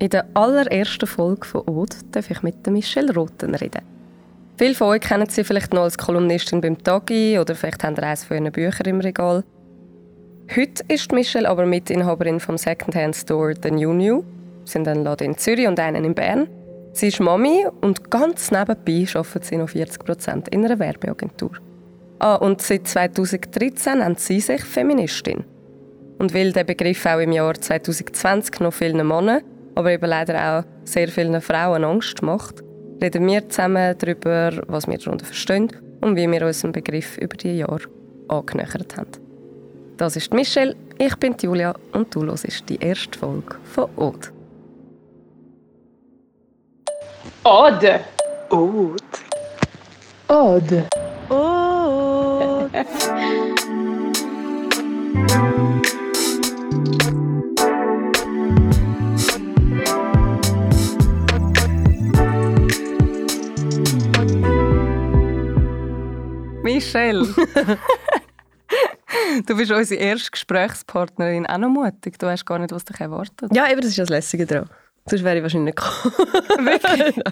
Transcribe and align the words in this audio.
In 0.00 0.08
der 0.08 0.24
allerersten 0.32 1.06
Folge 1.06 1.46
von 1.46 1.68
Ode 1.68 1.94
darf 2.12 2.30
ich 2.30 2.42
mit 2.42 2.66
Michelle 2.68 3.12
Roten 3.12 3.54
reden. 3.54 3.82
Viele 4.56 4.74
von 4.74 4.88
euch 4.88 5.02
kennen 5.02 5.28
sie 5.28 5.44
vielleicht 5.44 5.74
noch 5.74 5.82
als 5.82 5.98
Kolumnistin 5.98 6.62
beim 6.62 6.82
Tagi 6.82 7.38
oder 7.38 7.54
vielleicht 7.54 7.84
haben 7.84 7.96
sie 7.96 8.02
eines 8.02 8.24
von 8.24 8.38
ihren 8.38 8.50
Büchern 8.50 8.86
im 8.86 9.00
Regal. 9.00 9.44
Heute 10.56 10.82
ist 10.88 11.12
Michelle 11.12 11.46
aber 11.46 11.66
Mitinhaberin 11.66 12.40
vom 12.40 12.56
Secondhand 12.56 13.14
Store 13.14 13.52
The 13.62 13.70
New 13.70 13.92
New. 13.92 14.24
Sie 14.64 14.72
sind 14.72 14.88
einen 14.88 15.04
Laden 15.04 15.32
in 15.32 15.36
Zürich 15.36 15.68
und 15.68 15.78
einen 15.78 16.06
in 16.06 16.14
Bern. 16.14 16.48
Sie 16.94 17.08
ist 17.08 17.20
Mami 17.20 17.66
und 17.82 18.10
ganz 18.10 18.50
nebenbei 18.50 19.06
arbeitet 19.12 19.44
sie 19.44 19.58
noch 19.58 19.68
40 19.68 20.02
Prozent 20.02 20.48
in 20.48 20.64
einer 20.64 20.78
Werbeagentur. 20.78 21.52
Ah, 22.20 22.36
und 22.36 22.62
seit 22.62 22.88
2013 22.88 23.98
nennt 23.98 24.18
sie 24.18 24.40
sich 24.40 24.64
Feministin. 24.64 25.44
Und 26.18 26.32
weil 26.32 26.52
der 26.52 26.64
Begriff 26.64 27.04
auch 27.04 27.18
im 27.18 27.32
Jahr 27.32 27.52
2020 27.52 28.60
noch 28.60 28.72
vielen 28.72 29.06
Männern 29.06 29.42
aber 29.80 29.92
eben 29.92 30.06
leider 30.06 30.58
auch 30.58 30.64
sehr 30.84 31.08
vielen 31.08 31.40
Frauen 31.40 31.84
Angst 31.84 32.22
macht, 32.22 32.62
reden 33.00 33.26
wir 33.26 33.48
zusammen 33.48 33.96
darüber, 33.98 34.52
was 34.68 34.86
wir 34.86 34.98
darunter 34.98 35.24
verstehen 35.24 35.72
und 36.02 36.16
wie 36.16 36.30
wir 36.30 36.46
unseren 36.46 36.72
Begriff 36.72 37.16
über 37.16 37.36
die 37.36 37.58
Jahre 37.58 37.80
angenähert 38.28 38.96
haben. 38.98 39.10
Das 39.96 40.16
ist 40.16 40.34
Michelle, 40.34 40.76
ich 40.98 41.16
bin 41.16 41.34
Julia 41.40 41.74
und 41.92 42.14
du 42.14 42.26
hörst 42.26 42.68
die 42.68 42.76
erste 42.76 43.18
Folge 43.18 43.56
von 43.64 43.88
Ode. 43.96 44.28
Ode. 47.44 48.00
Ode. 48.50 48.96
Ode. 50.28 50.84
Ode. 51.30 52.84
Michelle. 66.80 67.26
du 69.46 69.56
bist 69.56 69.70
unsere 69.70 70.00
erste 70.00 70.30
Gesprächspartnerin. 70.30 71.46
Auch 71.46 71.58
noch 71.58 71.68
mutig. 71.68 72.18
Du 72.18 72.26
weißt 72.26 72.46
gar 72.46 72.58
nicht, 72.58 72.72
was 72.72 72.86
dich 72.86 72.98
erwartet. 72.98 73.54
Ja, 73.54 73.70
eben, 73.70 73.82
das 73.82 73.90
ist 73.90 73.98
das 73.98 74.08
Lässige 74.08 74.46
daran. 74.46 74.70
Sonst 75.06 75.22
wäre 75.22 75.36
ich 75.36 75.42
wahrscheinlich 75.42 75.74
nicht 75.74 75.84
gekommen. 75.84 76.66
Wirklich? 76.66 77.16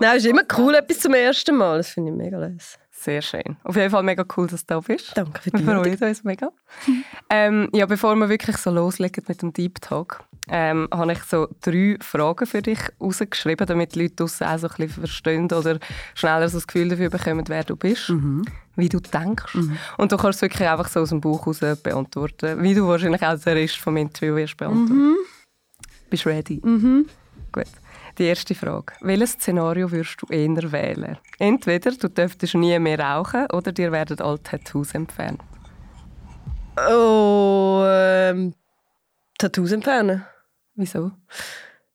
Nein, 0.00 0.16
es 0.16 0.24
ist 0.24 0.30
immer 0.30 0.44
cool, 0.56 0.74
etwas 0.76 1.00
zum 1.00 1.14
ersten 1.14 1.56
Mal. 1.56 1.78
Das 1.78 1.88
finde 1.88 2.12
ich 2.12 2.16
mega 2.16 2.38
lässig. 2.38 2.78
Sehr 3.04 3.20
schön. 3.20 3.56
Auf 3.64 3.76
jeden 3.76 3.90
Fall 3.90 4.02
mega 4.02 4.24
cool, 4.34 4.46
dass 4.46 4.64
du 4.64 4.72
da 4.74 4.80
bist. 4.80 5.12
Danke 5.14 5.42
für 5.42 5.50
die 5.50 5.66
Wir 5.66 5.74
freuen 5.74 6.02
uns 6.02 6.24
mega. 6.24 6.48
ähm, 7.28 7.68
ja, 7.74 7.84
bevor 7.84 8.16
wir 8.16 8.30
wirklich 8.30 8.56
so 8.56 8.70
loslegen 8.70 9.22
mit 9.28 9.42
dem 9.42 9.52
Deep 9.52 9.78
Talk, 9.82 10.24
ähm, 10.48 10.88
habe 10.90 11.12
ich 11.12 11.22
so 11.24 11.46
drei 11.60 11.98
Fragen 12.00 12.46
für 12.46 12.62
dich 12.62 12.78
rausgeschrieben, 12.98 13.66
damit 13.66 13.94
die 13.94 14.04
Leute 14.04 14.14
draussen 14.14 14.46
auch 14.46 14.56
so 14.58 14.68
ein 14.68 14.76
bisschen 14.78 15.02
verstehen 15.02 15.44
oder 15.52 15.78
schneller 16.14 16.48
so 16.48 16.56
das 16.56 16.66
Gefühl 16.66 16.88
dafür 16.88 17.10
bekommen, 17.10 17.44
wer 17.46 17.64
du 17.64 17.76
bist, 17.76 18.08
Mhm. 18.08 18.46
wie 18.76 18.88
du 18.88 19.00
denkst. 19.00 19.54
Und 19.98 20.10
du 20.10 20.16
kannst 20.16 20.38
es 20.38 20.42
wirklich 20.42 20.66
einfach 20.66 20.88
so 20.88 21.00
aus 21.00 21.10
dem 21.10 21.20
Buch 21.20 21.46
raus 21.46 21.60
beantworten, 21.82 22.62
wie 22.62 22.74
du 22.74 22.88
wahrscheinlich 22.88 23.22
auch 23.22 23.38
den 23.38 23.52
Rest 23.52 23.76
vom 23.76 23.98
Interview 23.98 24.34
wirst 24.36 24.56
beantworten. 24.56 25.16
Bist 26.08 26.24
du 26.24 26.30
ready? 26.30 26.58
Mhm. 26.64 27.04
Gut. 27.52 27.66
Die 28.18 28.24
erste 28.24 28.54
Frage. 28.54 28.92
Welches 29.00 29.32
Szenario 29.32 29.90
würdest 29.90 30.22
du 30.22 30.26
eher 30.26 30.72
wählen? 30.72 31.18
Entweder 31.38 31.90
du 31.90 32.08
dürftest 32.08 32.54
nie 32.54 32.78
mehr 32.78 32.98
rauchen 32.98 33.46
oder 33.52 33.72
dir 33.72 33.90
werden 33.90 34.20
alle 34.20 34.42
Tattoos 34.42 34.94
entfernt. 34.94 35.40
Oh, 36.76 37.84
ähm, 37.86 38.54
Tattoos 39.38 39.72
entfernen. 39.72 40.24
Wieso? 40.76 41.12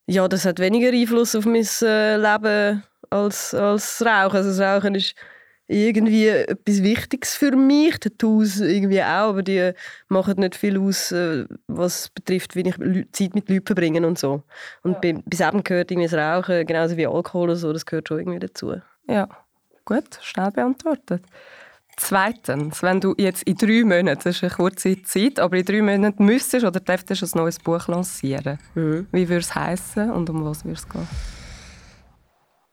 Ja, 0.08 0.28
das 0.28 0.46
hat 0.46 0.60
weniger 0.60 0.90
Einfluss 0.90 1.36
auf 1.36 1.46
mein 1.46 1.68
äh, 1.82 2.18
Leben 2.18 2.84
als, 3.10 3.54
als 3.54 3.98
das 4.00 4.08
Rauchen. 4.08 4.38
Also 4.38 4.50
das 4.50 4.60
Rauchen 4.60 4.96
ist 4.96 5.16
irgendwie 5.70 6.28
etwas 6.28 6.82
Wichtiges 6.82 7.36
für 7.36 7.56
mich. 7.56 8.00
Tattoos 8.00 8.60
irgendwie 8.60 9.02
auch, 9.02 9.30
aber 9.30 9.44
die 9.44 9.72
machen 10.08 10.40
nicht 10.40 10.56
viel 10.56 10.80
aus, 10.80 11.12
äh, 11.12 11.46
was 11.68 12.10
betrifft, 12.10 12.56
wie 12.56 12.68
ich 12.68 12.76
Zeit 13.12 13.36
mit 13.36 13.50
Leuten 13.50 13.66
verbringe 13.66 14.06
und 14.06 14.18
so. 14.18 14.44
Und 14.82 15.00
bei, 15.00 15.14
bei 15.14 15.48
Eben 15.48 15.64
gehört 15.64 15.92
irgendwie 15.92 16.10
das 16.10 16.20
Rauchen, 16.20 16.66
genauso 16.66 16.98
wie 16.98 17.08
Alkohol 17.08 17.50
oder 17.50 17.56
so, 17.56 17.72
das 17.72 17.86
gehört 17.86 18.08
schon 18.08 18.20
irgendwie 18.20 18.40
dazu. 18.40 18.76
Ja, 19.08 19.30
gut, 19.86 20.20
schnell 20.22 20.52
beantwortet. 20.52 21.24
Zweitens, 21.98 22.82
wenn 22.82 23.02
du 23.02 23.14
jetzt 23.18 23.44
in 23.44 23.56
drei 23.56 23.84
Monaten, 23.84 24.22
das 24.24 24.38
ist 24.38 24.44
eine 24.44 24.52
kurze 24.52 25.02
Zeit, 25.04 25.40
aber 25.40 25.58
in 25.58 25.66
drei 25.66 25.82
Monaten 25.82 26.26
müsstest 26.26 26.66
oder 26.66 26.80
dürftest 26.80 27.36
ein 27.36 27.42
neues 27.42 27.60
Buch 27.60 27.88
lancieren, 27.88 28.58
wie 29.12 29.28
würde 29.28 29.42
es 29.42 29.54
heißen 29.54 30.10
und 30.10 30.30
um 30.30 30.46
was 30.46 30.64
würde 30.64 30.80
es 30.80 30.88
gehen? 30.88 31.08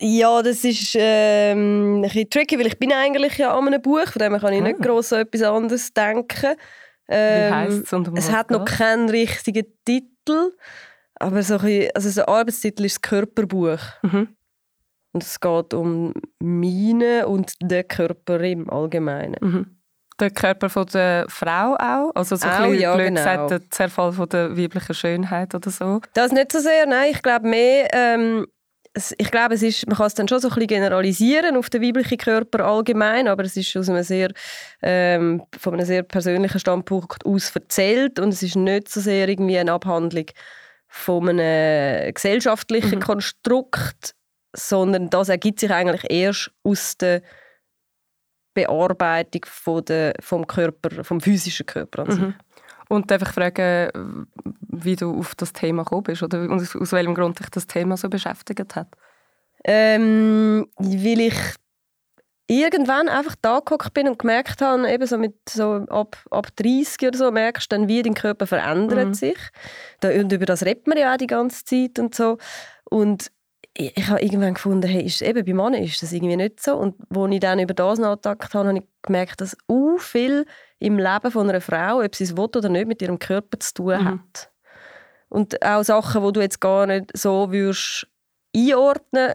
Ja, 0.01 0.43
das 0.43 0.63
ist 0.65 0.95
ähm, 0.99 1.97
ein 1.97 2.03
bisschen 2.03 2.29
tricky, 2.31 2.59
weil 2.59 2.67
ich 2.67 2.79
bin 2.79 2.93
eigentlich 2.93 3.39
ja 3.39 3.57
an 3.57 3.67
einem 3.67 3.81
Buch, 3.81 4.07
von 4.07 4.21
dem 4.21 4.39
kann 4.39 4.53
ich 4.53 4.61
nicht 4.61 4.79
Ah. 4.81 4.83
gross 4.83 5.13
an 5.13 5.21
etwas 5.21 5.43
anderes 5.43 5.93
denken. 5.95 6.55
Ähm, 7.09 7.85
und 7.93 8.09
um 8.09 8.17
es 8.17 8.29
was 8.29 8.35
hat 8.35 8.51
noch 8.51 8.65
keinen 8.65 9.09
richtigen 9.09 9.65
Titel, 9.85 10.53
aber 11.15 11.43
so 11.43 11.55
ein 11.55 11.61
bisschen, 11.61 11.91
also 11.95 12.13
der 12.13 12.29
Arbeitstitel 12.29 12.85
ist 12.85 12.97
das 12.97 13.03
Körperbuch. 13.03 13.79
Mhm. 14.03 14.29
Und 15.13 15.23
es 15.23 15.41
geht 15.41 15.73
um 15.73 16.13
meinen 16.41 17.25
und 17.25 17.55
den 17.63 17.89
Körper 17.89 18.41
im 18.41 18.69
Allgemeinen. 18.69 19.37
Mhm. 19.41 19.67
Der 20.21 20.31
Körper 20.31 20.69
von 20.69 20.87
der 20.87 21.27
Frau 21.29 21.75
auch? 21.77 22.11
Also 22.15 22.37
so 22.37 22.47
Auch, 22.47 22.53
ein 22.53 22.71
bisschen 22.71 22.83
ja, 22.83 22.95
blöd 22.95 23.07
genau. 23.09 23.21
gesagt, 23.21 23.51
der 23.51 23.71
Zerfall 23.71 24.13
von 24.13 24.29
der 24.29 24.57
weiblichen 24.57 24.95
Schönheit 24.95 25.55
oder 25.55 25.71
so? 25.71 26.01
Das 26.15 26.33
nicht 26.33 26.53
so 26.53 26.59
sehr, 26.59 26.87
nein. 26.87 27.13
Ich 27.13 27.23
glaube 27.23 27.47
mehr, 27.47 27.89
ähm, 27.93 28.47
es, 28.49 28.56
ich 29.19 29.31
glaube, 29.31 29.55
es 29.55 29.63
ist, 29.63 29.87
man 29.87 29.97
kann 29.97 30.07
es 30.07 30.15
dann 30.15 30.27
schon 30.29 30.41
so 30.41 30.49
ein 30.49 30.55
bisschen 30.55 30.69
generalisieren 30.69 31.57
auf 31.57 31.69
den 31.69 31.83
weiblichen 31.83 32.17
Körper 32.19 32.65
allgemein, 32.65 33.29
aber 33.29 33.45
es 33.45 33.57
ist 33.57 33.77
aus 33.77 33.89
einem 33.89 34.03
sehr, 34.03 34.31
ähm, 34.83 35.43
von 35.59 35.75
einem 35.75 35.85
sehr 35.85 36.03
persönlichen 36.03 36.59
Standpunkt 36.59 37.25
aus 37.27 37.55
erzählt 37.55 38.19
und 38.19 38.31
es 38.31 38.43
ist 38.43 38.57
nicht 38.57 38.89
so 38.89 39.01
sehr 39.01 39.29
irgendwie 39.29 39.59
eine 39.59 39.73
Abhandlung 39.73 40.27
von 40.89 41.29
einem 41.29 42.15
gesellschaftlichen 42.15 43.01
Mhm. 43.01 43.03
Konstrukt, 43.03 44.15
sondern 44.55 45.11
das 45.11 45.29
ergibt 45.29 45.61
sich 45.61 45.71
eigentlich 45.71 46.11
erst 46.11 46.51
aus 46.63 46.97
der 46.97 47.23
Bearbeitung 48.55 49.43
von 49.45 49.85
der, 49.85 50.15
vom 50.21 50.47
Körper, 50.47 51.05
vom 51.05 51.21
physischen 51.21 51.67
Körper 51.67 52.11
sich. 52.11 52.21
Mhm. 52.21 52.35
Und 52.89 53.11
einfach 53.11 53.33
fragen, 53.33 54.27
wie 54.61 54.97
du 54.97 55.19
auf 55.19 55.35
das 55.35 55.53
Thema 55.53 55.83
gekommen 55.83 56.05
bist 56.05 56.23
oder 56.23 56.49
aus 56.51 56.77
aus 56.77 56.93
welchem 56.93 57.15
Grund 57.15 57.39
dich 57.39 57.49
das 57.51 57.67
Thema 57.67 57.97
so 57.97 58.09
beschäftigt 58.09 58.77
hat. 58.77 58.89
Ähm, 59.65 60.67
weil 60.77 61.21
ich 61.21 61.35
irgendwann 62.49 63.09
einfach 63.09 63.35
da 63.43 63.61
gehockt 63.61 63.93
bin 63.93 64.09
und 64.09 64.19
gemerkt 64.21 64.61
habe, 64.63 64.89
eben 64.91 65.07
so 65.07 65.19
mit 65.19 65.35
so 65.49 65.85
ab, 65.89 66.17
ab 66.31 66.49
30 66.57 67.09
oder 67.09 67.19
so, 67.19 67.31
merkst 67.33 67.71
du 67.73 67.77
dann, 67.77 67.89
wie 67.89 68.03
dein 68.03 68.15
Körper 68.15 68.47
verändert 68.47 69.09
Mhm. 69.09 69.15
sich. 69.15 69.39
Da, 70.01 70.11
und 70.11 70.33
über 70.33 70.47
das 70.47 70.65
redet 70.65 70.87
man 70.87 70.97
ja 70.99 71.13
auch 71.13 71.17
die 71.17 71.27
ganze 71.27 71.65
Zeit 71.65 71.99
und 71.99 72.15
so. 72.15 72.39
Und 72.85 73.33
ich, 73.75 73.97
ich 73.97 74.07
habe 74.09 74.23
irgendwann 74.23 74.55
gefunden, 74.55 74.89
hey, 74.89 75.05
ist, 75.05 75.23
eben 75.23 75.45
bei 75.45 75.53
Männern 75.55 75.83
ist 75.83 76.01
das 76.03 76.13
irgendwie 76.13 76.37
nicht 76.37 76.63
so. 76.63 76.77
Und 76.77 76.95
als 77.15 77.33
ich 77.35 77.41
dann 77.41 77.59
über 77.59 77.75
das 77.75 77.99
nachgedacht 77.99 78.55
habe, 78.55 78.69
habe 78.69 78.79
ich 78.79 78.85
gemerkt, 79.03 79.41
dass 79.41 79.57
u 79.69 79.99
viel 79.99 80.47
im 80.79 80.99
Leben 80.99 81.31
von 81.31 81.49
einer 81.49 81.61
Frau, 81.61 82.01
ob 82.03 82.15
sie 82.15 82.25
es 82.25 82.37
will 82.37 82.45
oder 82.45 82.69
nicht, 82.69 82.87
mit 82.87 83.01
ihrem 83.03 83.19
Körper 83.19 83.59
zu 83.61 83.75
tun 83.75 83.99
Mhm. 83.99 84.07
hat. 84.09 84.51
Und 85.29 85.63
auch 85.65 85.83
Sachen, 85.83 86.25
die 86.25 86.33
du 86.33 86.41
jetzt 86.41 86.61
gar 86.61 86.87
nicht 86.87 87.17
so 87.17 87.51
würdest 87.51 88.07
einordnen 88.55 89.35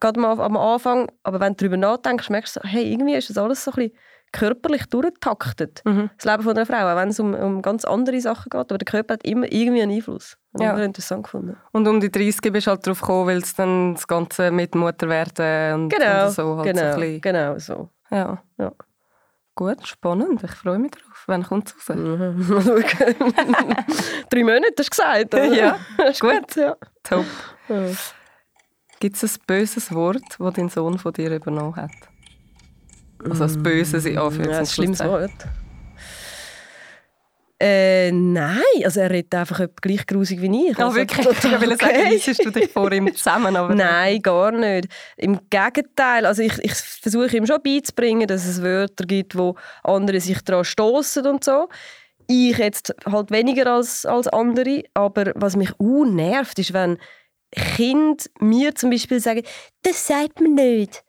gerade 0.00 0.18
mal 0.18 0.40
am 0.40 0.56
Anfang, 0.56 1.12
aber 1.22 1.38
wenn 1.38 1.52
du 1.52 1.58
darüber 1.58 1.76
nachdenkst, 1.76 2.28
merkst 2.30 2.56
du, 2.56 2.60
hey, 2.64 2.90
irgendwie 2.92 3.14
ist 3.14 3.30
das 3.30 3.38
alles 3.38 3.62
so 3.62 3.70
ein 3.70 3.74
bisschen 3.76 3.92
körperlich 4.32 4.86
durchgetaktet. 4.86 5.82
Mhm. 5.84 6.10
Das 6.16 6.24
Leben 6.24 6.42
von 6.42 6.56
einer 6.56 6.66
Frau, 6.66 6.88
auch 6.92 6.96
wenn 6.96 7.10
es 7.10 7.20
um, 7.20 7.34
um 7.34 7.62
ganz 7.62 7.84
andere 7.84 8.20
Sachen 8.20 8.48
geht, 8.50 8.54
aber 8.60 8.78
der 8.78 8.86
Körper 8.86 9.14
hat 9.14 9.24
immer 9.24 9.52
irgendwie 9.52 9.82
einen 9.82 9.92
Einfluss. 9.94 10.36
Das 10.54 10.62
Ja. 10.62 10.68
habe 10.72 10.82
interessant 10.82 11.22
gefunden. 11.24 11.56
Und 11.72 11.86
um 11.86 12.00
die 12.00 12.10
30 12.10 12.50
bist 12.52 12.66
du 12.66 12.70
halt 12.72 12.84
drauf 12.86 13.00
gekommen, 13.00 13.28
weil 13.28 13.38
es 13.38 13.54
dann 13.54 13.94
das 13.94 14.08
Ganze 14.08 14.50
mit 14.50 14.74
Mutter 14.74 15.08
werden 15.08 15.74
und, 15.84 15.88
Genau, 15.90 16.26
und 16.26 16.32
so 16.32 16.56
halt 16.56 16.66
genau, 16.66 16.80
so 16.80 16.86
ein 16.86 17.00
bisschen, 17.00 17.20
genau 17.20 17.58
so. 17.58 17.88
ja. 18.10 18.42
Ja. 18.58 18.72
Gut, 19.54 19.86
spannend. 19.86 20.42
Ich 20.42 20.50
freue 20.52 20.78
mich 20.78 20.92
drauf. 20.92 21.24
Wann 21.26 21.42
kommt 21.42 21.68
es 21.68 21.90
raus? 21.90 21.96
Drei 24.30 24.42
Monate, 24.44 24.72
hast 24.78 24.86
du 24.86 24.90
gesagt, 24.90 25.34
oder? 25.34 25.44
Ja, 25.52 25.78
ist 26.10 26.20
gut. 26.20 26.56
Ja. 26.56 26.76
Top. 27.02 27.26
Ja. 27.68 27.86
Gibt 28.98 29.16
es 29.16 29.22
ein 29.36 29.42
böses 29.46 29.92
Wort, 29.94 30.22
das 30.38 30.54
dein 30.54 30.68
Sohn 30.68 30.98
von 30.98 31.12
dir 31.12 31.30
übernommen 31.34 31.76
hat? 31.76 31.90
Also 33.24 33.44
ein 33.44 33.62
böses 33.62 34.04
in 34.06 34.14
Ja, 34.14 34.22
Anführungs- 34.26 34.58
ein 34.58 34.66
schlimmes. 34.66 35.00
Wort. 35.00 35.30
Äh, 37.64 38.10
nein, 38.10 38.58
also 38.82 38.98
er 38.98 39.10
redet 39.10 39.32
einfach 39.36 39.68
gleich 39.80 40.04
grusig 40.04 40.42
wie 40.42 40.68
ich. 40.68 40.76
Ja, 40.76 40.86
also, 40.86 40.96
wirklich. 40.96 41.24
total 41.24 41.54
Ich 41.54 41.60
will 41.60 41.78
sagen, 41.78 41.96
okay. 41.96 42.08
reissest 42.14 42.44
du 42.44 42.50
dich 42.50 42.72
vor 42.72 42.90
ihm 42.90 43.14
zusammen? 43.14 43.54
Aber 43.54 43.72
Nein, 43.72 44.20
gar 44.20 44.50
nicht. 44.50 44.88
Im 45.16 45.38
Gegenteil, 45.48 46.26
also 46.26 46.42
ich, 46.42 46.58
ich 46.58 46.74
versuche 46.74 47.36
ihm 47.36 47.46
schon 47.46 47.62
beizubringen, 47.62 48.26
dass 48.26 48.48
es 48.48 48.62
Wörter 48.62 49.04
gibt, 49.04 49.38
wo 49.38 49.54
andere 49.84 50.18
sich 50.18 50.42
daran 50.42 50.64
stoßen 50.64 51.24
und 51.24 51.44
so. 51.44 51.68
ich 52.26 52.58
jetzt 52.58 52.96
halt 53.06 53.30
weniger 53.30 53.72
als, 53.72 54.06
als 54.06 54.26
andere. 54.26 54.82
Aber 54.94 55.30
was 55.36 55.54
mich 55.54 55.70
auch 55.78 56.04
nervt, 56.04 56.58
ist, 56.58 56.72
wenn 56.72 56.98
Kinder 57.52 58.24
mir 58.40 58.74
zum 58.74 58.90
Beispiel 58.90 59.20
sagen, 59.20 59.42
das 59.82 60.04
sagt 60.04 60.40
man 60.40 60.54
nicht. 60.54 61.04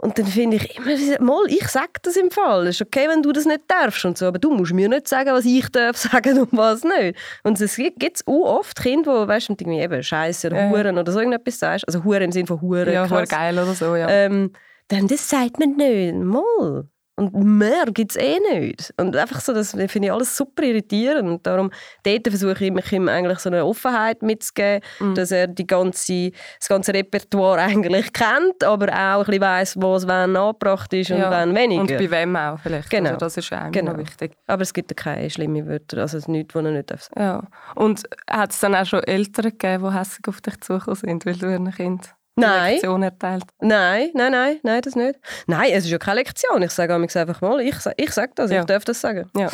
Und 0.00 0.16
dann 0.16 0.26
finde 0.26 0.58
ich 0.58 0.76
immer, 0.76 1.20
mal, 1.20 1.42
ich 1.48 1.66
sage 1.66 1.90
das 2.02 2.16
im 2.16 2.30
Fall. 2.30 2.68
Es 2.68 2.76
ist 2.76 2.82
okay, 2.82 3.08
wenn 3.08 3.20
du 3.20 3.32
das 3.32 3.46
nicht 3.46 3.62
darfst 3.66 4.04
und 4.04 4.16
so, 4.16 4.26
aber 4.26 4.38
du 4.38 4.52
musst 4.52 4.72
mir 4.72 4.88
nicht 4.88 5.08
sagen, 5.08 5.30
was 5.32 5.44
ich 5.44 5.68
darf 5.70 5.96
sagen 5.96 6.38
und 6.38 6.56
was 6.56 6.84
nicht. 6.84 7.18
Und 7.42 7.60
es 7.60 7.74
gibt 7.76 8.22
auch 8.26 8.58
oft 8.58 8.80
Kinder, 8.80 9.24
die, 9.24 9.28
weißt 9.28 9.48
du, 9.48 9.54
irgendwie 9.54 9.80
eben 9.80 10.00
Scheiße 10.00 10.46
oder 10.48 10.70
Huren 10.70 10.94
ja. 10.94 11.02
oder 11.02 11.10
so 11.10 11.18
irgendetwas 11.18 11.58
sagst. 11.58 11.84
Also 11.88 12.04
Huren 12.04 12.22
im 12.22 12.32
Sinne 12.32 12.46
von 12.46 12.60
Huren. 12.60 12.92
Ja, 12.92 13.08
voll 13.08 13.26
geil 13.26 13.58
oder 13.58 13.74
so, 13.74 13.96
ja. 13.96 14.08
Ähm, 14.08 14.52
dann, 14.86 15.08
das 15.08 15.28
sagt 15.28 15.58
man 15.58 15.76
nicht. 15.76 16.14
Mal. 16.14 16.88
Und 17.18 17.34
mehr 17.34 17.86
gibt 17.86 18.12
es 18.12 18.16
eh 18.16 18.38
nicht. 18.52 18.94
Und 18.96 19.16
einfach 19.16 19.40
so, 19.40 19.52
das 19.52 19.72
finde 19.72 20.04
ich 20.04 20.12
alles 20.12 20.36
super 20.36 20.62
irritierend. 20.62 21.28
Und 21.28 21.44
darum, 21.44 21.72
dort 22.04 22.28
versuche 22.28 22.66
ich 22.66 22.70
mich 22.70 22.92
ihm 22.92 23.08
eigentlich 23.08 23.40
so 23.40 23.50
eine 23.50 23.64
Offenheit 23.64 24.22
mitzugeben, 24.22 24.82
mhm. 25.00 25.16
dass 25.16 25.32
er 25.32 25.48
die 25.48 25.66
ganze, 25.66 26.30
das 26.60 26.68
ganze 26.68 26.94
Repertoire 26.94 27.60
eigentlich 27.62 28.12
kennt, 28.12 28.62
aber 28.62 28.86
auch 28.92 29.18
ein 29.18 29.24
bisschen 29.24 29.40
weiss, 29.40 29.76
was 29.76 30.06
wann 30.06 30.36
angebracht 30.36 30.92
ist 30.92 31.10
und 31.10 31.18
ja. 31.18 31.28
wann 31.28 31.56
weniger. 31.56 31.80
Und 31.80 31.88
bei 31.88 32.08
wem 32.08 32.36
auch 32.36 32.60
vielleicht. 32.60 32.88
Genau. 32.88 33.10
Also 33.10 33.18
das 33.18 33.36
ist 33.36 33.52
auch 33.52 33.72
genau. 33.72 33.98
wichtig. 33.98 34.34
Aber 34.46 34.62
es 34.62 34.72
gibt 34.72 34.96
keine 34.96 35.28
schlimmen 35.28 35.66
Wörter, 35.66 35.98
also 35.98 36.18
nichts, 36.30 36.54
was 36.54 36.64
er 36.64 36.70
nicht 36.70 36.88
darf 36.88 37.02
sagen. 37.02 37.20
Ja. 37.20 37.42
Und 37.74 38.04
hat 38.30 38.52
es 38.52 38.60
dann 38.60 38.76
auch 38.76 38.86
schon 38.86 39.02
Eltern 39.02 39.50
gegeben, 39.50 39.90
die 39.90 39.98
hässlich 39.98 40.28
auf 40.28 40.40
dich 40.40 40.60
zugekommen 40.60 40.94
sind, 40.94 41.26
weil 41.26 41.34
du 41.34 41.48
ein 41.48 41.72
Kind 41.72 42.14
nein. 42.40 42.72
Lektion 42.72 43.02
erteilt? 43.02 43.44
Nein, 43.60 44.10
nein, 44.14 44.32
nein, 44.32 44.60
nein, 44.62 44.82
das 44.82 44.96
nicht. 44.96 45.18
Nein, 45.46 45.70
es 45.72 45.84
ist 45.84 45.90
ja 45.90 45.98
keine 45.98 46.20
Lektion. 46.20 46.62
Ich 46.62 46.70
sage 46.70 46.94
einfach 46.94 47.40
mal, 47.40 47.60
ich, 47.60 47.76
ich 47.96 48.10
sage 48.12 48.32
das, 48.34 48.50
ja. 48.50 48.60
ich 48.60 48.66
darf 48.66 48.84
das 48.84 49.00
sagen. 49.00 49.30
Ja. 49.36 49.48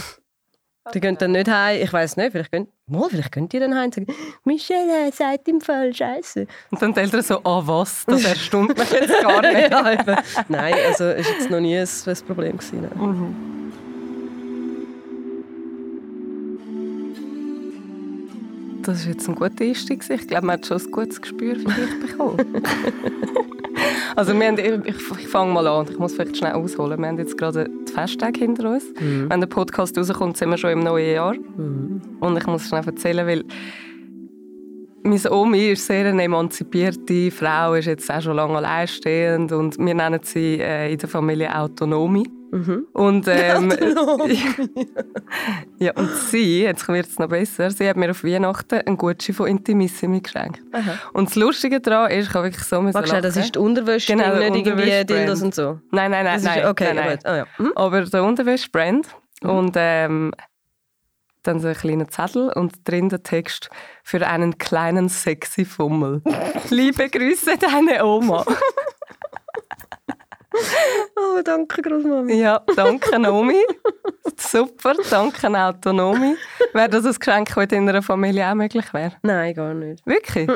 Die 0.92 1.00
gehen 1.00 1.16
dann 1.16 1.32
nicht 1.32 1.48
heim, 1.48 1.80
ich 1.80 1.90
weiß 1.90 2.18
nicht, 2.18 2.32
vielleicht 2.32 2.52
gehen, 2.52 2.68
mal, 2.86 3.08
vielleicht 3.08 3.32
gehen 3.32 3.48
die 3.48 3.58
dann 3.58 3.74
heim 3.74 3.86
und 3.86 3.94
sagen, 3.94 4.06
Michelle 4.44 5.10
sagt 5.12 5.48
im 5.48 5.62
Fall 5.62 5.94
Scheiße. 5.94 6.46
Und 6.70 6.82
dann 6.82 6.92
die 6.92 7.00
Eltern 7.00 7.22
so, 7.22 7.38
ah 7.38 7.58
oh, 7.58 7.62
was, 7.64 8.04
das 8.04 8.22
erstummt 8.24 8.76
mich 8.76 8.90
jetzt 8.90 9.08
gar 9.22 9.40
nicht. 9.40 9.70
ja, 9.70 10.22
nein, 10.48 10.74
also 10.86 11.08
ist 11.08 11.30
jetzt 11.30 11.50
noch 11.50 11.60
nie 11.60 11.78
ein, 11.78 11.88
ein 12.06 12.26
Problem 12.26 12.58
gewesen. 12.58 12.90
Mhm. 12.94 13.72
Das 18.84 18.98
ist 19.00 19.06
jetzt 19.06 19.28
ein 19.28 19.34
guter 19.34 19.64
Einstieg. 19.64 20.04
Ich 20.08 20.28
glaube, 20.28 20.46
man 20.46 20.54
hat 20.54 20.66
schon 20.66 20.78
ein 20.78 20.90
gutes 20.90 21.20
Gespür 21.20 21.56
für 21.56 21.64
dich 21.64 22.00
bekommen. 22.00 22.36
also 24.16 24.38
wir 24.38 24.46
haben, 24.46 24.82
ich, 24.84 24.94
ich 24.94 25.28
fange 25.28 25.52
mal 25.52 25.66
an, 25.66 25.86
ich 25.90 25.98
muss 25.98 26.14
vielleicht 26.14 26.36
schnell 26.36 26.52
ausholen. 26.52 27.00
Wir 27.00 27.08
haben 27.08 27.18
jetzt 27.18 27.38
gerade 27.38 27.70
die 27.88 27.92
Festtage 27.92 28.40
hinter 28.40 28.70
uns. 28.70 28.84
Mhm. 29.00 29.30
Wenn 29.30 29.40
der 29.40 29.46
Podcast 29.46 29.96
rauskommt, 29.96 30.36
sind 30.36 30.50
wir 30.50 30.58
schon 30.58 30.70
im 30.70 30.80
neuen 30.80 31.14
Jahr. 31.14 31.34
Mhm. 31.34 32.02
Und 32.20 32.36
ich 32.36 32.46
muss 32.46 32.68
schnell 32.68 32.84
erzählen, 32.84 33.26
weil 33.26 33.44
meine 35.02 35.32
Omi 35.32 35.70
ist 35.72 35.86
sehr 35.86 36.06
eine 36.06 36.22
emanzipierte 36.22 37.30
Frau, 37.30 37.74
ist 37.74 37.86
jetzt 37.86 38.10
auch 38.10 38.20
schon 38.20 38.36
lange 38.36 38.56
alleinstehend 38.56 39.52
und 39.52 39.78
wir 39.78 39.94
nennen 39.94 40.20
sie 40.22 40.58
äh, 40.60 40.92
in 40.92 40.98
der 40.98 41.08
Familie 41.08 41.54
Autonomie. 41.54 42.26
Mhm. 42.54 42.86
Und, 42.92 43.26
ähm, 43.26 43.72
ja, 45.80 45.92
und 45.96 46.08
sie, 46.30 46.62
jetzt 46.62 46.86
wird 46.86 47.08
es 47.08 47.18
noch 47.18 47.28
besser, 47.28 47.68
sie 47.72 47.88
hat 47.88 47.96
mir 47.96 48.12
auf 48.12 48.22
Weihnachten 48.22 48.80
einen 48.86 48.96
Gutschein 48.96 49.34
von 49.34 49.48
Intimissimi 49.48 50.20
geschenkt. 50.20 50.62
Aha. 50.72 50.92
Und 51.14 51.30
das 51.30 51.34
Lustige 51.34 51.80
daran 51.80 52.12
ist, 52.12 52.28
ich 52.28 52.34
habe 52.34 52.44
wirklich 52.44 52.64
so 52.64 52.80
müssen 52.80 52.94
Warte, 52.94 53.20
das 53.20 53.36
ist 53.36 53.56
die 53.56 53.58
Unterwäsche, 53.58 54.12
genau, 54.12 54.36
nicht 54.36 54.66
irgendwie 54.66 55.04
Dildos 55.04 55.42
und 55.42 55.52
so? 55.52 55.80
Nein, 55.90 56.12
nein, 56.12 56.24
nein. 56.24 56.42
nein, 56.44 56.66
okay, 56.66 56.94
nein, 56.94 57.06
nein. 57.06 57.18
Oh, 57.24 57.36
ja. 57.36 57.46
hm? 57.56 57.72
Aber 57.74 58.02
der 58.02 58.22
Unterwäsche-Brand 58.22 59.08
mhm. 59.42 59.50
und 59.50 59.74
ähm, 59.76 60.30
dann 61.42 61.58
so 61.58 61.66
ein 61.66 61.74
kleiner 61.74 62.06
Zettel 62.06 62.52
und 62.54 62.88
drin 62.88 63.08
der 63.08 63.24
Text 63.24 63.68
für 64.04 64.24
einen 64.24 64.58
kleinen 64.58 65.08
sexy 65.08 65.64
Fummel. 65.64 66.22
Liebe 66.70 67.10
Grüße, 67.10 67.56
deine 67.58 68.04
Oma. 68.04 68.44
oh, 71.16 71.42
danke, 71.42 71.82
Großmami. 71.82 72.34
Ja, 72.34 72.62
danke, 72.76 73.18
Nomi. 73.18 73.62
Super, 74.36 74.94
danke, 75.10 75.48
Autonomie. 75.48 76.36
Wäre 76.72 76.88
das 76.88 77.04
ein 77.06 77.14
Geschenk, 77.14 77.54
das 77.54 77.72
in 77.72 77.86
deiner 77.86 78.02
Familie 78.02 78.48
auch 78.48 78.54
möglich 78.54 78.92
wäre? 78.92 79.12
Nein, 79.22 79.54
gar 79.54 79.74
nicht. 79.74 80.06
Wirklich? 80.06 80.48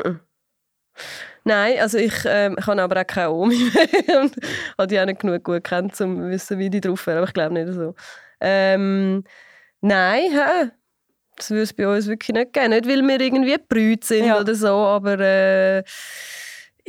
Nein, 1.43 1.79
also 1.79 1.97
ich, 1.97 2.13
ähm, 2.25 2.57
habe 2.65 2.81
aber 2.81 3.01
auch 3.01 3.07
keine 3.07 3.31
Omi 3.31 3.71
mehr 4.07 4.21
und 4.21 4.35
habe 4.77 4.87
die 4.87 4.99
auch 4.99 5.05
nicht 5.05 5.21
genug 5.21 5.43
gut 5.43 5.63
kennt, 5.63 5.99
um 6.01 6.17
zu 6.17 6.29
wissen, 6.29 6.59
wie 6.59 6.69
die 6.69 6.81
drauf 6.81 7.07
wäre, 7.07 7.19
aber 7.19 7.27
ich 7.27 7.33
glaube 7.33 7.53
nicht 7.53 7.73
so. 7.73 7.95
Ähm, 8.41 9.23
nein, 9.81 10.31
hä? 10.31 10.71
das 11.39 11.49
würde 11.51 11.63
es 11.63 11.73
bei 11.73 11.87
uns 11.87 12.07
wirklich 12.07 12.35
nicht 12.35 12.53
geben. 12.53 12.69
Nicht, 12.69 12.87
weil 12.87 13.01
wir 13.01 13.21
irgendwie 13.21 13.57
brüt 13.57 14.03
sind 14.03 14.25
ja. 14.25 14.39
oder 14.39 14.55
so, 14.55 14.67
aber 14.67 15.19
äh, 15.19 15.83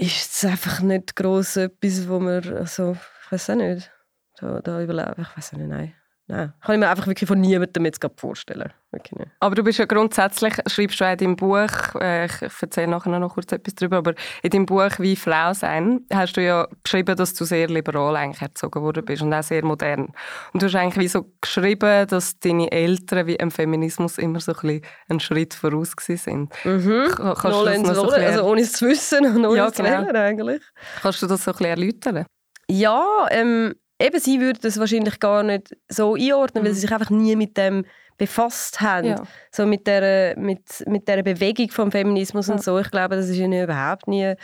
ist 0.01 0.35
es 0.35 0.45
einfach 0.45 0.81
nicht 0.81 1.15
gross 1.15 1.57
etwas, 1.57 2.09
wo 2.09 2.21
wir, 2.21 2.57
also, 2.57 2.97
ich 3.25 3.33
weiß 3.33 3.51
auch 3.51 3.55
nicht, 3.57 3.93
da, 4.39 4.61
da 4.61 4.83
überleben. 4.83 5.23
Ich 5.23 5.37
weiß 5.37 5.53
auch 5.53 5.59
nicht, 5.59 5.69
nein. 5.69 5.95
Nein, 6.31 6.53
kann 6.61 6.75
ich 6.77 6.79
mir 6.79 6.89
einfach 6.89 7.09
wirklich 7.09 7.27
von 7.27 7.41
niemandem 7.41 7.85
jetzt 7.87 8.07
vorstellen. 8.17 8.73
Wirklich 8.93 9.19
nicht. 9.19 9.31
Aber 9.41 9.57
du 9.57 9.65
bist 9.65 9.81
ja 9.81 9.85
grundsätzlich, 9.85 10.55
schreibst 10.69 11.01
du 11.01 11.05
auch 11.05 11.11
in 11.11 11.19
deinem 11.19 11.37
Buch, 11.37 11.69
äh, 12.01 12.27
ich 12.27 12.63
erzähle 12.63 12.87
nachher 12.87 13.19
noch 13.19 13.35
kurz 13.35 13.51
etwas 13.51 13.75
darüber, 13.75 13.97
aber 13.97 14.15
in 14.43 14.51
deinem 14.51 14.67
Buch 14.67 14.91
«Wie 14.99 15.17
Frau 15.17 15.53
sein» 15.55 16.07
hast 16.13 16.37
du 16.37 16.45
ja 16.45 16.69
geschrieben, 16.85 17.17
dass 17.17 17.35
du 17.35 17.45
sehr 17.45 17.67
liberal 17.67 18.15
eigentlich 18.15 18.43
erzogen 18.43 18.81
worden 18.81 19.05
bist 19.05 19.23
und 19.23 19.35
auch 19.35 19.43
sehr 19.43 19.65
modern. 19.65 20.13
Und 20.53 20.63
du 20.63 20.67
hast 20.67 20.77
eigentlich 20.77 21.05
wie 21.05 21.09
so 21.09 21.27
geschrieben, 21.41 22.07
dass 22.07 22.39
deine 22.39 22.71
Eltern 22.71 23.27
wie 23.27 23.35
im 23.35 23.51
Feminismus 23.51 24.17
immer 24.19 24.39
so 24.39 24.53
ein 24.53 24.61
bisschen 24.61 24.83
einen 25.09 25.21
Schritt 25.21 25.55
voraus 25.55 25.97
sind. 26.07 26.53
Mhm. 26.65 27.09
Kannst 27.17 27.45
du 27.45 27.65
das 27.65 27.83
noch 27.83 27.95
so 27.95 28.11
also 28.11 28.45
ohne 28.45 28.61
es 28.61 28.73
zu 28.73 28.87
wissen 28.87 29.27
und 29.27 29.45
ohne 29.45 29.57
ja, 29.57 29.67
es 29.67 29.75
zu 29.75 29.83
genau. 29.83 30.03
lernen 30.03 30.17
eigentlich. 30.17 30.63
Kannst 31.03 31.23
du 31.23 31.27
das 31.27 31.43
so 31.43 31.51
ein 31.51 31.57
bisschen 31.57 31.71
erläutern? 31.71 32.27
Ja, 32.69 33.27
ähm, 33.31 33.75
eben, 34.01 34.19
sie 34.19 34.41
würden 34.41 34.59
das 34.63 34.79
wahrscheinlich 34.79 35.21
gar 35.21 35.43
nicht 35.43 35.77
so 35.89 36.15
einordnen, 36.15 36.63
mhm. 36.63 36.69
weil 36.69 36.75
sie 36.75 36.81
sich 36.81 36.93
einfach 36.93 37.11
nie 37.11 37.37
mit 37.37 37.57
dem 37.57 37.85
befasst 38.17 38.81
haben. 38.81 39.09
Ja. 39.09 39.23
So 39.51 39.65
mit 39.65 39.87
der, 39.87 40.39
mit, 40.39 40.85
mit 40.87 41.09
der 41.09 41.23
Bewegung 41.23 41.71
vom 41.71 41.91
Feminismus 41.91 42.49
ja. 42.49 42.55
und 42.55 42.63
so. 42.63 42.79
Ich 42.79 42.91
glaube, 42.91 43.17
das 43.17 43.29
ist 43.29 43.39
ihnen 43.39 43.65
überhaupt 43.65 44.09
nie 44.09 44.35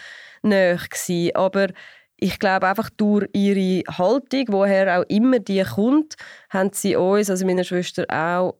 näher 0.42 0.76
gewesen. 0.76 1.36
Aber 1.36 1.68
ich 2.16 2.38
glaube 2.38 2.66
einfach 2.66 2.88
durch 2.90 3.28
ihre 3.34 3.82
Haltung, 3.98 4.44
woher 4.48 4.98
auch 4.98 5.04
immer 5.08 5.38
die 5.38 5.62
kommt, 5.62 6.14
haben 6.48 6.70
sie 6.72 6.96
uns, 6.96 7.28
also 7.28 7.44
meine 7.44 7.64
Schwester 7.64 8.06
auch, 8.08 8.56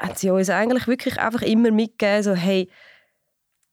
haben 0.00 0.14
sie 0.14 0.30
uns 0.30 0.48
eigentlich 0.48 0.88
wirklich 0.88 1.20
einfach 1.20 1.42
immer 1.42 1.70
mitgegeben, 1.70 2.22
so 2.22 2.34
hey, 2.34 2.70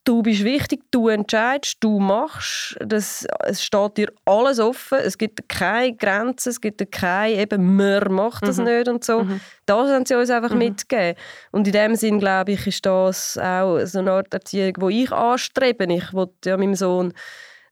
du 0.04 0.24
bist 0.24 0.44
wichtig, 0.44 0.82
du 0.92 1.08
entscheidest, 1.10 1.78
du 1.80 2.00
machst, 2.00 2.76
das, 2.80 3.28
es 3.46 3.64
steht 3.64 3.98
dir 3.98 4.12
alles 4.26 4.60
offen, 4.60 4.98
es 5.00 5.18
gibt 5.18 5.48
keine 5.48 5.96
Grenzen, 5.96 6.50
es 6.50 6.62
gibt 6.62 6.92
keine, 6.92 7.36
eben, 7.36 7.76
man 7.76 8.12
macht 8.12 8.48
das 8.48 8.58
mhm. 8.58 8.64
nicht 8.66 8.88
und 8.88 9.04
so. 9.04 9.24
Mhm. 9.24 9.40
Das 9.66 9.90
haben 9.90 10.06
sie 10.06 10.16
uns 10.16 10.30
einfach 10.30 10.52
mhm. 10.52 10.60
mitgegeben. 10.60 11.20
Und 11.52 11.68
in 11.68 11.74
dem 11.74 11.96
Sinn, 11.96 12.20
glaube 12.20 12.54
ich, 12.54 12.66
ist 12.66 12.86
das 12.86 13.38
auch 13.38 13.80
so 13.86 14.00
eine 14.00 14.12
Art 14.12 14.34
Erziehung, 14.34 14.74
die 14.74 15.04
ich 15.04 15.12
anstrebe. 15.12 15.86
Ich 15.94 16.14
wollte 16.14 16.50
ja 16.50 16.58
meinem 16.58 16.76
Sohn 16.76 17.14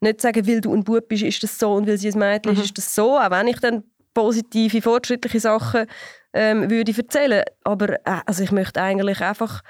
nicht 0.02 0.22
sagen, 0.22 0.48
weil 0.48 0.62
du 0.62 0.74
ein 0.74 0.84
Bub 0.84 1.08
bist, 1.08 1.24
ist 1.24 1.44
das 1.44 1.58
so 1.58 1.74
und 1.74 1.88
weil 1.88 1.98
sie 1.98 2.12
ein 2.12 2.20
Mädchen 2.20 2.54
ist, 2.54 2.60
mhm. 2.60 2.64
ist 2.66 2.78
das 2.78 2.96
so, 2.96 3.18
auch 3.18 3.32
wenn 3.32 3.48
ich 3.48 3.60
dann 3.60 3.84
positive, 4.14 4.82
fortschrittliche 4.82 5.40
Sachen 5.40 5.88
ähm, 6.34 6.70
würde 6.70 6.94
erzählen. 6.96 7.44
Aber 7.64 7.94
äh, 8.06 8.22
also 8.26 8.44
ich 8.44 8.52
möchte 8.52 8.82
eigentlich 8.82 9.22
einfach 9.22 9.62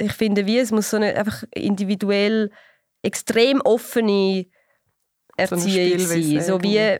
ich 0.00 0.12
finde, 0.12 0.46
wie 0.46 0.58
es 0.58 0.72
muss 0.72 0.90
so 0.90 0.96
eine 0.96 1.14
einfach 1.14 1.44
individuell 1.54 2.50
extrem 3.02 3.60
offene 3.60 4.46
Erziehung 5.36 5.98
so 5.98 6.06
sein. 6.06 6.42
So 6.42 6.62
wie 6.62 6.74
genau. 6.74 6.98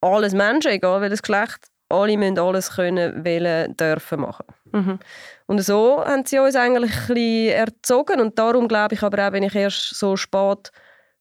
alles 0.00 0.34
Menschen, 0.34 0.72
egal 0.72 1.00
welches 1.00 1.22
Geschlecht, 1.22 1.68
alle 1.88 2.16
müssen 2.16 2.38
alles 2.38 2.70
können, 2.70 3.24
wollen, 3.24 3.76
dürfen 3.76 4.20
machen. 4.20 4.46
Mhm. 4.72 4.98
Und 5.46 5.60
so 5.60 6.04
haben 6.04 6.24
sie 6.24 6.38
uns 6.38 6.56
eigentlich 6.56 6.92
ein 6.92 7.14
bisschen 7.14 7.52
erzogen 7.52 8.20
und 8.20 8.38
darum 8.38 8.68
glaube 8.68 8.94
ich 8.94 9.02
aber 9.02 9.26
auch, 9.26 9.32
bin 9.32 9.42
ich 9.42 9.54
erst 9.54 9.94
so 9.94 10.16
spät 10.16 10.72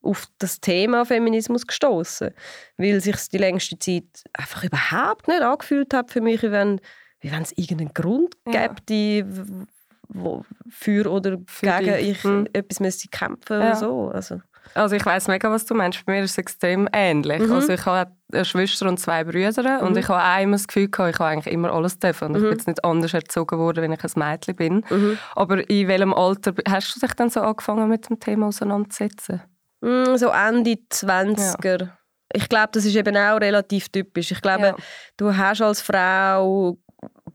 auf 0.02 0.28
das 0.40 0.60
Thema 0.62 1.06
Feminismus 1.06 1.68
gestoßen, 1.68 2.32
weil 2.78 3.02
sich 3.02 3.16
die 3.30 3.38
längste 3.38 3.78
Zeit 3.78 4.24
einfach 4.34 4.64
überhaupt 4.64 5.28
nicht 5.28 5.42
angefühlt 5.42 5.94
hat 5.94 6.12
für 6.12 6.22
mich, 6.22 6.42
wie 6.42 6.52
wenn, 6.52 6.82
wie 7.20 7.32
wenn 7.32 7.44
es 7.44 7.52
irgendeinen 7.58 7.94
Grund 7.94 8.36
ja. 8.48 8.68
gäbe, 8.68 9.68
wo 10.13 10.44
für 10.70 11.10
oder 11.10 11.38
für 11.48 11.65
gegen 11.65 11.96
dich. 11.96 12.10
ich 12.10 12.24
hm. 12.24 12.48
etwas 12.53 12.80
müsste 12.80 13.08
kämpfen 13.10 13.60
ja. 13.60 13.68
oder 13.68 13.75
so. 13.75 14.12
Also. 14.13 14.41
Also 14.74 14.96
ich 14.96 15.06
weiß 15.06 15.27
mega, 15.27 15.51
was 15.51 15.65
du 15.65 15.74
meinst. 15.74 16.06
Bei 16.06 16.13
mir 16.13 16.24
ist 16.24 16.32
es 16.32 16.38
extrem 16.38 16.88
ähnlich. 16.94 17.41
Mhm. 17.41 17.51
Also 17.51 17.74
ich 17.74 17.86
habe 17.86 18.12
eine 18.32 18.46
Schwester 18.46 18.88
und 18.88 19.00
zwei 19.00 19.24
Brüder 19.24 19.82
mhm. 19.82 19.88
und 19.88 19.98
ich 19.98 20.08
habe 20.08 20.22
einmal 20.22 20.58
das 20.58 20.68
Gefühl 20.68 20.89
gehabt, 20.89 21.13
ich 21.13 21.20
habe 21.20 21.30
eigentlich 21.30 21.53
immer 21.53 21.74
alles 21.74 22.00
dürfen 22.00 22.27
und 22.27 22.32
mhm. 22.32 22.38
ich 22.38 22.44
bin 22.44 22.51
jetzt 22.51 22.68
nicht 22.68 22.86
anders 22.86 23.13
erzogen 23.13 23.60
worden, 23.60 23.84
wenn 23.84 23.91
ich 23.91 24.03
ein 24.03 24.12
Mädchen 24.15 24.56
bin. 24.56 24.86
Mhm. 24.89 25.18
Aber 25.36 25.70
in 25.70 25.88
welchem 25.88 26.13
Alter 26.13 26.53
hast 26.70 26.96
du 26.96 27.00
dich 27.00 27.13
dann 27.15 27.30
so 27.30 27.41
angefangen 27.41 27.89
mit 27.89 28.10
dem 28.10 28.20
Thema 28.20 28.48
auseinanderzusetzen? 28.48 29.41
Mm, 29.82 30.15
so 30.15 30.30
Ende 30.30 30.77
20er. 30.89 31.82
Ja. 31.82 31.98
Ich 32.34 32.48
glaube, 32.48 32.70
das 32.72 32.86
ist 32.86 32.96
eben 32.96 33.18
auch 33.18 33.41
relativ 33.41 33.89
typisch. 33.89 34.32
Ich 34.32 34.41
glaube, 34.41 34.68
ja. 34.68 34.75
du 35.18 35.36
hast 35.36 35.62
als 35.62 35.82
Frau 35.82 36.77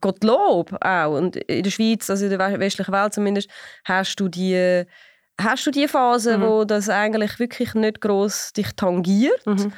Gottlob 0.00 0.76
auch. 0.81 1.17
Und 1.17 1.37
in 1.37 1.62
der 1.62 1.71
Schweiz, 1.71 2.09
also 2.11 2.25
in 2.26 2.31
der 2.31 2.59
westlichen 2.61 2.93
Welt 2.93 3.15
zumindest, 3.15 3.49
hast 3.85 4.17
du 4.21 4.29
die, 4.29 4.85
hast 5.41 5.67
du 5.67 5.71
die 5.71 5.88
Phase, 5.88 6.38
Mhm. 6.38 6.43
wo 6.43 6.65
das 6.65 6.88
eigentlich 6.88 7.38
wirklich 7.38 7.75
nicht 7.75 8.00
gross 8.00 8.53
dich 8.53 8.73
tangiert. 8.76 9.45
Mhm. 9.47 9.73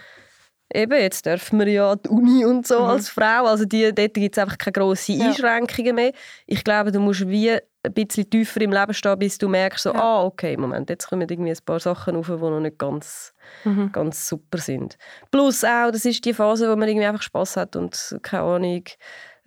Eben, 0.74 1.00
jetzt 1.00 1.24
dürfen 1.24 1.58
wir 1.60 1.68
ja 1.68 1.96
die 1.96 2.10
Uni 2.10 2.44
und 2.44 2.66
so 2.66 2.78
Mhm. 2.80 2.84
als 2.90 3.08
Frau. 3.08 3.46
Also 3.46 3.64
die, 3.64 3.90
dort 3.94 4.12
gibt 4.12 4.36
es 4.36 4.42
einfach 4.42 4.58
keine 4.58 4.72
grossen 4.72 5.18
Ja. 5.18 5.28
Einschränkungen 5.28 5.94
mehr. 5.94 6.12
Ich 6.46 6.62
glaube, 6.62 6.92
du 6.92 7.00
musst 7.00 7.26
wie 7.26 7.52
ein 7.52 7.94
bisschen 7.94 8.28
tiefer 8.28 8.60
im 8.60 8.72
Leben 8.72 8.92
stehen, 8.92 9.18
bis 9.18 9.38
du 9.38 9.48
merkst, 9.48 9.84
so, 9.84 9.94
Ja. 9.94 10.00
ah, 10.00 10.24
okay, 10.24 10.58
Moment, 10.58 10.90
jetzt 10.90 11.08
kommen 11.08 11.26
irgendwie 11.26 11.52
ein 11.52 11.58
paar 11.64 11.80
Sachen 11.80 12.16
auf, 12.16 12.26
die 12.26 12.32
noch 12.32 12.60
nicht 12.60 12.76
ganz, 12.76 13.32
Mhm. 13.64 13.92
ganz 13.92 14.28
super 14.28 14.58
sind. 14.58 14.98
Plus 15.30 15.64
auch, 15.64 15.90
das 15.90 16.04
ist 16.04 16.22
die 16.26 16.34
Phase, 16.34 16.70
wo 16.70 16.76
man 16.76 16.86
irgendwie 16.86 17.06
einfach 17.06 17.22
Spass 17.22 17.56
hat 17.56 17.74
und 17.74 18.18
keine 18.22 18.42
Ahnung, 18.42 18.84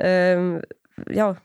ähm, 0.02 0.62
ja, 1.10 1.36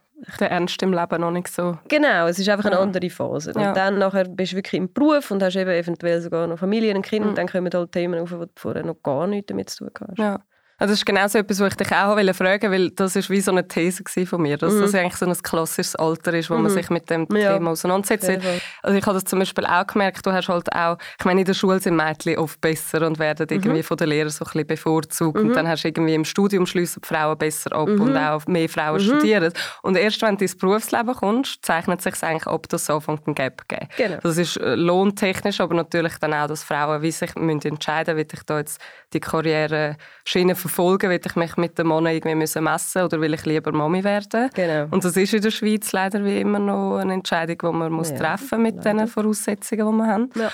Der 0.40 0.50
Ernst 0.50 0.82
im 0.82 0.92
Leben 0.94 1.20
noch 1.20 1.30
nicht 1.30 1.48
so. 1.48 1.78
Genau, 1.88 2.26
es 2.26 2.38
ist 2.38 2.48
einfach 2.48 2.64
eine 2.64 2.76
Ja. 2.76 2.80
andere 2.80 3.10
Phase. 3.10 3.52
Und 3.52 3.60
Ja. 3.60 3.72
dann 3.74 3.98
nachher 3.98 4.24
bist 4.24 4.52
du 4.52 4.56
wirklich 4.56 4.74
im 4.80 4.90
Beruf 4.92 5.30
und 5.30 5.42
hast 5.42 5.56
eben 5.56 5.70
eventuell 5.70 6.20
sogar 6.22 6.46
noch 6.46 6.58
Familie 6.58 6.94
und 6.96 7.02
Kinder 7.02 7.26
Mhm. 7.26 7.30
und 7.30 7.38
dann 7.38 7.46
kommen 7.48 7.70
halt 7.72 7.92
Themen 7.92 8.18
auf, 8.20 8.30
die 8.30 8.36
du 8.38 8.46
vorher 8.56 8.82
noch 8.84 8.96
gar 9.02 9.26
nichts 9.26 9.48
damit 9.48 9.68
zu 9.68 9.90
tun 9.90 10.08
hast. 10.08 10.18
Ja. 10.18 10.40
Also 10.78 10.92
das 10.92 10.98
ist 11.00 11.06
genau 11.06 11.26
so 11.26 11.38
etwas, 11.38 11.58
was 11.60 11.68
ich 11.72 11.76
dich 11.76 11.92
auch 11.92 12.14
wollte 12.16 12.34
fragen 12.34 12.70
weil 12.70 12.90
das 12.90 13.16
ist 13.16 13.30
wie 13.30 13.40
so 13.40 13.50
eine 13.50 13.66
These 13.66 14.02
von 14.26 14.42
mir, 14.42 14.58
dass 14.58 14.74
Mhm. 14.74 14.80
das 14.82 14.94
eigentlich 14.94 15.16
so 15.16 15.24
ein 15.26 15.34
klassisches 15.42 15.96
Alter 15.96 16.34
ist, 16.34 16.50
wo 16.50 16.54
man 16.54 16.64
Mhm. 16.64 16.68
sich 16.70 16.90
mit 16.90 17.08
dem 17.08 17.26
Ja. 17.34 17.54
Thema 17.54 17.70
auseinandersetzt. 17.70 18.26
Fall. 18.26 18.60
Also 18.82 18.98
ich 18.98 19.04
habe 19.06 19.14
das 19.14 19.24
zum 19.24 19.38
Beispiel 19.38 19.64
auch 19.64 19.86
gemerkt, 19.86 20.26
du 20.26 20.32
hast 20.32 20.48
halt 20.48 20.70
auch, 20.74 20.98
ich 21.18 21.24
meine 21.24 21.40
in 21.40 21.46
der 21.46 21.54
Schule 21.54 21.80
sind 21.80 21.96
Mädchen 21.96 22.36
oft 22.36 22.60
besser 22.60 23.06
und 23.06 23.18
werden 23.18 23.46
irgendwie 23.48 23.82
von 23.82 23.96
den 23.96 24.08
Lehrern 24.10 24.28
so 24.30 24.44
ein 24.44 24.50
bisschen 24.50 24.66
bevorzugt 24.66 25.38
Mhm. 25.40 25.48
und 25.48 25.54
dann 25.56 25.66
hast 25.66 25.82
du 25.84 25.88
irgendwie 25.88 26.14
im 26.14 26.26
Studium 26.26 26.66
schliessen 26.66 27.00
die 27.02 27.08
Frauen 27.08 27.38
besser 27.38 27.72
ab 27.72 27.88
Mhm. 27.88 28.00
und 28.02 28.16
auch 28.18 28.46
mehr 28.46 28.68
Frauen 28.68 28.96
Mhm. 28.96 29.06
studieren. 29.06 29.52
Und 29.82 29.96
erst 29.96 30.20
wenn 30.20 30.36
du 30.36 30.42
ins 30.44 30.56
Berufsleben 30.56 31.14
kommst, 31.14 31.64
zeichnet 31.64 32.02
sich 32.02 32.22
eigentlich 32.22 32.46
ab, 32.46 32.68
dass 32.68 32.82
es 32.82 32.90
anfängt 32.90 33.26
einen 33.26 33.34
Gap 33.34 33.66
geben. 33.68 33.88
Genau. 33.96 34.18
Das 34.22 34.36
ist 34.36 34.58
äh, 34.58 34.74
lohntechnisch, 34.74 35.58
aber 35.60 35.74
natürlich 35.74 36.18
dann 36.18 36.34
auch, 36.34 36.48
dass 36.48 36.62
Frauen 36.62 37.00
wie 37.00 37.12
sich 37.12 37.34
müssen 37.34 37.66
entscheiden 37.66 38.14
müssen, 38.14 38.28
will 38.28 38.38
ich 38.38 38.42
da 38.44 38.58
jetzt 38.58 38.78
die 39.14 39.20
Karriere-Schiene 39.20 40.54
verfolgen, 40.66 41.10
will 41.10 41.20
ich 41.24 41.36
mich 41.36 41.56
mit 41.56 41.78
dem 41.78 41.88
Mann 41.88 42.06
irgendwie 42.06 42.34
müssen 42.34 42.64
messen 42.64 43.02
oder 43.02 43.20
will 43.20 43.34
ich 43.34 43.44
lieber 43.44 43.72
Mami 43.72 44.02
werden? 44.04 44.50
Genau. 44.54 44.86
Und 44.90 45.04
das 45.04 45.16
ist 45.16 45.32
in 45.34 45.42
der 45.42 45.50
Schweiz 45.50 45.92
leider 45.92 46.24
wie 46.24 46.40
immer 46.40 46.58
noch 46.58 46.96
eine 46.98 47.14
Entscheidung, 47.14 47.58
die 47.58 47.78
man 47.78 47.92
muss 47.92 48.10
Ja, 48.10 48.16
treffen 48.16 48.62
mit 48.62 48.76
leider. 48.76 48.94
den 48.94 49.06
Voraussetzungen, 49.08 49.86
die 49.90 49.96
wir 49.98 50.06
haben. 50.06 50.30
Ja. 50.34 50.50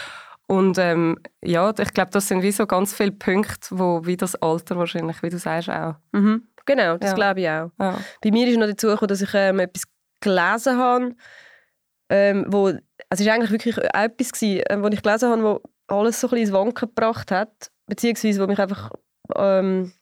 Und 0.49 0.76
ähm, 0.78 1.19
ja, 1.42 1.71
ich 1.78 1.92
glaube, 1.95 2.11
das 2.11 2.28
sind 2.28 2.42
wie 2.42 2.52
so 2.52 2.66
ganz 2.66 2.92
viele 2.95 3.12
Punkte, 3.12 3.69
wo 3.71 4.04
wie 4.04 4.16
das 4.16 4.35
Alter 4.37 4.76
wahrscheinlich, 4.76 5.23
wie 5.23 5.31
du 5.31 5.38
sagst, 5.38 5.71
auch. 5.71 5.95
Mhm. 6.12 6.49
Genau, 6.66 6.97
das 6.99 7.11
Ja. 7.11 7.14
glaube 7.16 7.40
ich 7.40 7.49
auch. 7.49 7.71
Ja. 7.81 7.99
Bei 8.23 8.31
mir 8.31 8.47
ist 8.47 8.59
noch 8.59 8.66
dazu 8.66 8.88
gekommen, 8.88 9.09
dass 9.09 9.23
ich 9.23 9.31
ähm, 9.35 9.61
etwas 9.61 9.85
gelesen 10.21 10.78
habe, 10.78 11.14
ähm, 12.11 12.45
wo, 12.49 12.66
also 12.66 12.81
es 13.11 13.26
war 13.26 13.35
eigentlich 13.35 13.50
wirklich 13.50 13.78
auch 13.78 14.00
etwas, 14.02 14.33
gewesen, 14.33 14.62
ähm, 14.69 14.83
wo 14.83 14.88
ich 14.88 15.02
gelesen 15.02 15.31
habe, 15.31 15.42
wo 15.42 15.62
alles 15.88 16.21
so 16.21 16.26
ein 16.26 16.31
bisschen 16.31 16.47
ins 16.49 16.52
Wanken 16.52 16.88
gebracht 16.88 17.31
hat, 17.31 17.71
beziehungsweise 17.87 18.42
wo 18.42 18.47
mich 18.47 18.59
einfach, 18.59 18.90
ähm, 19.37 19.92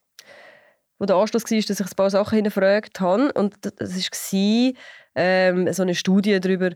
wo 1.00 1.06
der 1.06 1.16
Anschluss 1.16 1.42
war, 1.50 1.58
dass 1.58 1.80
ich 1.80 1.86
ein 1.86 1.96
paar 1.96 2.10
Sachen 2.10 2.36
hinterfragt 2.36 3.00
habe 3.00 3.32
und 3.32 3.54
das 3.62 3.96
war 3.96 4.72
ähm, 5.16 5.72
so 5.72 5.82
eine 5.82 5.94
Studie 5.96 6.38
darüber, 6.38 6.70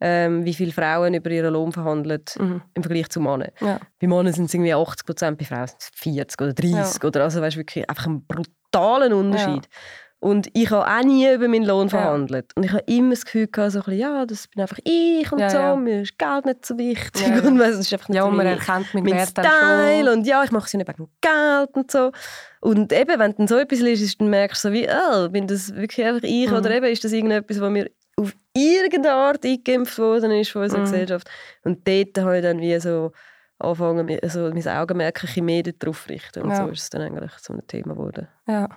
ähm, 0.00 0.44
wie 0.44 0.54
viele 0.54 0.72
Frauen 0.72 1.14
über 1.14 1.30
ihren 1.30 1.52
Lohn 1.52 1.72
verhandeln 1.72 2.22
Mhm. 2.38 2.62
im 2.74 2.82
Vergleich 2.82 3.08
zu 3.08 3.20
Männern. 3.20 3.50
Ja. 3.60 3.80
Bei 4.00 4.06
Männern 4.06 4.32
sind 4.32 4.46
es 4.46 4.54
irgendwie 4.54 4.72
80 4.74 5.04
Prozent, 5.06 5.38
bei 5.38 5.44
Frauen 5.44 5.66
sind 5.66 5.78
es 5.80 5.90
40 5.94 6.40
oder 6.40 6.52
30 6.54 7.04
oder 7.04 7.24
also 7.24 7.40
weißt, 7.42 7.56
wirklich 7.56 7.88
einfach 7.90 8.06
einen 8.06 8.24
brutalen 8.26 9.12
Unterschied. 9.12 9.68
Und 10.18 10.48
ich 10.54 10.70
habe 10.70 10.86
auch 10.90 11.04
nie 11.04 11.30
über 11.32 11.46
meinen 11.46 11.64
Lohn 11.64 11.88
Ja. 11.88 11.98
verhandelt. 11.98 12.50
Und 12.56 12.64
ich 12.64 12.72
habe 12.72 12.82
immer 12.86 13.10
das 13.10 13.24
Gefühl 13.26 13.46
gehabt, 13.48 13.72
so 13.72 13.80
ein 13.80 13.84
bisschen, 13.84 14.00
ja, 14.00 14.24
das 14.26 14.48
bin 14.48 14.62
einfach 14.62 14.78
ich 14.82 15.30
und 15.30 15.38
Ja, 15.38 15.50
so, 15.50 15.58
ja. 15.58 15.76
mir 15.76 16.02
ist 16.02 16.18
Geld 16.18 16.46
nicht 16.46 16.64
so 16.66 16.78
wichtig. 16.78 17.26
Ja, 17.26 17.36
ja. 17.36 17.42
Und 17.46 17.60
es 17.60 17.78
ist 17.78 17.92
einfach 17.92 18.08
nicht 18.08 18.16
Ja, 18.16 18.22
so 18.22 18.28
und 18.28 18.36
man 18.36 18.46
erkennt 18.46 18.94
mit 18.94 19.04
mein 19.04 19.26
Style 19.26 20.10
und 20.12 20.26
ja, 20.26 20.42
ich 20.42 20.50
mache 20.52 20.66
es 20.66 20.72
ja 20.72 20.78
nicht 20.78 20.88
wegen 20.88 21.08
Geld 21.20 21.70
und 21.74 21.90
so. 21.90 22.12
Und 22.60 22.92
eben, 22.92 23.18
wenn 23.20 23.34
dann 23.36 23.46
so 23.46 23.56
etwas 23.58 23.80
liest, 23.80 24.20
dann 24.20 24.28
merkst 24.30 24.64
du 24.64 24.68
so 24.68 24.72
wie, 24.74 24.88
oh, 24.88 25.28
bin 25.28 25.46
das 25.46 25.74
wirklich 25.76 26.04
einfach 26.06 26.22
ich 26.22 26.50
Mhm. 26.50 26.56
oder 26.56 26.70
eben 26.70 26.86
ist 26.86 27.04
das 27.04 27.12
irgendetwas, 27.12 27.60
was 27.60 27.70
mir 27.70 27.90
auf 28.16 28.32
irgendeine 28.54 29.14
Art 29.14 29.44
eingeimpft 29.44 29.98
worden 29.98 30.30
ist 30.32 30.50
von 30.50 30.62
unserer 30.62 30.80
Mhm. 30.80 30.84
Gesellschaft. 30.84 31.28
Und 31.62 31.86
dort 31.86 32.18
habe 32.18 32.36
ich 32.38 32.42
dann 32.42 32.58
wie 32.60 32.80
so 32.80 33.12
angefangen, 33.58 34.18
also 34.22 34.50
mein 34.52 34.66
Augenmerk 34.66 35.22
ein 35.22 35.26
bisschen 35.26 35.44
mehr 35.44 35.62
darauf 35.62 36.04
zu 36.04 36.08
richten. 36.08 36.42
Und 36.42 36.50
Ja. 36.50 36.64
so 36.64 36.70
ist 36.70 36.82
es 36.82 36.90
dann 36.90 37.02
eigentlich 37.02 37.32
so 37.38 37.52
ein 37.52 37.66
Thema 37.66 37.94
geworden. 37.94 38.28
Ja. 38.48 38.68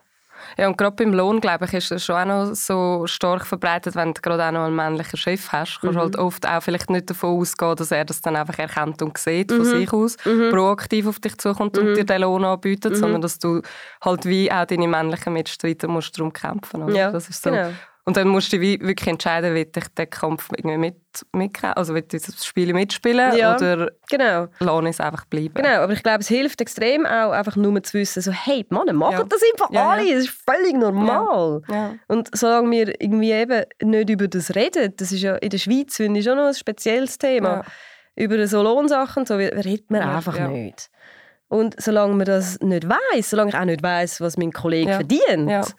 Ja, 0.57 0.67
und 0.67 0.77
gerade 0.77 0.95
beim 0.95 1.13
Lohn, 1.13 1.39
glaube 1.41 1.65
ich, 1.65 1.73
ist 1.73 1.91
es 1.91 2.03
schon 2.05 2.15
auch 2.15 2.25
noch 2.47 2.53
so 2.55 3.03
stark 3.05 3.45
verbreitet, 3.45 3.95
wenn 3.95 4.13
du 4.13 4.21
gerade 4.21 4.45
auch 4.45 4.51
noch 4.51 4.65
einen 4.65 4.75
männlichen 4.75 5.17
Chef 5.17 5.51
hast. 5.51 5.79
Kannst 5.81 5.95
Mhm. 5.95 5.99
halt 6.01 6.15
oft 6.17 6.47
auch 6.47 6.61
vielleicht 6.61 6.89
nicht 6.89 7.09
davon 7.09 7.39
ausgehen, 7.39 7.75
dass 7.75 7.91
er 7.91 8.05
das 8.05 8.21
dann 8.21 8.35
einfach 8.35 8.57
erkennt 8.59 9.01
und 9.01 9.17
sieht 9.17 9.51
Mhm. 9.51 9.55
von 9.57 9.65
sich 9.65 9.93
aus, 9.93 10.17
proaktiv 10.49 11.07
auf 11.07 11.19
dich 11.19 11.37
zukommt 11.37 11.77
und 11.77 11.95
dir 11.95 12.05
den 12.05 12.21
Lohn 12.21 12.43
anbietet, 12.45 12.93
Mhm. 12.93 12.97
sondern 12.97 13.21
dass 13.21 13.39
du 13.39 13.61
halt 14.03 14.25
wie 14.25 14.51
auch 14.51 14.65
deine 14.65 14.87
männlichen 14.87 15.33
Mitstreiter 15.33 15.87
musst 15.87 16.17
darum 16.17 16.33
kämpfen. 16.33 16.83
Oder? 16.83 16.93
Ja, 16.95 17.11
das 17.11 17.29
ist 17.29 17.41
so. 17.43 17.51
genau. 17.51 17.69
Und 18.09 18.17
dann 18.17 18.27
musst 18.27 18.51
du 18.51 18.59
wie 18.59 18.79
wirklich 18.81 19.07
entscheiden, 19.07 19.53
will 19.53 19.67
ich 19.75 19.87
den 19.93 20.09
Kampf 20.09 20.49
irgendwie 20.57 20.77
mit, 20.79 20.95
mitkämpfen, 21.31 21.77
also 21.77 21.93
will 21.93 22.03
ich 22.11 22.21
das 22.23 22.43
Spiel 22.43 22.73
mitspielen 22.73 23.37
Ja. 23.37 23.55
oder 23.55 23.91
Genau. 24.09 24.47
lasse 24.59 24.87
es 24.89 24.99
einfach 24.99 25.25
bleiben. 25.25 25.53
Genau, 25.53 25.81
aber 25.83 25.93
ich 25.93 26.01
glaube, 26.01 26.21
es 26.21 26.27
hilft 26.27 26.59
extrem 26.59 27.05
auch, 27.05 27.29
einfach 27.31 27.55
nur 27.55 27.83
zu 27.83 27.99
wissen, 27.99 28.23
so, 28.23 28.31
hey, 28.31 28.65
Männer 28.69 28.93
machen 28.93 29.13
Ja. 29.13 29.23
das 29.25 29.41
einfach 29.53 29.71
Ja, 29.71 29.89
alle, 29.89 30.11
es 30.11 30.23
ist 30.25 30.41
völlig 30.43 30.73
normal. 30.75 31.61
Und 32.07 32.29
solange 32.35 32.71
wir 32.71 32.99
irgendwie 32.99 33.31
eben 33.31 33.63
nicht 33.83 34.09
über 34.09 34.27
das 34.27 34.55
reden, 34.55 34.91
das 34.97 35.11
ist 35.11 35.21
ja 35.21 35.35
in 35.35 35.49
der 35.51 35.59
Schweiz, 35.59 35.95
finde 35.95 36.19
ich, 36.19 36.25
schon 36.25 36.35
noch 36.37 36.47
ein 36.47 36.55
spezielles 36.55 37.19
Thema, 37.19 37.63
über 38.15 38.47
so 38.47 38.63
Lohnsachen, 38.63 39.27
so 39.27 39.35
redet 39.35 39.91
man 39.91 40.01
einfach 40.01 40.47
nicht. 40.49 40.89
Und 41.47 41.79
solange 41.79 42.15
man 42.15 42.25
das 42.25 42.59
nicht 42.59 42.87
weiß, 42.89 43.29
solange 43.29 43.49
ich 43.51 43.55
auch 43.55 43.65
nicht 43.65 43.83
weiß, 43.83 44.19
was 44.21 44.35
mein 44.37 44.51
Kollege 44.51 44.93
verdient. 44.93 45.75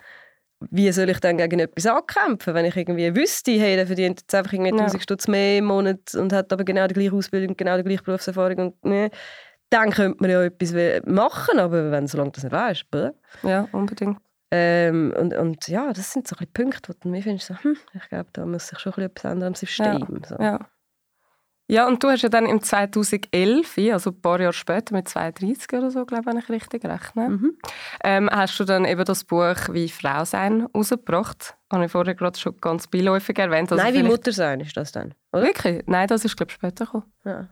Wie 0.71 0.93
soll 0.93 1.09
ich 1.09 1.21
dann 1.21 1.39
gegen 1.39 1.59
etwas 1.59 1.87
ankämpfen, 1.87 2.55
wenn 2.55 2.67
ich 2.67 2.77
irgendwie 2.77 3.15
wüsste, 3.17 3.53
hey, 3.53 3.77
der 3.77 3.87
verdient 3.87 4.21
jetzt 4.21 4.35
einfach 4.35 4.53
irgendwie 4.53 4.71
Ja. 4.71 4.85
1000 4.85 5.03
Stutz 5.03 5.29
mehr 5.29 5.59
im 5.59 5.65
Monat 5.67 6.15
und 6.15 6.33
hat 6.33 6.53
aber 6.53 6.65
genau 6.65 6.87
die 6.87 6.95
gleiche 6.95 7.15
Ausbildung, 7.15 7.57
genau 7.57 7.77
die 7.79 7.85
gleiche 7.85 8.03
Berufserfahrung 8.03 8.59
und 8.59 8.85
ne, 8.85 9.11
dann 9.71 9.91
könnte 9.91 10.19
man 10.21 10.31
ja 10.31 10.43
etwas 10.43 10.75
machen, 11.07 11.59
aber 11.59 11.91
wenn 11.91 12.07
solange 12.07 12.33
das 12.33 12.45
nicht 12.45 12.53
weißt, 12.53 12.85
ja, 13.43 13.69
unbedingt. 13.73 14.19
Ähm, 14.53 15.15
und, 15.17 15.33
und 15.35 15.69
ja, 15.69 15.93
das 15.93 16.13
sind 16.13 16.27
so 16.27 16.35
ein 16.37 16.49
Punkte, 16.53 16.93
wo 16.93 16.97
du 17.01 17.09
mir 17.09 17.23
findest, 17.23 17.47
so, 17.47 17.55
hm, 17.63 17.77
ich 17.95 18.09
glaube, 18.09 18.31
da 18.33 18.45
muss 18.45 18.67
sich 18.67 18.81
schon 18.81 18.93
ein 18.95 19.09
bisschen 19.09 19.11
etwas 19.11 19.33
ändern 19.33 19.49
am 19.49 19.55
System. 19.55 20.23
So. 20.29 20.37
Ja. 20.43 20.59
Ja, 21.71 21.87
und 21.87 22.03
du 22.03 22.09
hast 22.09 22.23
ja 22.23 22.29
dann 22.29 22.47
im 22.47 22.61
2011, 22.63 23.79
also 23.93 24.11
ein 24.11 24.21
paar 24.21 24.41
Jahre 24.41 24.53
später, 24.53 24.93
mit 24.95 25.09
32 25.09 25.73
oder 25.73 25.91
so, 25.93 26.05
glaube 26.05 26.23
ich, 26.23 26.27
wenn 26.27 26.39
ich 26.39 26.49
richtig 26.49 26.85
rechne, 26.85 27.29
Mhm. 27.29 27.59
ähm, 28.03 28.29
hast 28.31 28.59
du 28.59 28.65
dann 28.65 28.85
eben 28.85 29.05
das 29.05 29.23
Buch 29.25 29.55
«Wie 29.71 29.89
Frau 29.89 30.25
sein» 30.25 30.67
rausgebracht. 30.75 31.57
Habe 31.73 31.85
ich 31.85 31.93
vorher 31.93 32.15
gerade 32.17 32.39
schon 32.39 32.57
ganz 32.61 32.89
beiläufig 32.89 33.39
erwähnt. 33.39 33.71
Also 33.71 33.85
Nein, 33.85 33.95
wie 33.95 34.03
Mutter 34.03 34.33
sein 34.33 34.59
ist 34.61 34.77
das 34.77 34.91
dann, 34.91 35.15
oder? 35.33 35.43
Wirklich? 35.45 35.85
Nein, 35.87 36.09
das 36.09 36.25
ist, 36.25 36.37
glaube 36.37 36.51
ich, 36.51 36.55
später 36.57 36.87
gekommen. 36.87 37.05
Ja. 37.25 37.49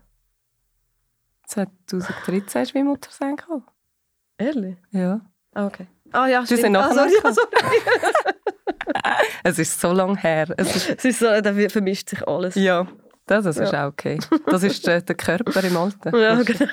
2013 1.46 2.62
ist 2.62 2.74
«Wie 2.74 2.82
Mutter 2.82 3.10
sein» 3.12 3.36
gekommen. 3.36 3.64
Ehrlich? 4.36 4.76
Ja. 4.90 5.20
Ah, 5.54 5.66
okay. 5.66 5.86
Ah 6.12 6.26
ja, 6.26 6.44
stimmt. 6.44 6.60
sind 6.62 6.76
ah, 6.76 6.92
sorry, 6.92 7.10
noch 7.16 7.24
ja, 7.24 7.32
sorry. 7.32 7.48
Es 9.44 9.58
ist 9.58 9.80
so 9.80 9.92
lange 9.92 10.16
her. 10.16 10.46
Es 10.56 10.74
ist, 10.76 10.88
Es 10.98 11.04
ist 11.04 11.18
so, 11.20 11.40
da 11.40 11.52
vermischt 11.68 12.08
sich 12.10 12.26
alles. 12.26 12.54
ja, 12.54 12.86
das, 13.30 13.44
das 13.44 13.56
ist 13.58 13.72
Ja. 13.72 13.84
auch 13.84 13.88
okay. 13.92 14.18
Das 14.46 14.62
ist 14.62 14.86
der, 14.86 15.00
der 15.02 15.16
Körper 15.16 15.62
im 15.64 15.76
Alter. 15.76 16.16
Ja, 16.18 16.42
genau. 16.42 16.58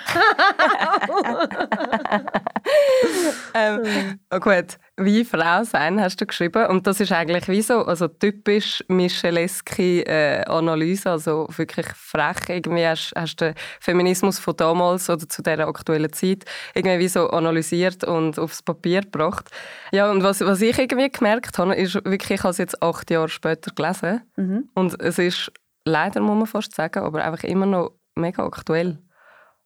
ähm, 3.53 4.19
oh 4.31 4.39
gut, 4.39 4.77
wie 4.97 5.25
Frau 5.25 5.63
sein 5.63 5.99
hast 6.01 6.21
du 6.21 6.25
geschrieben 6.25 6.67
und 6.67 6.87
das 6.87 6.99
ist 6.99 7.11
eigentlich 7.11 7.47
wie 7.47 7.61
so, 7.61 7.85
also 7.85 8.07
typisch 8.07 8.83
Micheleski 8.87 10.01
äh, 10.01 10.43
Analyse, 10.45 11.11
also 11.11 11.47
wirklich 11.55 11.87
frech. 11.95 12.37
Irgendwie 12.49 12.85
hast, 12.87 13.11
hast 13.15 13.41
du 13.41 13.45
den 13.45 13.55
Feminismus 13.79 14.39
von 14.39 14.55
damals 14.55 15.09
oder 15.09 15.27
zu 15.27 15.41
der 15.41 15.67
aktuellen 15.67 16.11
Zeit 16.13 16.45
irgendwie 16.73 16.99
wie 16.99 17.07
so 17.07 17.29
analysiert 17.29 18.03
und 18.03 18.39
aufs 18.39 18.61
Papier 18.63 19.01
gebracht. 19.01 19.49
Ja 19.91 20.09
und 20.11 20.23
was, 20.23 20.41
was 20.41 20.61
ich 20.61 20.77
irgendwie 20.77 21.09
gemerkt 21.09 21.57
habe, 21.57 21.75
ist 21.75 21.95
wirklich, 21.95 22.39
ich 22.39 22.43
habe 22.43 22.51
es 22.51 22.57
jetzt 22.57 22.81
acht 22.81 23.09
Jahre 23.11 23.29
später 23.29 23.71
gelesen 23.75 24.21
Mhm. 24.37 24.69
und 24.73 24.99
es 25.01 25.17
ist 25.19 25.51
leider 25.85 26.19
muss 26.21 26.35
man 26.37 26.47
fast 26.47 26.75
sagen, 26.75 27.03
aber 27.03 27.23
einfach 27.23 27.43
immer 27.43 27.65
noch 27.65 27.91
mega 28.15 28.43
aktuell. 28.45 28.99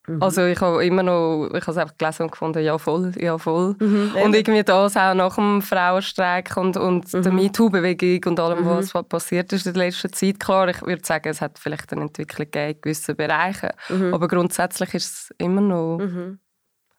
Mhm. 0.07 0.23
Also 0.23 0.43
ich 0.45 0.59
habe 0.61 0.83
immer 0.85 1.03
noch, 1.03 1.47
ich 1.53 1.61
habe 1.61 1.71
es 1.71 1.77
einfach 1.77 1.97
gelesen 1.97 2.23
und 2.23 2.31
gefunden, 2.31 2.63
ja 2.63 2.77
voll, 2.77 3.11
ja 3.17 3.37
voll. 3.37 3.75
Mhm, 3.79 4.11
Und 4.23 4.33
irgendwie 4.35 4.63
das 4.63 4.97
auch 4.97 5.13
nach 5.13 5.35
dem 5.35 5.61
Frauenstreik 5.61 6.55
und, 6.57 6.77
und 6.77 7.13
der 7.13 7.31
MeToo-Bewegung 7.31 8.31
und 8.31 8.39
allem, 8.39 8.63
Mhm. 8.63 8.65
was 8.91 8.91
passiert 9.07 9.53
ist 9.53 9.67
in 9.67 9.73
der 9.73 9.85
letzten 9.85 10.11
Zeit. 10.13 10.39
Klar, 10.39 10.67
ich 10.69 10.81
würde 10.81 11.05
sagen, 11.05 11.29
es 11.29 11.41
hat 11.41 11.59
vielleicht 11.59 11.91
eine 11.93 12.03
Entwicklung 12.03 12.45
gegeben 12.49 12.71
in 12.75 12.81
gewissen 12.81 13.15
Bereichen, 13.15 13.69
Mhm. 13.89 14.13
aber 14.13 14.27
grundsätzlich 14.27 14.93
ist 14.95 15.13
es 15.13 15.35
immer 15.37 15.61
noch 15.61 15.99
Mhm. 15.99 16.39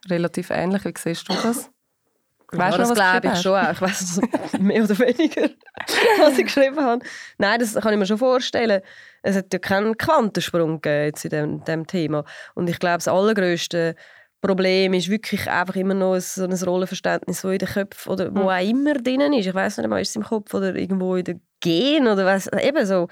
relativ 0.08 0.50
ähnlich. 0.50 0.84
Wie 0.84 0.94
siehst 0.96 1.28
du 1.28 1.32
das? 1.34 1.70
Weißt 2.52 2.78
ja, 2.78 2.85
du 2.85 2.88
das 2.88 2.95
glaube 2.95 3.35
ich 3.35 3.42
schon 3.42 3.54
auch. 3.59 3.71
Ich 3.73 3.80
weiß 3.80 4.21
mehr 4.61 4.83
oder 4.85 4.99
weniger, 4.99 5.50
was 6.21 6.38
ich 6.38 6.45
geschrieben 6.45 6.80
habe. 6.80 7.04
Nein, 7.38 7.59
das 7.61 7.75
kann 7.75 7.92
ich 7.92 7.99
mir 7.99 8.07
schon 8.07 8.19
vorstellen. 8.19 8.80
Es 9.23 9.37
hat 9.37 9.52
ja 9.52 9.59
keinen 9.59 9.97
Quantensprung 9.97 10.80
jetzt 10.85 11.25
in 11.25 11.30
dem, 11.30 11.64
dem 11.64 11.87
Thema. 11.87 12.25
Und 12.54 12.69
ich 12.69 12.78
glaube, 12.78 12.97
das 12.99 13.09
allergrößte 13.09 13.95
Problem 14.40 14.95
ist 14.95 15.11
wirklich 15.11 15.49
einfach 15.50 15.76
immer 15.76 15.92
noch 15.95 16.19
so 16.19 16.45
ein 16.45 16.52
Rollenverständnis, 16.52 17.42
das 17.42 17.52
in 17.52 17.59
den 17.59 17.69
Köpfen 17.69 18.11
oder 18.12 18.35
wo 18.35 18.40
Mhm. 18.40 18.49
auch 18.49 18.62
immer 18.69 18.95
drin 18.95 19.33
ist. 19.35 19.47
Ich 19.47 19.54
weiß 19.54 19.78
nicht 19.78 19.88
mal, 19.88 20.00
ist 20.00 20.11
es 20.11 20.16
im 20.16 20.23
Kopf 20.25 20.52
oder 20.54 20.75
irgendwo 20.75 21.14
in 21.16 21.25
den 21.25 21.42
Gen 21.61 22.09
oder 22.09 22.25
was. 22.25 22.47
Eben 22.49 22.87
so. 22.87 23.09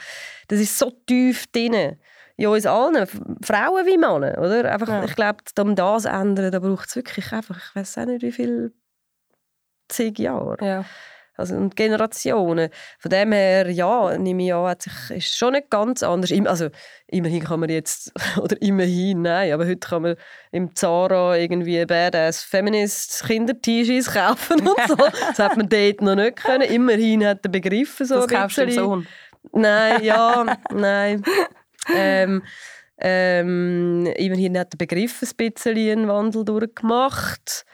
Das 0.49 0.59
ist 0.59 0.79
so 0.79 0.91
tief 1.07 1.47
drin. 1.53 1.99
Ja, 2.39 2.49
uns 2.49 2.67
allen, 2.67 3.07
Frauen 3.43 3.85
wie 3.87 3.99
Männer, 3.99 4.39
oder? 4.39 4.73
Einfach, 4.73 4.89
Ja. 4.89 5.05
Ich 5.05 5.17
glaube, 5.17 5.39
um 5.61 5.75
das 5.75 6.05
zu 6.05 6.09
ändern, 6.09 6.51
da 6.53 6.61
braucht 6.61 6.89
es 6.89 6.97
wirklich 6.97 7.33
einfach, 7.33 7.57
ich 7.59 7.75
weiß 7.77 7.99
auch 7.99 8.07
nicht, 8.07 8.23
wie 8.23 8.33
viel 8.33 8.73
zig 9.89 10.19
Jahre. 10.19 10.57
Ja. 10.65 10.85
Also 11.37 11.55
und 11.55 11.77
Generationen. 11.77 12.69
Von 12.99 13.11
dem 13.13 13.31
her, 13.31 13.71
ja, 13.71 14.19
nehme 14.19 14.45
ich 14.45 14.53
an, 14.53 14.67
hat 14.67 14.83
sich, 14.83 14.93
ist 15.11 15.37
schon 15.37 15.53
nicht 15.53 15.71
ganz 15.71 16.03
anders. 16.03 16.33
Also 16.47 16.69
immerhin 17.07 17.45
kann 17.45 17.61
man 17.61 17.69
jetzt, 17.69 18.11
oder 18.43 18.61
immerhin, 18.61 19.23
nein, 19.23 19.53
aber 19.53 19.65
heute 19.67 19.79
kann 19.89 20.03
man 20.03 20.17
im 20.51 20.75
Zara 20.75 21.37
irgendwie 21.37 21.87
Badass 21.87 22.43
Feminist 22.43 23.25
Kinder-T-Shirts 23.25 24.13
kaufen 24.13 24.67
und 24.67 24.77
so. 24.89 24.97
Das 25.29 25.39
hat 25.39 25.57
man 25.57 25.69
dort 25.69 26.03
noch 26.03 26.17
nicht 26.17 26.37
können. 26.43 26.63
Immerhin 26.69 27.25
hat 27.25 27.45
der 27.45 27.51
Begriff 27.51 27.99
so 28.03 28.17
Das 28.17 28.25
ein 28.25 28.29
kaufst 28.37 28.59
du 28.59 28.65
bisschen- 28.67 28.83
Sohn. 28.85 29.07
Nein, 29.53 30.03
ja, 30.03 30.57
nein. 30.75 31.23
Ähm, 31.95 32.43
ähm, 33.01 34.07
immerhin 34.17 34.59
hat 34.59 34.73
der 34.73 34.79
Begriff 34.79 35.23
ein 35.23 35.29
bisschen 35.37 35.77
einen 35.77 36.09
Wandel 36.09 36.45
durchgemacht. 36.45 37.65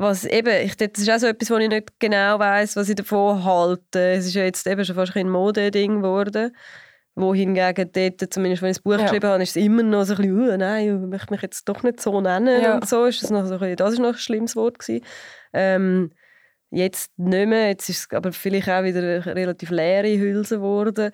Was 0.00 0.24
eben, 0.24 0.64
ich, 0.64 0.76
das 0.76 0.90
ist 0.96 1.10
auch 1.10 1.18
so 1.18 1.26
etwas, 1.26 1.50
wo 1.50 1.56
ich 1.56 1.68
nicht 1.68 1.88
genau 1.98 2.38
weiß, 2.38 2.76
was 2.76 2.88
ich 2.88 2.94
davon 2.94 3.42
halte. 3.44 3.98
Es 4.12 4.26
ist 4.26 4.34
ja 4.34 4.44
jetzt 4.44 4.64
eben 4.68 4.84
schon 4.84 4.94
fast 4.94 5.16
ein 5.16 5.28
Modeding 5.28 6.02
geworden. 6.02 6.54
Wohingegen 7.16 7.90
dort, 7.92 8.32
zumindest 8.32 8.62
wenn 8.62 8.70
ich 8.70 8.76
das 8.76 8.82
Buch 8.84 8.92
Ja. 8.92 9.02
geschrieben 9.02 9.28
habe, 9.28 9.42
ist 9.42 9.56
es 9.56 9.56
immer 9.56 9.82
noch 9.82 10.04
so 10.04 10.12
ein 10.14 10.18
bisschen, 10.18 10.38
«Uh, 10.50 10.56
nein, 10.56 10.86
ich 11.02 11.08
möchte 11.10 11.32
mich 11.32 11.42
jetzt 11.42 11.68
doch 11.68 11.82
nicht 11.82 12.00
so 12.00 12.20
nennen 12.20 12.62
Ja. 12.62 12.74
und 12.76 12.88
so. 12.88 13.06
Ist 13.06 13.24
das, 13.24 13.30
noch 13.30 13.44
so 13.46 13.54
ein 13.54 13.58
bisschen, 13.58 13.76
das 13.76 13.92
ist 13.94 13.98
noch 13.98 14.12
ein 14.12 14.18
schlimmes 14.18 14.54
Wort 14.54 14.78
gewesen. 14.78 15.04
Ähm, 15.52 16.12
jetzt 16.70 17.10
nicht 17.18 17.48
mehr, 17.48 17.68
jetzt 17.70 17.88
ist 17.88 17.98
es 17.98 18.16
aber 18.16 18.30
vielleicht 18.30 18.68
auch 18.68 18.84
wieder 18.84 19.00
eine 19.00 19.26
relativ 19.26 19.70
leere 19.70 20.16
Hülse 20.16 20.56
geworden. 20.58 21.10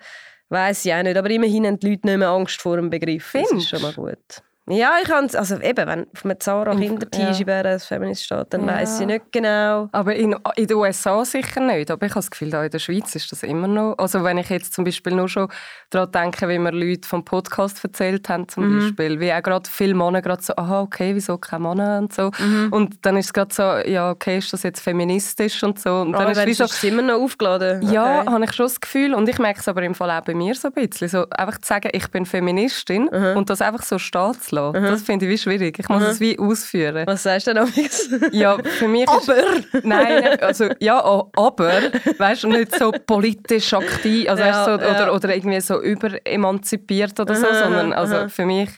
Weiß 0.49 0.85
ich 0.85 0.93
auch 0.93 1.01
nicht, 1.01 1.17
aber 1.17 1.31
immerhin 1.31 1.65
haben 1.65 1.79
die 1.79 1.89
Leute 1.89 2.05
nicht 2.05 2.17
mehr 2.19 2.29
Angst 2.29 2.61
vor 2.61 2.75
dem 2.75 2.91
Begriff. 2.91 3.31
Das 3.33 3.47
Findest 3.49 3.73
ist 3.73 3.79
schon 3.79 3.81
mal 3.81 3.93
gut. 3.93 4.43
Ja, 4.67 4.93
ich 5.01 5.07
kann 5.07 5.29
also 5.35 5.59
eben, 5.59 5.87
wenn 5.87 6.07
auf 6.11 6.25
einem 6.25 6.39
Zara 6.39 6.71
Im- 6.71 6.79
Kinder-T-Shirt 6.79 7.47
als 7.65 7.85
Feminist 7.85 8.23
steht, 8.23 8.47
dann 8.51 8.61
Ja. 8.67 8.73
weiss 8.77 8.99
ich 8.99 9.05
nicht 9.05 9.25
genau. 9.31 9.89
Aber 9.91 10.15
in, 10.15 10.35
in 10.55 10.65
den 10.67 10.77
USA 10.77 11.23
sicher 11.23 11.59
nicht. 11.59 11.91
Aber 11.91 12.03
ich 12.05 12.11
habe 12.11 12.19
das 12.19 12.31
Gefühl, 12.31 12.49
da 12.49 12.63
in 12.63 12.71
der 12.71 12.79
Schweiz 12.79 13.13
ist 13.15 13.31
das 13.31 13.43
immer 13.43 13.67
noch. 13.67 13.93
Also 13.99 14.23
wenn 14.23 14.39
ich 14.39 14.49
jetzt 14.49 14.73
zum 14.73 14.83
Beispiel 14.83 15.13
nur 15.13 15.29
schon 15.29 15.49
daran 15.91 16.11
denke, 16.11 16.49
wie 16.49 16.57
mir 16.57 16.71
Leute 16.71 17.07
vom 17.07 17.23
Podcast 17.23 17.83
erzählt 17.83 18.27
haben, 18.27 18.47
zum 18.49 18.67
Mhm. 18.67 18.79
Beispiel, 18.79 19.19
wie 19.19 19.31
auch 19.31 19.43
gerade 19.43 19.69
viele 19.69 19.93
Männer 19.93 20.23
gerade 20.23 20.41
so, 20.41 20.55
aha, 20.55 20.81
okay, 20.81 21.13
wieso 21.13 21.37
kein 21.37 21.61
Mann 21.61 21.79
und 21.79 22.13
so. 22.13 22.31
Mhm. 22.39 22.69
Und 22.71 23.05
dann 23.05 23.17
ist 23.17 23.27
es 23.27 23.33
gerade 23.33 23.53
so, 23.53 23.61
ja, 23.87 24.09
okay, 24.09 24.39
ist 24.39 24.51
das 24.51 24.63
jetzt 24.63 24.81
feministisch 24.81 25.61
und 25.63 25.79
so. 25.79 26.01
Und 26.01 26.13
dann 26.13 26.23
Aber 26.27 26.47
ist 26.47 26.57
so, 26.57 26.63
es 26.63 26.83
immer 26.83 27.03
noch 27.03 27.21
aufgeladen. 27.21 27.81
ja, 27.91 28.21
Okay. 28.21 28.31
habe 28.31 28.45
ich 28.45 28.53
schon 28.53 28.65
das 28.65 28.81
Gefühl. 28.81 29.13
Und 29.13 29.29
ich 29.29 29.37
merke 29.37 29.59
es 29.59 29.67
aber 29.67 29.83
im 29.83 29.93
Fall 29.93 30.09
auch 30.09 30.21
bei 30.25 30.33
mir 30.33 30.55
so 30.55 30.69
ein 30.69 30.73
bisschen. 30.73 31.07
So, 31.07 31.27
einfach 31.29 31.59
zu 31.61 31.67
sagen, 31.67 31.89
ich 31.93 32.09
bin 32.09 32.25
Feministin 32.25 33.09
Mhm. 33.11 33.37
und 33.37 33.49
das 33.51 33.61
einfach 33.61 33.83
so 33.83 33.99
stehen 33.99 34.33
zu 34.33 34.54
lassen, 34.55 34.83
das 34.83 35.01
finde 35.03 35.25
ich 35.25 35.31
wie 35.31 35.37
schwierig. 35.37 35.77
Ich 35.79 35.87
muss 35.89 36.01
Mhm. 36.01 36.07
es 36.09 36.19
wie 36.19 36.37
ausführen. 36.39 37.03
Was 37.07 37.23
sagst 37.23 37.47
du 37.47 37.53
denn 37.53 37.63
amigs? 37.63 38.09
Ja, 38.31 38.57
für 38.79 38.87
mich 38.87 39.03
ist, 39.03 39.29
Aber! 39.29 39.41
Nein, 39.83 40.23
nicht- 40.23 40.43
also 40.43 40.69
ja, 40.79 41.05
o- 41.05 41.31
aber 41.35 41.71
weißt 42.17 42.43
du 42.43 42.47
nicht 42.49 42.75
so 42.75 42.91
politisch 43.05 43.73
aktiv, 43.73 44.29
also 44.29 44.43
Ja, 44.43 44.65
so, 44.65 44.71
ja. 44.71 44.75
oder, 44.77 45.13
oder 45.13 45.35
irgendwie 45.35 45.61
so 45.61 45.81
überemanzipiert 45.81 47.19
oder 47.19 47.35
so, 47.35 47.47
Aha, 47.47 47.63
sondern 47.63 47.93
also 47.93 48.29
für 48.29 48.45
mich 48.45 48.69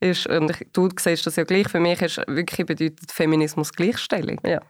ist 0.00 0.26
und 0.26 0.52
du 0.72 0.88
siehst 0.98 1.26
das 1.26 1.36
ja 1.36 1.44
gleich. 1.44 1.68
Für 1.68 1.80
mich 1.80 2.00
ist 2.00 2.20
wirklich 2.26 2.66
bedeutet 2.66 3.12
Feminismus 3.12 3.72
Gleichstellung 3.72 4.38
Ja. 4.44 4.60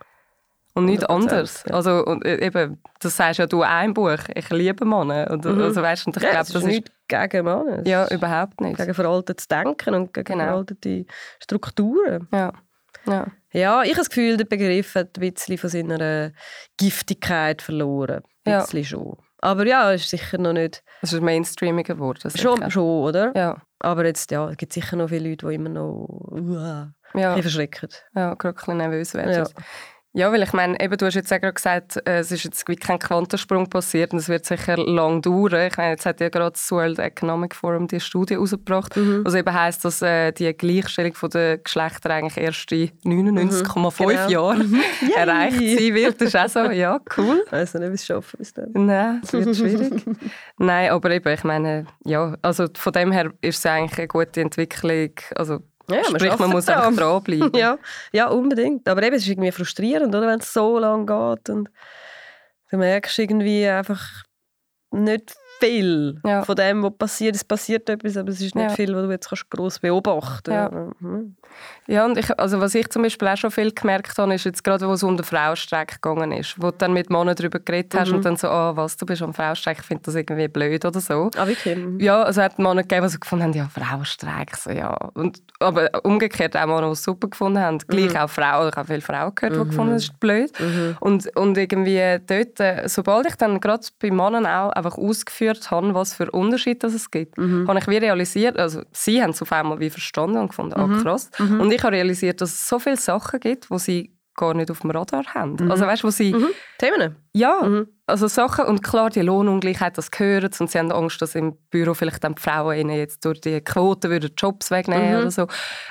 Und 0.75 0.85
nichts 0.87 1.05
100%, 1.05 1.09
anderes. 1.13 1.65
ja. 1.69 1.75
Also 1.75 2.05
und 2.05 2.25
äh, 2.25 2.45
eben, 2.47 2.81
das 3.01 3.17
sagst 3.17 3.39
ja 3.39 3.47
du 3.47 3.63
auch 3.65 3.83
im 3.85 3.95
Buch. 3.95 4.19
Ich 4.35 4.49
liebe 4.51 4.85
Männer 4.85 5.31
und 5.31 5.45
Mhm. 5.45 5.61
also 5.63 5.83
weißt, 5.83 6.07
und 6.07 6.17
ich 6.17 6.23
ja, 6.23 6.31
glaube, 6.31 6.43
es 6.45 6.53
das 6.53 6.63
ist 6.63 6.69
nicht 6.69 6.93
gegen 7.09 7.45
Männer. 7.45 7.79
Es 7.83 7.89
ja 7.89 8.09
überhaupt 8.11 8.61
nicht. 8.61 8.77
Gegen 8.77 8.95
veraltetes 8.95 9.49
Denken 9.49 9.95
und 9.95 10.15
gegen 10.15 10.25
Genau. 10.25 10.45
veraltete 10.45 11.07
Strukturen. 11.43 12.29
Ja, 12.33 12.53
ja. 13.07 13.27
Ja, 13.53 13.83
ich 13.83 13.89
habe 13.91 13.99
das 13.99 14.09
Gefühl, 14.11 14.37
der 14.37 14.45
Begriff 14.45 14.95
hat 14.95 15.19
ein 15.19 15.33
bisschen 15.33 15.59
von 15.59 15.71
seiner 15.71 16.31
Giftigkeit 16.79 17.63
verloren. 17.63 18.23
Ein 18.45 18.53
Ja. 18.53 18.61
bisschen 18.61 18.85
schon. 18.85 19.17
Aber 19.43 19.67
ja, 19.67 19.93
es 19.93 20.03
ist 20.03 20.11
sicher 20.11 20.39
noch 20.39 20.53
nicht... 20.53 20.83
Das 21.01 21.13
ist 21.13 21.21
mainstreamiger 21.23 21.95
geworden. 21.95 22.31
Schon, 22.37 22.71
schon 22.71 22.85
oder? 23.05 23.33
Ja, 23.35 23.63
Aber 23.81 24.05
jetzt, 24.05 24.31
ja, 24.31 24.51
es 24.51 24.57
gibt 24.57 24.73
sicher 24.73 24.97
noch 24.97 25.09
viele 25.09 25.31
Leute, 25.31 25.49
die 25.49 25.55
immer 25.55 25.71
noch 25.71 26.07
uh, 26.31 26.55
ja. 26.55 26.93
ein 27.15 27.35
bisschen 27.37 27.43
verschrecken. 27.43 27.89
Ja, 28.15 28.35
gerade 28.35 28.55
ein 28.55 28.55
bisschen 28.57 28.77
nervös 28.77 29.15
werden. 29.15 29.33
Ja. 29.33 29.45
Ja. 30.13 30.33
weil 30.33 30.43
ich 30.43 30.53
meine, 30.53 30.81
eben, 30.81 30.97
du 30.97 31.07
hast 31.07 31.15
jetzt 31.15 31.33
auch 31.33 31.41
gerade 31.41 31.55
gesagt, 31.55 31.97
äh, 32.07 32.19
es 32.19 32.33
ist 32.33 32.45
jetzt 32.45 32.67
wie 32.69 32.77
kein 32.77 32.99
Quantensprung 32.99 33.69
passiert 33.69 34.13
und 34.13 34.19
es 34.19 34.29
wird 34.29 34.45
sicher 34.45 34.77
lang 34.77 35.23
dauern. 35.23 35.69
Ich 35.69 35.77
meine, 35.77 35.91
jetzt 35.93 36.07
hat 36.07 36.21
ja 36.21 36.29
gerade 36.29 36.53
das 36.53 36.71
World 36.73 36.99
Economic 36.99 37.55
Forum 37.55 37.87
die 37.87 38.01
Studie 38.01 38.35
herausgebracht, 38.35 38.97
Mhm. 38.97 39.25
was 39.25 39.35
eben 39.35 39.53
heisst, 39.55 39.85
dass 39.85 40.03
äh, 40.03 40.33
die 40.33 40.53
Gleichstellung 40.53 41.13
der 41.33 41.59
Geschlechter 41.59 42.11
eigentlich 42.11 42.37
erst 42.37 42.73
in 42.73 42.91
99,5 43.05 44.07
Genau. 44.09 44.29
Jahren 44.29 44.81
erreicht 45.17 45.57
sein 45.59 45.95
wird. 45.95 46.21
Das 46.21 46.29
ist 46.29 46.37
auch 46.37 46.49
so, 46.49 46.71
ja, 46.71 46.99
cool. 47.17 47.45
Weiss 47.51 47.75
nicht, 47.75 47.89
wie 47.91 47.95
es 47.95 48.07
schaffen 48.07 48.37
bis 48.39 48.53
dann. 48.53 48.71
Nein, 48.75 49.21
es 49.23 49.33
wird 49.33 49.57
schwierig. 49.57 50.05
Nein, 50.59 50.91
aber 50.91 51.11
eben, 51.13 51.33
ich 51.33 51.45
meine, 51.45 51.87
ja, 52.05 52.37
also 52.43 52.67
von 52.77 52.93
dem 52.93 53.13
her 53.13 53.31
ist 53.41 53.59
es 53.59 53.67
eigentlich 53.67 53.99
eine 53.99 54.09
gute 54.09 54.41
Entwicklung. 54.41 55.11
Also, 55.37 55.61
Ja, 55.91 56.05
sprich, 56.05 56.39
man 56.39 56.51
muss 56.51 56.67
dran. 56.67 56.81
einfach 56.81 57.03
dranbleiben. 57.03 57.53
Ja, 57.55 57.79
ja, 58.13 58.29
unbedingt. 58.29 58.89
Aber 58.89 59.03
eben, 59.03 59.17
es 59.17 59.23
ist 59.23 59.29
irgendwie 59.29 59.53
frustrierend, 59.53 60.15
oder, 60.15 60.27
wenn 60.27 60.41
es 60.41 60.53
so 60.53 60.79
lange 60.79 61.07
geht. 61.07 61.51
Und 61.51 61.71
du 62.71 62.77
merkst 62.77 63.19
irgendwie 63.19 63.67
einfach 63.67 64.25
nicht 64.91 65.35
viel 65.61 66.21
Ja. 66.25 66.43
von 66.45 66.57
dem, 66.57 66.83
was 66.83 66.93
passiert. 66.99 67.37
Es 67.37 67.45
passiert 67.45 67.89
etwas, 67.89 68.17
aber 68.17 68.31
es 68.31 68.41
ist 68.41 68.55
nicht 68.55 68.71
Ja. 68.71 68.75
viel, 68.75 68.95
was 68.95 69.05
du 69.05 69.11
jetzt 69.11 69.29
kannst 69.29 69.51
gross 69.51 69.79
beobachten 69.79 70.53
Ja. 70.53 70.71
Mhm. 71.01 71.37
Ja, 71.89 72.05
und 72.05 72.17
ich, 72.17 72.39
also 72.39 72.61
was 72.61 72.75
ich 72.77 72.89
zum 72.91 73.03
Beispiel 73.03 73.27
auch 73.27 73.37
schon 73.37 73.51
viel 73.51 73.73
gemerkt 73.73 74.17
habe, 74.17 74.33
ist 74.35 74.45
jetzt 74.45 74.63
gerade, 74.63 74.87
wo 74.87 74.93
es 74.93 75.03
um 75.03 75.17
den 75.17 75.25
Frauenstreik 75.25 76.01
gegangen 76.01 76.31
ist, 76.33 76.55
wo 76.63 76.71
du 76.71 76.77
dann 76.79 76.93
mit 76.93 77.11
Männern 77.11 77.35
darüber 77.35 77.59
geredet 77.59 77.93
hast 77.99 78.11
Mhm. 78.11 78.17
und 78.17 78.25
dann 78.25 78.37
so, 78.37 78.49
ah, 78.49 78.77
was, 78.77 78.97
du 78.97 79.05
bist 79.05 79.21
am 79.23 79.35
Frauenstreik, 79.35 79.79
ich 79.81 79.85
finde 79.85 80.05
das 80.05 80.15
irgendwie 80.15 80.47
blöd 80.47 80.85
oder 80.85 81.01
so. 81.01 81.31
Ah, 81.37 81.47
wirklich? 81.49 81.77
Mhm. 81.77 81.99
Ja, 81.99 82.23
also 82.23 82.41
hat 82.43 82.59
Männer 82.61 82.83
gegeben, 82.83 83.03
die 83.07 83.13
so 83.13 83.19
gefunden 83.19 83.45
haben, 83.47 83.53
ja, 83.53 83.69
Frauenstreik, 83.69 84.57
so, 84.57 84.71
ja. 84.71 84.95
Und, 85.15 85.43
aber 85.59 85.91
umgekehrt 86.05 86.57
auch 86.57 86.67
Männer, 86.67 86.87
die 86.87 86.93
es 86.93 87.03
super 87.03 87.29
gefunden 87.29 87.59
haben. 87.59 87.79
Gleich 87.79 88.17
auch 88.19 88.31
Frauen, 88.31 88.69
ich 88.69 88.77
habe 88.77 88.87
viele 88.87 89.01
Frauen 89.01 89.35
gehört, 89.35 89.55
die 89.57 89.59
gefunden 89.59 89.81
haben, 89.81 89.91
das 89.95 90.05
ist 90.05 90.21
blöd. 90.21 90.53
Mhm. 90.61 90.97
Und, 91.01 91.37
und 91.37 91.59
irgendwie 91.59 92.19
dort, 92.25 92.61
äh, 92.61 92.89
sobald 92.89 93.27
ich 93.27 93.35
dann 93.35 93.59
gerade 93.61 93.85
bei 94.01 94.11
Männern 94.13 94.47
auch 94.47 94.71
einfach 94.71 94.97
ausgeführt 94.97 95.50
habe, 95.71 95.95
was 95.95 96.15
für 96.15 96.31
Unterschiede 96.31 96.81
das 96.81 96.95
es 96.95 97.11
gibt, 97.11 97.39
Mhm. 97.39 97.67
habe 97.69 97.79
ich 97.79 97.87
wie 97.89 97.97
realisiert, 97.97 98.59
also 98.59 98.83
sie 98.93 99.23
haben 99.23 99.31
es 99.31 99.43
auf 99.43 99.53
einmal 99.53 99.81
wie 99.81 99.91
verstanden 99.91 100.39
und 100.39 100.49
gefunden, 100.49 100.81
Mhm. 100.81 100.95
ah 100.99 101.03
krass. 101.03 101.31
Und 101.39 101.73
ich 101.73 101.83
habe 101.83 101.97
realisiert, 101.97 102.41
dass 102.41 102.51
es 102.53 102.69
so 102.69 102.79
viele 102.79 102.97
Sachen 102.97 103.41
gibt, 103.41 103.71
wo 103.71 103.79
sie 103.79 104.15
gar 104.37 104.55
nicht 104.55 104.71
auf 104.71 104.81
dem 104.81 104.91
Radar 104.91 105.25
haben. 105.35 105.71
Also 105.71 105.85
weißt, 105.85 106.03
wo 106.05 106.09
sie, 106.11 106.33
Mhm. 106.33 106.47
Themen? 106.79 107.17
ja, 107.35 107.61
Mhm. 107.63 107.89
also 108.07 108.27
Sachen, 108.27 108.65
und 108.65 108.83
klar, 108.83 109.11
die 109.11 109.21
Lohnungleichheit, 109.21 109.99
das 109.99 110.11
gehört 110.11 110.59
und 110.61 110.71
sie 110.71 110.79
haben 110.79 110.91
Angst, 110.93 111.21
dass 111.21 111.35
im 111.35 111.57
Büro 111.69 111.93
vielleicht 111.93 112.25
dann 112.25 112.37
die 112.37 112.41
Frauen 112.43 112.77
ihnen 112.79 112.97
jetzt 112.97 113.23
durch 113.27 113.41
die 113.43 113.61
Quote 113.61 114.09
würden 114.09 114.31
Jobs 114.39 114.71
wegnehmen 114.71 115.11
Mhm. 115.11 115.19
oder 115.19 115.31
so. 115.31 115.47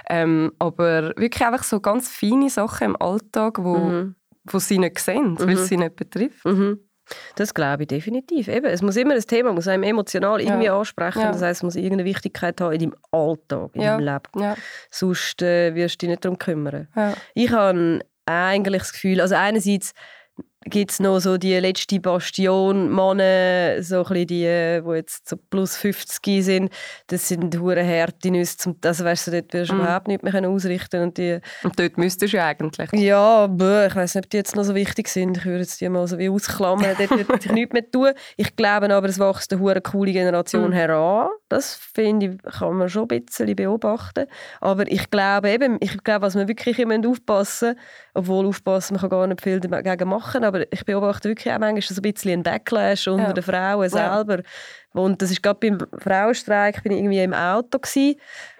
Ähm, 0.09 0.51
aber 0.57 1.09
wirklich 1.17 1.45
einfach 1.45 1.63
so 1.63 1.79
ganz 1.79 2.09
feine 2.09 2.49
Sachen 2.49 2.85
im 2.85 2.95
Alltag, 2.99 3.59
wo, 3.63 3.77
Mhm. 3.89 4.15
wo 4.45 4.57
sie 4.57 4.79
nicht 4.79 4.97
sehen, 4.99 5.37
weil 5.39 5.49
es 5.55 5.67
sie 5.67 5.77
nicht 5.77 5.95
betrifft. 5.95 6.43
Das 7.35 7.53
glaube 7.53 7.83
ich 7.83 7.87
definitiv. 7.87 8.47
Eben, 8.47 8.65
es 8.65 8.81
muss 8.81 8.95
immer 8.95 9.13
ein 9.15 9.21
Thema, 9.21 9.51
muss 9.53 9.67
einem 9.67 9.83
emotional 9.83 10.39
irgendwie 10.41 10.65
Ja. 10.65 10.77
ansprechen. 10.77 11.21
Ja. 11.21 11.31
Das 11.31 11.41
heißt, 11.41 11.59
es 11.59 11.63
muss 11.63 11.75
irgendeine 11.75 12.05
Wichtigkeit 12.05 12.59
haben 12.61 12.73
in 12.73 12.79
deinem 12.79 12.95
Alltag, 13.11 13.69
in 13.73 13.81
Ja. 13.81 13.97
deinem 13.97 14.05
Leben. 14.05 14.43
Ja, 14.43 14.55
Sonst 14.91 15.41
äh, 15.41 15.73
wirst 15.75 15.95
du 15.95 16.05
dich 16.05 16.09
nicht 16.09 16.25
darum 16.25 16.37
kümmern. 16.37 16.87
Ich 17.33 17.51
habe 17.51 17.99
eigentlich 18.25 18.81
das 18.83 18.93
Gefühl, 18.93 19.21
also 19.21 19.35
einerseits 19.35 19.93
gibt 20.65 20.91
es 20.91 20.99
noch 20.99 21.19
so 21.19 21.37
die 21.37 21.55
letzte 21.57 21.99
Bastion 22.01 22.93
Männer, 22.93 23.81
so 23.81 24.03
ein 24.05 24.13
die, 24.15 24.25
die 24.25 24.91
jetzt 24.95 25.29
so 25.29 25.37
plus 25.49 25.77
50 25.77 26.43
sind. 26.43 26.69
Das 27.07 27.27
sind 27.29 27.57
hure 27.59 27.81
harte 27.85 28.29
Nüsse. 28.29 28.75
Also 28.83 29.05
weißt 29.05 29.27
du, 29.27 29.31
dort 29.31 29.53
wirst 29.53 29.71
du 29.71 29.75
Mhm. 29.75 29.81
überhaupt 29.81 30.07
nicht 30.09 30.21
mehr 30.23 30.49
ausrichten 30.49 31.01
und 31.01 31.17
die 31.17 31.39
Und 31.63 31.79
dort 31.79 31.97
müsstest 31.97 32.33
du 32.33 32.43
eigentlich. 32.43 32.89
ja, 32.93 33.47
bäh, 33.47 33.87
ich 33.87 33.95
weiß 33.95 34.15
nicht, 34.15 34.25
ob 34.25 34.29
die 34.29 34.37
jetzt 34.37 34.55
noch 34.55 34.63
so 34.63 34.75
wichtig 34.75 35.07
sind. 35.07 35.37
Ich 35.37 35.45
würde 35.45 35.59
jetzt 35.61 35.79
die 35.79 35.87
mal 35.87 36.05
so 36.07 36.17
wie 36.17 36.29
ausklammern. 36.29 36.95
Dort 36.97 37.09
wird 37.29 37.41
sich 37.41 37.51
nichts 37.53 37.73
mehr 37.73 37.89
tun. 37.89 38.11
Ich 38.35 38.55
glaube 38.55 38.93
aber, 38.93 39.07
es 39.07 39.17
wächst 39.17 39.53
eine 39.53 39.61
hure 39.61 39.79
coole 39.81 40.11
Generation 40.11 40.69
Mhm. 40.71 40.73
heran. 40.73 41.29
Das 41.47 41.75
finde 41.75 42.25
ich, 42.43 42.51
kann 42.59 42.75
man 42.75 42.89
schon 42.89 43.07
ein 43.09 43.25
bisschen 43.25 43.55
beobachten. 43.55 44.25
Aber 44.59 44.91
ich 44.91 45.09
glaube 45.09 45.49
eben, 45.49 45.77
ich 45.79 46.03
glaube, 46.03 46.23
was 46.23 46.35
wir 46.35 46.47
wirklich 46.49 46.77
immer 46.79 46.99
aufpassen 47.07 47.75
obwohl 48.13 48.47
aufpassen, 48.47 48.95
man 48.95 49.01
kann 49.01 49.09
gar 49.11 49.27
nicht 49.27 49.41
viel 49.41 49.59
dagegen 49.61 50.09
machen, 50.09 50.43
aber 50.49 50.71
ich 50.71 50.83
beobachte 50.85 51.29
wirklich 51.29 51.53
auch 51.53 51.59
manchmal 51.59 51.81
so 51.81 51.95
ein 52.01 52.11
bisschen 52.11 52.31
einen 52.33 52.43
Backlash 52.43 53.07
unter 53.07 53.27
Ja. 53.27 53.33
den 53.33 53.43
Frauen 53.43 53.83
Ja. 53.83 53.89
selber. 53.89 54.43
Und 54.93 55.21
das 55.21 55.31
ist 55.31 55.41
gerade 55.41 55.59
beim 55.59 55.79
Frauenstreik, 55.99 56.83
bin 56.83 56.91
ich 56.91 56.99
irgendwie 56.99 57.23
im 57.23 57.33
Auto 57.33 57.79
gewesen. 57.79 58.19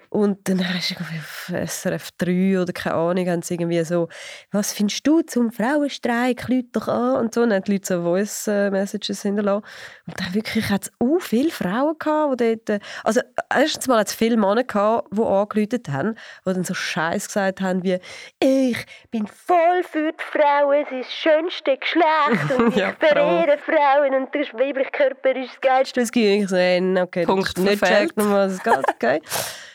Und 0.10 0.50
dann 0.50 0.67
hast 0.74 0.91
du 0.91 0.95
auf 0.95 1.52
SRF 1.69 2.10
3 2.17 2.62
oder 2.62 2.74
keine 2.74 2.95
Ahnung, 2.95 3.28
haben 3.30 3.41
sie 3.43 3.54
irgendwie 3.54 3.84
so, 3.84 4.10
was 4.52 4.74
findest 4.74 5.06
du 5.06 5.22
zum 5.22 5.52
Frauenstreik, 5.52 6.48
Leute 6.48 6.67
doch 6.72 6.88
an 6.88 7.17
und 7.17 7.34
so. 7.34 7.41
Und 7.41 7.50
dann 7.50 7.58
haben 7.58 7.65
die 7.65 7.74
Leute 7.74 7.86
so 7.86 8.02
Voice-Messages 8.02 9.22
hinterlassen. 9.22 9.63
Und 10.08 10.19
dann 10.19 10.34
wirklich 10.34 10.67
hat 10.69 10.84
es 10.84 10.91
auch 11.00 11.19
viele 11.19 11.52
Frauen 11.52 11.95
gehabt, 12.00 12.41
die 12.41 12.56
dort, 12.56 12.69
äh, 12.69 12.80
also 13.04 13.22
erstens 13.54 13.88
mal 13.88 14.00
hat 14.00 14.08
es 14.08 14.15
viele 14.15 14.36
Männer 14.36 14.63
gehabt, 14.63 15.10
die 15.12 15.22
angerufen 15.22 15.93
haben, 15.93 16.15
die 16.45 16.54
dann 16.54 16.63
so 16.63 16.74
Scheiß 16.74 17.28
gesagt 17.28 17.62
haben 17.62 17.84
wie, 17.84 18.00
ich 18.39 18.86
bin 19.12 19.28
voll 19.28 19.84
für 19.84 20.12
die 20.12 20.24
Frauen, 20.24 20.86
sie 20.89 21.00
ist 21.02 21.10
das 21.10 21.13
schönste 21.13 21.78
Geschlecht 21.78 22.52
und 22.58 22.69
ich 22.69 22.78
Ja, 22.78 22.95
verehre 23.00 23.60
Frauen 23.60 24.15
und 24.15 24.34
der 24.34 24.41
weibliche 24.54 24.89
Körper 24.91 25.36
ist 25.36 25.52
das 25.52 25.62
Geilste, 25.62 26.02
was 26.02 26.06
es 26.06 26.12
gibt. 26.12 26.43
Ich 26.43 26.50
so, 26.50 26.58
hey, 26.58 27.00
okay, 27.00 27.26
Punkt 27.26 27.58
nicht 27.60 27.84
checkt, 27.84 28.13
was 28.15 28.54
es 28.54 28.63
geht, 28.63 28.89
okay. 28.89 29.22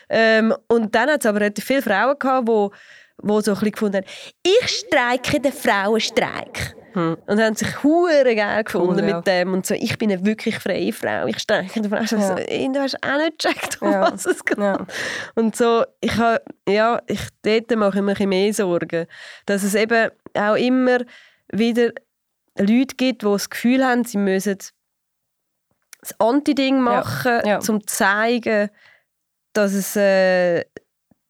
ähm, 0.09 0.53
und 0.67 0.93
dann 0.95 1.09
hat 1.09 1.21
es 1.21 1.25
aber 1.25 1.41
relativ 1.41 1.65
viele 1.65 1.81
Frauen 1.81 2.17
gehabt, 2.19 2.47
die 2.47 2.69
wo 3.17 3.39
so 3.41 3.51
ein 3.51 3.55
bisschen 3.55 3.71
gefunden 3.71 3.97
haben, 3.97 4.05
ich 4.43 4.67
streike 4.67 5.39
den 5.39 5.53
Frauenstreik. 5.53 6.75
Hm. 6.93 7.17
Und 7.27 7.41
haben 7.41 7.55
sich 7.55 7.83
hure 7.83 8.35
geil 8.35 8.63
gefunden 8.63 8.99
Cool, 8.99 9.09
ja. 9.09 9.17
mit 9.17 9.27
dem 9.27 9.53
und 9.53 9.65
so, 9.65 9.73
ich 9.73 9.97
bin 9.97 10.11
eine 10.11 10.25
wirklich 10.25 10.57
freie 10.59 10.93
Frau, 10.93 11.25
ich 11.27 11.39
streike 11.39 11.81
den 11.81 11.89
Frauenstreik. 11.89 12.21
Ja. 12.21 12.65
So, 12.65 12.73
du 12.73 12.79
hast 12.79 13.03
auch 13.03 13.17
nicht 13.17 13.39
gecheckt, 13.39 13.81
um 13.81 13.91
Ja. 13.91 14.13
was 14.13 14.25
es 14.25 14.45
geht. 14.45 14.57
Ja. 14.57 14.85
Und 15.35 15.55
so, 15.55 15.83
ich 15.99 16.15
habe, 16.15 16.41
ja, 16.67 17.01
ich, 17.07 17.19
dort 17.41 17.75
mache 17.75 17.97
ich 17.97 18.03
mir 18.03 18.17
ein 18.17 18.29
mehr 18.29 18.53
Sorgen, 18.53 19.07
dass 19.45 19.63
es 19.63 19.75
eben 19.75 20.09
auch 20.33 20.55
immer 20.55 20.99
wieder 21.51 21.91
Leute 22.57 22.95
gibt, 22.95 23.23
die 23.23 23.25
das 23.25 23.49
Gefühl 23.49 23.85
haben, 23.85 24.05
sie 24.05 24.17
müssen 24.17 24.57
das 25.99 26.19
Anti-Ding 26.19 26.79
machen, 26.79 27.41
ja. 27.45 27.57
um 27.57 27.61
zu 27.61 27.79
zeigen, 27.79 28.69
dass 29.55 29.73
es, 29.73 29.95
äh, 29.95 30.63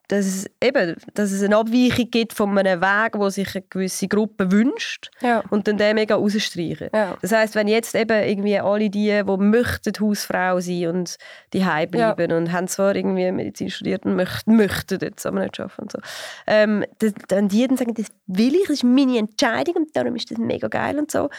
dass, 0.08 0.26
es 0.28 0.46
eben, 0.62 0.96
dass 1.16 1.32
es 1.32 1.42
eine 1.42 1.58
Abweichung 1.58 2.12
gibt 2.12 2.34
von 2.34 2.56
einem 2.58 2.80
Weg, 2.80 3.14
wo 3.18 3.30
sich 3.30 3.56
eine 3.56 3.64
gewisse 3.68 4.08
Gruppe 4.08 4.52
wünscht 4.52 5.10
Ja. 5.22 5.44
und 5.50 5.68
dann 5.68 5.78
den 5.78 5.96
mega 5.96 6.14
rausstreichen. 6.16 6.90
Ja. 6.94 7.18
Das 7.24 7.32
heißt, 7.32 7.56
wenn 7.56 7.68
jetzt 7.68 7.96
eben 7.96 8.22
irgendwie 8.24 8.60
alle 8.60 8.90
die, 8.92 9.24
die 9.26 9.38
möchten 9.38 9.94
Hausfrau 10.00 10.60
sein 10.60 10.88
und 10.90 11.16
die 11.54 11.66
bleiben 11.90 12.32
und 12.34 12.52
haben 12.52 12.68
zwar 12.68 12.96
irgendwie 12.96 13.32
Medizin 13.32 13.72
studiert 13.72 14.06
und 14.06 14.16
möchten, 14.16 14.56
möchten 14.56 15.00
jetzt 15.02 15.26
aber 15.26 15.40
nicht 15.40 15.58
schaffen 15.58 15.82
und 15.84 15.92
so, 15.92 16.00
ähm, 16.46 16.86
das, 17.00 17.14
dann 17.28 17.48
die 17.48 17.66
dann 17.68 17.78
sagen, 17.78 17.96
das 17.96 18.08
will 18.28 18.54
ich, 18.54 18.64
das 18.68 18.78
ist 18.78 18.84
meine 18.84 19.18
Entscheidung 19.18 19.76
und 19.78 19.96
darum 19.96 20.16
ist 20.16 20.30
das 20.30 20.38
mega 20.38 20.68
geil 20.68 21.00
und 21.00 21.10
so. 21.10 21.30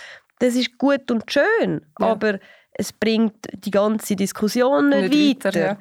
Das 0.40 0.55
ist 0.57 0.77
gut 0.77 1.09
und 1.11 1.22
schön, 1.31 1.83
Ja. 2.01 2.07
aber 2.09 2.40
es 2.79 2.92
bringt 2.92 3.37
die 3.64 3.70
ganze 3.70 4.16
Diskussion 4.16 4.88
nicht, 4.90 5.11
Nicht 5.14 5.44
weiter. 5.44 5.49
weiter, 5.61 5.66
ja. 5.66 5.79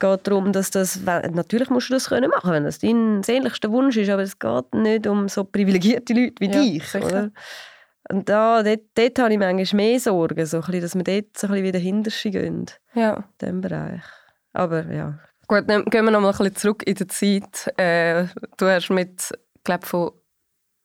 Es 0.00 0.08
geht 0.08 0.26
darum, 0.28 0.52
dass 0.52 0.70
das, 0.70 1.00
natürlich 1.02 1.70
musst 1.70 1.90
du 1.90 1.94
das 1.94 2.08
können 2.08 2.30
machen, 2.30 2.52
wenn 2.52 2.62
das 2.62 2.78
dein 2.78 3.24
sehnlichster 3.24 3.72
Wunsch 3.72 3.96
ist, 3.96 4.08
aber 4.10 4.22
es 4.22 4.38
geht 4.38 4.72
nicht 4.74 5.08
um 5.08 5.28
so 5.28 5.42
privilegierte 5.42 6.12
Leute 6.12 6.34
wie 6.38 6.46
Ja, 6.46 6.62
dich. 6.62 6.84
sicher. 6.84 7.04
Oder? 7.04 7.30
Und 8.08 8.28
da, 8.28 8.62
dort, 8.62 8.80
dort 8.94 9.18
habe 9.18 9.32
ich 9.32 9.38
manchmal 9.40 9.76
mehr 9.76 9.98
Sorgen, 9.98 10.46
so 10.46 10.58
ein 10.58 10.62
bisschen, 10.62 10.80
dass 10.82 10.94
wir 10.94 11.02
dort 11.02 11.36
so 11.36 11.48
ein 11.48 11.50
bisschen 11.50 11.66
wieder 11.66 11.78
hinterher 11.80 12.30
gehen, 12.30 12.66
ja. 12.94 13.16
in 13.16 13.24
diesem 13.40 13.60
Bereich. 13.60 14.02
Aber 14.52 14.86
ja. 14.86 15.18
Gut, 15.48 15.64
dann 15.66 15.84
gehen 15.86 16.04
wir 16.04 16.12
noch 16.12 16.20
mal 16.20 16.28
ein 16.28 16.38
bisschen 16.38 16.54
zurück 16.54 16.84
in 16.86 16.94
die 16.94 17.06
Zeit. 17.08 17.72
Äh, 17.76 18.26
du 18.56 18.66
hast 18.66 18.90
mit, 18.90 19.32
glaube 19.64 19.84
von 19.84 20.12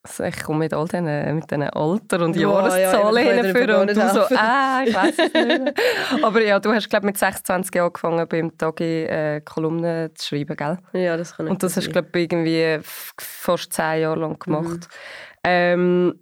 ich 0.06 0.44
komme 0.44 0.60
mit 0.60 0.74
all 0.74 0.86
diesen, 0.86 1.36
mit 1.36 1.50
diesen 1.50 1.64
Alter- 1.64 2.26
und 2.26 2.36
Ja, 2.36 2.42
Jahreszahlen 2.50 3.16
ja, 3.16 3.22
ich 3.22 3.28
dir 3.30 3.44
hinführen 3.44 3.82
und 3.82 3.96
du 3.96 4.10
so, 4.10 4.36
ah, 4.36 4.82
ich 4.86 4.94
weiß 4.94 5.16
es 5.18 5.34
nicht. 5.34 5.74
Aber 6.24 6.42
ja, 6.42 6.60
du 6.60 6.74
hast 6.74 6.90
glaube 6.90 7.06
mit 7.06 7.18
26 7.18 7.74
Jahren 7.74 7.88
angefangen, 7.88 8.28
beim 8.28 8.58
Tagi 8.58 9.04
äh, 9.04 9.40
Kolumnen 9.42 10.14
zu 10.16 10.28
schreiben, 10.28 10.58
gell? 10.58 10.78
ja, 10.94 11.16
das 11.16 11.36
kann 11.38 11.48
Und 11.48 11.64
das 11.64 11.78
hast 11.78 11.86
sein. 11.86 11.94
du 11.94 12.02
glaube 12.02 12.20
irgendwie 12.20 12.80
fast 13.18 13.72
zehn 13.72 14.02
Jahre 14.02 14.20
lang 14.20 14.32
Mhm. 14.34 14.40
gemacht. 14.40 14.88
Ähm, 15.46 16.20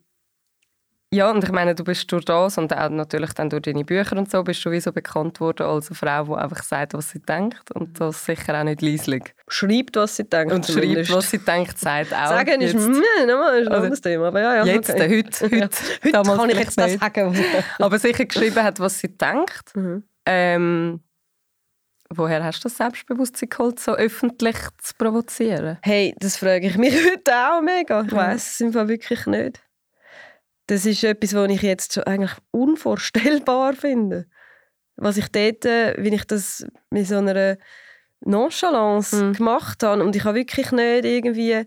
ja, 1.14 1.30
und 1.30 1.44
ich 1.44 1.52
meine, 1.52 1.76
du 1.76 1.84
bist 1.84 2.10
durch 2.12 2.24
das 2.24 2.58
und 2.58 2.74
auch 2.74 2.90
natürlich 2.90 3.34
dann 3.34 3.50
durch 3.50 3.64
deine 3.64 3.84
Bücher 3.84 4.16
und 4.18 4.32
so, 4.32 4.44
bist 4.44 4.64
du 4.64 4.72
wie 4.72 4.80
so 4.80 4.94
bekannt 4.94 5.42
worden 5.42 5.66
als 5.66 5.90
eine 5.90 5.96
Frau, 5.96 6.24
die 6.24 6.42
einfach 6.42 6.64
sagt, 6.64 6.94
was 6.94 7.10
sie 7.10 7.20
denkt 7.20 7.70
und 7.72 8.00
das 8.00 8.24
sicher 8.26 8.58
auch 8.60 8.64
nicht 8.64 8.82
leislich. 8.82 9.24
Schreibt, 9.50 9.98
was 9.98 10.16
sie 10.16 10.24
denkt. 10.24 10.54
Und 10.54 10.66
schreibt, 10.66 10.82
zumindest. 10.82 11.12
was 11.14 11.30
sie 11.32 11.40
denkt, 11.40 11.78
sagt 11.78 12.14
auch. 12.14 12.28
Sagen 12.30 12.62
ist, 12.62 12.74
jetzt, 12.74 12.88
mm, 12.88 13.28
nochmal, 13.28 13.60
ist 13.60 13.68
ein 13.68 13.68
Oder- 13.68 13.76
anderes 13.78 14.02
Thema. 14.02 14.28
Aber 14.30 14.42
ja, 14.42 14.56
ja, 14.64 14.66
jetzt 14.66 14.90
okay. 14.90 15.04
äh, 15.06 15.18
heute, 15.18 15.46
heute, 15.46 15.56
Ja. 15.58 15.70
Heute 16.04 16.12
damals 16.14 16.40
kann 16.40 16.50
ich 16.50 16.60
jetzt 16.60 16.78
das 16.78 16.94
sagen. 16.94 17.46
Aber 17.80 18.00
sicher 18.00 18.26
geschrieben 18.26 18.64
hat, 18.64 18.80
was 18.80 19.00
sie 19.00 19.10
denkt. 19.10 19.76
Mhm. 19.76 20.04
Ähm, 20.26 21.02
woher 22.10 22.42
hast 22.44 22.60
du 22.64 22.70
das 22.70 22.78
Selbstbewusstsein 22.78 23.50
geholt, 23.50 23.80
so 23.82 23.96
öffentlich 23.96 24.56
zu 24.78 24.94
provozieren? 24.98 25.78
Hey, 25.82 26.16
das 26.20 26.38
frage 26.38 26.68
ich 26.68 26.78
mich 26.78 26.94
heute 27.12 27.32
auch 27.36 27.62
mega. 27.62 28.02
Ich 28.04 28.12
weiß 28.14 28.54
es 28.54 28.62
im 28.62 28.72
Fall 28.72 28.88
wirklich 28.88 29.26
nicht. 29.26 29.62
Das 30.68 30.86
ist 30.86 31.04
etwas, 31.04 31.34
was 31.34 31.50
ich 31.52 31.62
jetzt 31.62 31.94
schon 31.94 32.04
eigentlich 32.04 32.32
unvorstellbar 32.52 33.74
finde. 33.74 34.28
Was 34.96 35.18
ich 35.18 35.28
dort, 35.30 35.66
äh, 35.66 35.96
wie 35.98 36.14
ich 36.14 36.26
das 36.26 36.66
mit 36.90 37.08
so 37.08 37.18
einer 37.18 37.58
Nonchalance 38.22 39.16
Mhm. 39.26 39.34
gemacht 39.34 39.84
habe. 39.84 40.04
Und 40.04 40.16
ich 40.16 40.24
habe 40.24 40.38
wirklich 40.38 40.72
nicht 40.72 41.06
irgendwie 41.06 41.66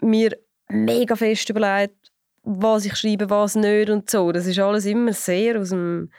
mir 0.00 0.36
mega 0.68 1.16
fest 1.16 1.50
überlegt, 1.50 1.94
was 2.42 2.84
ich 2.86 2.96
schreibe, 2.96 3.28
was 3.30 3.54
nicht 3.56 3.90
und 3.90 4.08
so. 4.08 4.32
Das 4.32 4.46
ist 4.46 4.58
alles 4.58 4.86
immer 4.86 5.12
sehr 5.12 5.60
aus 5.60 5.70
dem 5.70 6.10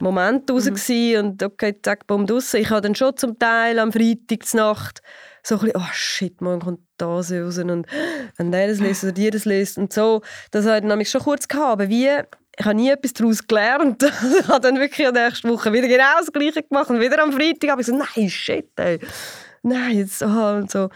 Moment 0.00 0.50
raus 0.50 0.66
Mhm. 0.66 1.16
und 1.18 1.42
okay, 1.42 1.74
zack, 1.82 2.06
bumm, 2.06 2.26
draussen. 2.26 2.60
Ich 2.60 2.70
habe 2.70 2.80
dann 2.80 2.94
schon 2.94 3.16
zum 3.16 3.38
Teil 3.38 3.78
am 3.78 3.92
Freitag 3.92 4.46
zur 4.46 4.60
Nacht 4.60 5.02
so 5.42 5.56
ein 5.56 5.60
bisschen, 5.60 5.80
oh 5.80 5.92
shit, 5.92 6.40
morgen 6.40 6.60
kommt 6.60 6.80
das 6.96 7.32
raus 7.32 7.58
und 7.58 7.86
wenn 8.36 8.52
der 8.52 8.68
das 8.68 8.80
liest 8.80 9.04
oder 9.04 9.12
die 9.12 9.30
das 9.30 9.44
liest 9.44 9.78
und 9.78 9.92
so. 9.92 10.22
Das 10.50 10.64
dann 10.64 10.86
nämlich 10.86 11.10
schon 11.10 11.22
kurz 11.22 11.48
gehabt, 11.48 11.72
aber 11.72 11.88
wie, 11.88 12.08
ich 12.58 12.64
habe 12.64 12.74
nie 12.74 12.90
etwas 12.90 13.12
daraus 13.12 13.46
gelernt. 13.46 14.02
ich 14.40 14.48
habe 14.48 14.60
dann 14.60 14.78
wirklich 14.78 15.06
in 15.06 15.14
der 15.14 15.28
nächsten 15.28 15.48
Woche 15.48 15.72
wieder 15.72 15.88
genau 15.88 16.18
das 16.18 16.32
Gleiche 16.32 16.62
gemacht 16.62 16.90
und 16.90 17.00
wieder 17.00 17.22
am 17.22 17.32
Freitag 17.32 17.70
habe 17.70 17.80
ich 17.80 17.86
gesagt, 17.86 18.16
nein, 18.16 18.28
shit, 18.28 18.70
ey. 18.76 18.98
Nein, 19.62 19.98
jetzt, 19.98 20.22
oh, 20.22 20.56
und 20.56 20.70
so. 20.70 20.88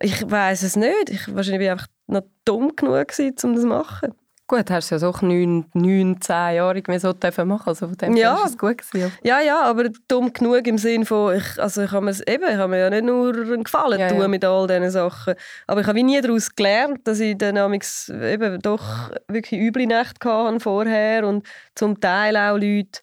Ich 0.00 0.28
weiß 0.28 0.62
es 0.62 0.76
nicht. 0.76 1.10
Ich 1.10 1.34
wahrscheinlich 1.34 1.58
bin 1.58 1.66
ich 1.66 1.70
einfach 1.70 1.86
noch 2.06 2.22
dumm 2.44 2.74
genug 2.74 3.08
gewesen, 3.08 3.34
um 3.44 3.52
das 3.54 3.62
zu 3.62 3.68
machen. 3.68 4.14
Gut, 4.52 4.70
hast 4.70 4.90
du 4.90 4.96
ja 4.96 4.98
so 4.98 5.14
neun, 5.22 5.64
neun, 5.72 6.20
zehn 6.20 6.56
Jahre 6.56 6.76
irgendwie 6.76 6.98
so 6.98 7.14
dürfen 7.14 7.48
machen. 7.48 7.68
Also 7.68 7.86
von 7.86 7.96
dem 7.96 8.16
Ja. 8.16 8.38
es 8.44 8.58
gut 8.58 8.76
gewesen. 8.76 9.10
Ja, 9.22 9.40
ja, 9.40 9.62
aber 9.62 9.88
dumm 10.08 10.30
genug 10.30 10.66
im 10.66 10.76
Sinn 10.76 11.06
von, 11.06 11.34
ich, 11.34 11.58
also 11.58 11.84
ich 11.84 11.90
habe 11.90 12.04
mir, 12.04 12.14
eben, 12.26 12.44
ich 12.44 12.56
habe 12.56 12.68
mir 12.68 12.80
ja 12.80 12.90
nicht 12.90 13.04
nur 13.04 13.34
einen 13.34 13.64
Gefallen 13.64 13.98
Ja, 13.98 14.08
tun 14.08 14.20
ja. 14.20 14.28
mit 14.28 14.44
all 14.44 14.66
diesen 14.66 14.90
Sachen, 14.90 15.36
aber 15.66 15.80
ich 15.80 15.86
habe 15.86 15.96
wie 15.96 16.02
nie 16.02 16.20
daraus 16.20 16.54
gelernt, 16.54 17.00
dass 17.08 17.20
ich 17.20 17.38
dann 17.38 17.56
eben 17.56 18.60
doch 18.60 19.10
wirklich 19.26 19.58
üble 19.58 19.86
Nächte 19.86 20.28
hatte 20.28 20.60
vorher 20.60 21.26
und 21.26 21.46
zum 21.74 21.98
Teil 21.98 22.36
auch 22.36 22.58
Leute 22.58 23.00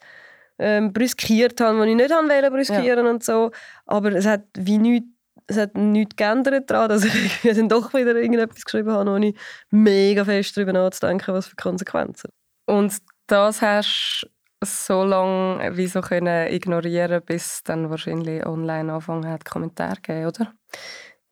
ähm, 0.60 0.94
brüskiert 0.94 1.60
habe, 1.62 1.84
die 1.84 1.90
ich 1.90 1.96
nicht 1.96 2.12
wollte 2.12 2.52
brüskieren 2.52 3.08
und 3.08 3.24
so, 3.24 3.50
aber 3.88 4.12
es 4.12 4.28
hat 4.28 4.44
wie 4.54 4.78
nichts 4.78 5.08
es 5.50 5.58
hat 5.58 5.76
nichts 5.76 6.16
geändert 6.16 6.70
daran, 6.70 6.90
dass 6.90 7.04
ich 7.04 7.42
dann 7.44 7.70
doch 7.70 7.94
wieder 7.94 8.16
irgendetwas 8.16 8.64
geschrieben 8.64 8.92
habe, 8.92 9.10
ohne 9.10 9.34
mega 9.72 10.24
fest 10.24 10.56
darüber 10.56 10.74
nachzudenken, 10.74 11.34
was 11.34 11.48
für 11.48 11.56
Konsequenzen. 11.56 12.30
Und 12.66 12.98
das 13.28 13.62
hast 13.62 14.28
du 14.62 14.68
so 14.68 15.04
lange 15.04 15.76
wie 15.78 15.88
so 15.88 16.02
können 16.02 16.52
ignorieren, 16.52 17.22
bis 17.26 17.64
dann 17.64 17.90
wahrscheinlich 17.90 18.46
online 18.46 18.94
angefangen 18.94 19.28
hat, 19.30 19.46
Kommentare 19.46 19.96
zu 19.96 20.02
geben, 20.02 20.28
oder? 20.28 20.54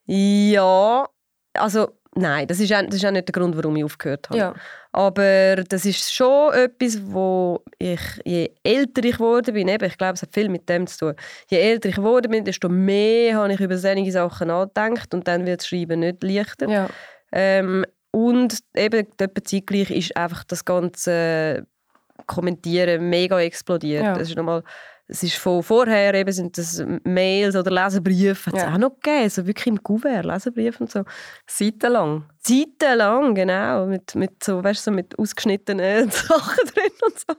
Ja, 0.06 1.08
also 1.53 1.89
nein, 2.17 2.47
das 2.47 2.60
ist, 2.60 2.73
auch, 2.73 2.82
das 2.86 2.95
ist 2.95 3.06
auch 3.06 3.12
nicht 3.12 3.27
der 3.27 3.34
Grund, 3.34 3.56
warum 3.56 3.75
ich 3.75 3.84
aufgehört 3.84 4.30
habe. 4.30 4.39
Ja. 4.39 4.53
Aber 4.91 5.56
das 5.69 5.86
ist 5.86 6.13
schon 6.13 6.53
etwas, 6.53 6.99
wo 7.03 7.63
ich, 7.77 8.01
je 8.25 8.49
älter 8.63 9.03
ich 9.03 9.17
geworden 9.17 9.53
bin, 9.53 9.67
eben, 9.67 9.86
ich 9.86 9.97
glaube, 9.97 10.13
es 10.13 10.21
hat 10.21 10.34
viel 10.34 10.49
mit 10.49 10.67
dem 10.67 10.88
zu 10.88 10.97
tun, 10.97 11.15
je 11.49 11.60
älter 11.60 11.89
ich 11.89 11.95
geworden 11.95 12.32
bin, 12.32 12.43
desto 12.43 12.69
mehr 12.69 13.36
habe 13.36 13.53
ich 13.53 13.60
über 13.60 13.77
solche 13.77 14.12
Sachen 14.12 14.47
nachgedacht 14.47 15.13
und 15.13 15.27
dann 15.27 15.45
wird 15.45 15.62
das 15.62 15.67
Schreiben 15.67 15.99
nicht 15.99 16.23
leichter. 16.23 16.67
ja. 16.67 16.88
Ähm, 17.32 17.86
Und 18.12 18.60
eben 18.75 19.06
zeitgleich 19.43 19.91
ist 19.91 20.15
einfach 20.17 20.43
das 20.45 20.63
ganze 20.65 21.67
Kommentieren 22.25 23.10
mega 23.10 23.39
explodiert. 23.39 24.03
Ja. 24.03 24.17
Das 24.17 24.30
ist 24.30 24.38
nochmal, 24.38 24.63
es 25.08 25.24
ist 25.24 25.38
von 25.38 25.63
vorher 25.63 26.13
eben 26.13 26.32
sind 26.32 26.58
das 26.58 26.84
Mails 27.04 27.56
oder 27.56 27.72
Leserbriefe, 27.72 28.48
hat 28.48 28.58
es 28.58 28.63
Ja. 28.63 28.74
auch 28.74 28.78
noch 28.78 28.96
gegeben, 29.02 29.30
so 29.30 29.48
wirklich 29.48 29.67
im 29.67 29.82
Kuvert, 29.82 30.26
Leserbriefe 30.26 30.84
und 30.84 30.91
so. 30.91 31.04
Seitenlang. 31.46 32.26
Zeitenlang, 32.41 33.34
genau, 33.36 33.86
mit, 33.86 34.15
mit 34.15 34.43
so, 34.43 34.63
weißt 34.63 34.84
so 34.84 34.91
mit 34.91 35.17
ausgeschnittenen 35.17 36.10
Sachen 36.12 36.65
drin 36.74 36.91
und 37.06 37.20
so. 37.20 37.36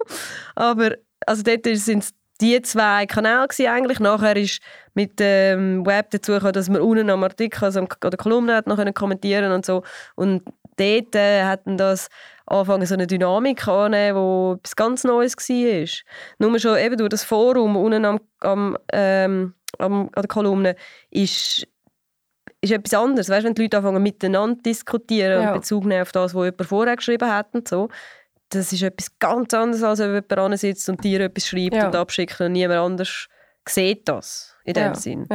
Aber 0.55 0.93
also 1.27 1.43
dort 1.43 1.65
sind 1.77 2.05
es 2.05 2.15
die 2.41 2.63
zwei 2.63 3.05
Kanäle 3.07 3.49
gewesen 3.49 3.67
eigentlich. 3.69 3.99
Nachher 4.01 4.37
ist 4.37 4.61
mit 4.95 5.19
dem 5.19 5.85
Web 5.85 6.11
dazu 6.11 6.33
gekommen, 6.33 6.53
dass 6.53 6.69
man 6.69 6.81
unten 6.81 7.11
am 7.11 7.25
Artikel 7.25 7.65
also 7.65 7.81
oder 7.83 8.17
Kolumne 8.17 8.55
hat 8.55 8.67
noch 8.69 8.77
können 8.77 8.95
kommentieren 8.95 9.51
und 9.53 9.67
so. 9.67 9.83
Und 10.15 10.43
dort 10.79 11.15
äh, 11.15 11.45
hatten 11.45 11.77
das 11.77 12.09
angefangen 12.47 12.87
so 12.87 12.95
eine 12.95 13.07
Dynamik 13.07 13.67
annehmen, 13.69 14.17
wo 14.19 14.55
etwas 14.59 14.75
ganz 14.77 15.05
Neues 15.05 15.37
war. 15.37 15.89
Nur 16.39 16.59
schon 16.59 16.79
eben 16.79 16.97
durch 16.97 17.11
das 17.11 17.25
Forum 17.25 17.77
unten 17.77 18.05
am, 18.05 18.21
am, 18.41 18.77
ähm, 18.93 19.55
am, 19.79 20.03
an 20.07 20.11
der 20.23 20.29
Kolumne 20.29 20.77
ist 21.11 21.67
ist 22.61 22.73
etwas 22.73 22.95
anderes. 22.95 23.29
Weißt, 23.29 23.45
wenn 23.47 23.55
die 23.55 23.63
Leute 23.63 23.77
anfangen 23.77 24.03
miteinander 24.03 24.61
diskutieren 24.63 25.43
Ja. 25.43 25.53
und 25.53 25.61
Bezug 25.61 25.85
nehmen 25.85 26.03
auf 26.03 26.11
das, 26.11 26.35
was 26.35 26.45
jemand 26.45 26.67
vorher 26.67 26.97
geschrieben 26.97 27.31
hat 27.33 27.55
und 27.55 27.69
so, 27.69 27.89
das 28.49 28.73
ist 28.73 28.83
etwas 28.83 29.17
ganz 29.21 29.55
anderes, 29.55 29.85
als 29.85 30.01
wenn 30.01 30.13
jemand 30.29 30.59
sitzt 30.59 30.89
und 30.89 31.05
dir 31.05 31.21
etwas 31.21 31.47
schreibt 31.47 31.75
Ja. 31.75 31.87
und 31.87 31.95
abschickt 31.95 32.41
und 32.41 32.53
niemand 32.53 32.81
anders 32.81 33.29
sieht 33.69 34.09
das 34.09 34.57
in 34.65 34.75
dem 34.75 34.83
Ja. 34.87 34.95
Sinn. 34.95 35.29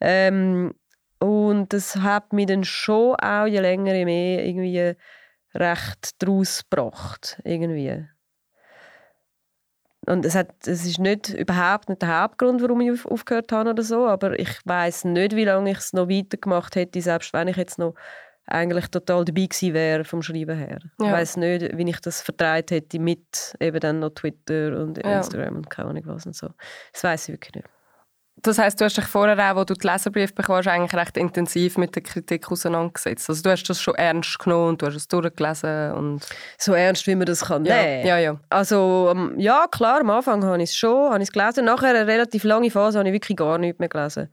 Ähm, 0.00 0.74
und 1.20 1.72
das 1.72 1.96
hat 1.96 2.32
mich 2.32 2.46
dann 2.46 2.64
schon 2.64 3.14
auch 3.16 3.46
je 3.46 3.60
länger, 3.60 3.94
je 3.94 4.04
mehr 4.04 4.44
irgendwie 4.44 4.94
recht 5.54 6.22
draus 6.22 6.62
gebracht. 6.68 7.40
Irgendwie. 7.44 8.06
Und 10.06 10.24
es, 10.24 10.34
hat, 10.34 10.48
es 10.66 10.86
ist 10.86 10.98
nicht, 10.98 11.28
überhaupt 11.30 11.88
nicht 11.88 12.00
der 12.00 12.22
Hauptgrund, 12.22 12.62
warum 12.62 12.80
ich 12.80 12.92
auf, 12.92 13.04
aufgehört 13.06 13.52
habe 13.52 13.70
oder 13.70 13.82
so, 13.82 14.06
aber 14.06 14.38
ich 14.38 14.60
weiß 14.64 15.04
nicht, 15.04 15.36
wie 15.36 15.44
lange 15.44 15.70
ich 15.72 15.78
es 15.78 15.92
noch 15.92 16.08
weitergemacht 16.08 16.76
hätte, 16.76 17.02
selbst 17.02 17.32
wenn 17.34 17.48
ich 17.48 17.56
jetzt 17.56 17.78
noch 17.78 17.94
eigentlich 18.46 18.88
total 18.88 19.26
dabei 19.26 19.44
gewesen 19.44 19.74
wäre 19.74 20.04
vom 20.04 20.22
Schreiben 20.22 20.56
her. 20.56 20.78
Ich 20.98 21.04
Ja. 21.04 21.12
weiß 21.12 21.36
nicht, 21.36 21.76
wie 21.76 21.90
ich 21.90 22.00
das 22.00 22.22
vertreibt 22.22 22.70
hätte 22.70 22.98
mit 22.98 23.54
eben 23.60 23.80
dann 23.80 23.98
noch 23.98 24.10
Twitter 24.10 24.78
und 24.80 24.96
Ja. 25.04 25.18
Instagram 25.18 25.56
und 25.56 25.68
keine 25.68 25.90
Ahnung 25.90 26.02
was 26.06 26.24
und 26.24 26.34
so. 26.34 26.48
Das 26.92 27.04
weiß 27.04 27.28
ich 27.28 27.34
wirklich 27.34 27.56
nicht. 27.56 27.68
Das 28.42 28.58
heisst, 28.58 28.80
du 28.80 28.84
hast 28.84 28.96
dich 28.96 29.04
vorher 29.04 29.38
auch, 29.38 29.56
wo 29.56 29.64
du 29.64 29.74
die 29.74 29.86
Leserbriefe 29.86 30.32
bekommst, 30.34 30.68
eigentlich 30.68 30.94
recht 30.94 31.16
intensiv 31.16 31.76
mit 31.76 31.94
der 31.94 32.02
Kritik 32.02 32.50
auseinandergesetzt. 32.50 33.28
Also 33.28 33.42
du 33.42 33.50
hast 33.50 33.64
das 33.64 33.80
schon 33.80 33.94
ernst 33.94 34.38
genommen 34.38 34.68
und 34.70 34.82
du 34.82 34.86
hast 34.86 34.96
es 34.96 35.08
durchgelesen 35.08 35.92
und 35.92 36.26
So 36.58 36.72
ernst, 36.74 37.06
wie 37.06 37.14
man 37.14 37.26
das 37.26 37.46
kann 37.46 37.64
ja, 37.64 37.82
nehmen. 37.82 38.06
ja, 38.06 38.18
ja. 38.18 38.40
Also, 38.50 39.12
ähm, 39.12 39.34
ja, 39.38 39.66
klar, 39.70 40.00
am 40.00 40.10
Anfang 40.10 40.44
habe 40.44 40.62
ich 40.62 40.70
es 40.70 40.76
schon 40.76 41.10
habe 41.12 41.22
ich's 41.22 41.32
gelesen. 41.32 41.64
Nachher, 41.64 41.90
eine 41.90 42.06
relativ 42.06 42.44
lange 42.44 42.70
Phase, 42.70 42.98
habe 42.98 43.08
ich 43.08 43.14
wirklich 43.14 43.36
gar 43.36 43.58
nichts 43.58 43.78
mehr 43.78 43.88
gelesen. 43.88 44.32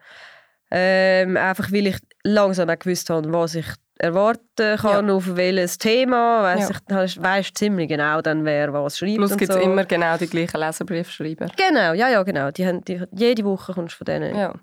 Ähm, 0.72 1.38
einfach, 1.38 1.72
weil 1.72 1.88
ich 1.88 1.98
langsam 2.24 2.70
auch 2.70 2.80
gewusst 2.80 3.10
habe, 3.10 3.32
was 3.32 3.56
ich 3.56 3.66
erwarten 3.98 4.78
kann, 4.78 5.10
auf 5.10 5.36
welches 5.36 5.78
Thema. 5.78 6.44
Weiss 6.44 6.70
Ja. 6.90 7.04
ich 7.04 7.22
weiss 7.22 7.54
ziemlich 7.54 7.88
genau, 7.88 8.22
dann, 8.22 8.44
wer 8.44 8.74
was 8.74 8.98
schreibt 8.98 9.16
Plus 9.18 9.32
und 9.32 9.38
gibt 9.38 9.52
es 9.52 9.56
so. 9.58 9.62
immer 9.62 9.86
genau 9.86 10.18
die 10.18 10.28
gleichen 10.28 10.60
Leserbriefschreiber. 10.60 11.48
Genau, 11.56 11.94
ja, 11.94 12.10
ja, 12.10 12.24
genau. 12.24 12.52
Die 12.52 12.66
haben, 12.68 12.84
die, 12.84 13.02
jede 13.12 13.44
Woche 13.46 13.74
kommst 13.74 13.94
du 13.96 13.98
von 14.00 14.06
denen 14.06 14.36
Ja. 14.36 14.54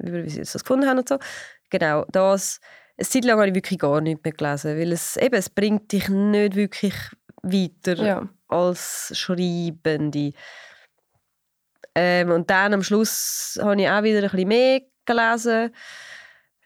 über 0.00 0.24
wie 0.24 0.30
sie 0.30 0.40
das 0.40 0.52
gefunden 0.52 0.88
haben 0.88 0.98
und 0.98 1.08
so. 1.08 1.18
Genau, 1.70 2.04
das. 2.10 2.60
Eine 2.98 3.08
Zeit 3.08 3.24
lang 3.24 3.38
habe 3.38 3.48
ich 3.48 3.54
wirklich 3.54 3.78
gar 3.78 4.00
nichts 4.00 4.22
mehr 4.24 4.32
gelesen, 4.32 4.78
weil 4.78 4.92
es, 4.92 5.16
eben, 5.16 5.34
es 5.34 5.48
bringt 5.50 5.90
dich 5.92 6.08
nicht 6.08 6.54
wirklich 6.56 6.94
weiter 7.42 7.94
Ja. 7.96 8.28
als 8.48 9.12
Schreibende. 9.14 10.32
Ähm, 11.94 12.30
und 12.30 12.48
dann 12.48 12.72
am 12.74 12.82
Schluss 12.82 13.58
habe 13.60 13.80
ich 13.80 13.88
auch 13.88 14.02
wieder 14.02 14.18
ein 14.22 14.30
bisschen 14.30 14.48
mehr 14.48 14.80
gelesen. 15.04 15.74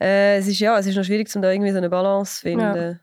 Äh, 0.00 0.38
es 0.38 0.46
ist 0.48 0.58
ja, 0.60 0.78
es 0.78 0.86
ist 0.86 0.96
noch 0.96 1.04
schwierig, 1.04 1.34
um 1.34 1.42
da 1.42 1.50
irgendwie 1.50 1.72
so 1.72 1.78
eine 1.78 1.88
Balance 1.90 2.36
zu 2.36 2.40
finden. 2.42 3.00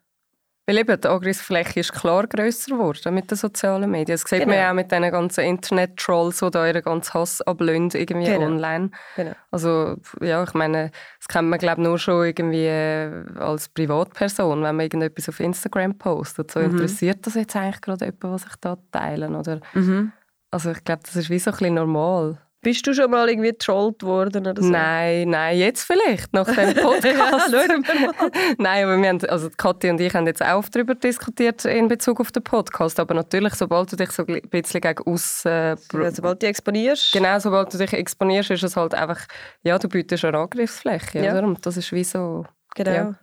Weil 0.66 0.78
eben 0.78 1.02
die 1.02 1.08
Angriffsfläche 1.10 1.82
ist 1.82 1.92
klar 1.92 2.26
grösser 2.26 2.72
geworden 2.72 3.14
mit 3.16 3.30
den 3.30 3.38
sozialen 3.38 3.92
Medien. 3.92 4.18
Das 4.18 4.22
sieht 4.22 4.40
man 4.40 4.50
Genau. 4.52 4.62
ja 4.62 4.70
auch 4.70 4.74
mit 4.74 4.90
diesen 4.90 5.12
ganzen 5.12 5.44
Internet-Trolls, 5.44 6.40
die 6.40 6.52
da 6.52 6.66
ihren 6.66 6.82
ganzen 6.82 7.14
Hass 7.16 7.42
ablösen, 7.42 7.90
irgendwie 7.96 8.32
Genau. 8.32 8.46
online. 8.46 8.92
Genau. 9.18 9.34
Also 9.52 9.98
ja, 10.22 10.42
ich 10.42 10.54
meine, 10.54 10.92
das 11.20 11.28
kennt 11.28 11.50
man 11.50 11.60
glaube 11.60 11.82
nur 11.82 12.00
schon 12.00 12.24
irgendwie 12.28 12.66
äh, 12.68 13.26
als 13.40 13.68
Privatperson, 13.68 14.64
wenn 14.64 14.76
man 14.78 14.86
irgendetwas 14.86 15.28
auf 15.28 15.42
Instagram 15.42 15.98
postet. 15.98 16.52
So 16.52 16.62
Mhm. 16.62 16.72
interessiert 16.72 17.28
das 17.28 17.34
jetzt 17.34 17.58
eigentlich 17.58 17.82
gerade 17.82 18.06
jemand, 18.06 18.24
was 18.24 18.46
ich 18.46 18.56
da 18.62 18.78
teile? 18.94 19.28
Oder? 19.38 19.60
Mhm. 19.74 20.14
Also 20.50 20.72
ich 20.72 20.82
glaube, 20.86 21.02
das 21.04 21.18
ist 21.18 21.30
wie 21.30 21.40
so 21.40 21.52
ein 21.52 21.58
bisschen 21.58 21.74
normal. 21.74 22.38
Bist 22.64 22.88
du 22.88 22.94
schon 22.94 23.12
mal 23.12 23.30
irgendwie 23.30 23.50
getrollt 23.52 24.02
worden 24.04 24.48
oder 24.48 24.62
so? 24.62 24.70
Nein, 24.70 25.30
nein, 25.30 25.58
jetzt 25.58 25.84
vielleicht, 25.84 26.34
nach 26.34 26.46
dem 26.46 26.74
Podcast. 26.82 27.52
Mal. 27.52 27.68
nein, 28.58 28.84
aber 28.86 28.98
wir 29.02 29.10
haben, 29.10 29.24
also 29.26 29.50
Kathi 29.56 29.90
und 29.90 30.00
ich 30.02 30.14
haben 30.14 30.26
jetzt 30.26 30.44
auch 30.44 30.68
darüber 30.70 30.96
diskutiert 30.96 31.66
in 31.66 31.88
Bezug 31.90 32.20
auf 32.20 32.32
den 32.32 32.44
Podcast, 32.44 33.00
aber 33.00 33.14
natürlich, 33.14 33.54
sobald 33.56 33.92
du 33.92 33.96
dich 33.98 34.12
so 34.12 34.26
ein 34.26 34.42
bisschen 34.50 34.82
gegen 34.82 35.04
aussen... 35.06 35.50
Äh, 35.52 35.76
Ja, 35.94 36.12
Sobald 36.12 36.36
du 36.42 36.46
dich 36.46 36.50
exponierst. 36.50 37.12
Genau, 37.12 37.38
sobald 37.40 37.74
du 37.74 37.78
dich 37.78 37.94
exponierst, 37.94 38.52
ist 38.52 38.64
es 38.64 38.76
halt 38.78 38.94
einfach, 38.96 39.22
ja, 39.64 39.78
du 39.78 39.88
bietest 39.90 40.26
eine 40.26 40.38
Angriffsfläche, 40.38 41.20
Ja. 41.20 41.34
oder? 41.34 41.44
Und 41.44 41.66
das 41.66 41.78
ist 41.78 41.92
wie 41.92 42.04
so... 42.04 42.46
Genau. 42.76 42.92
Ja. 42.92 43.16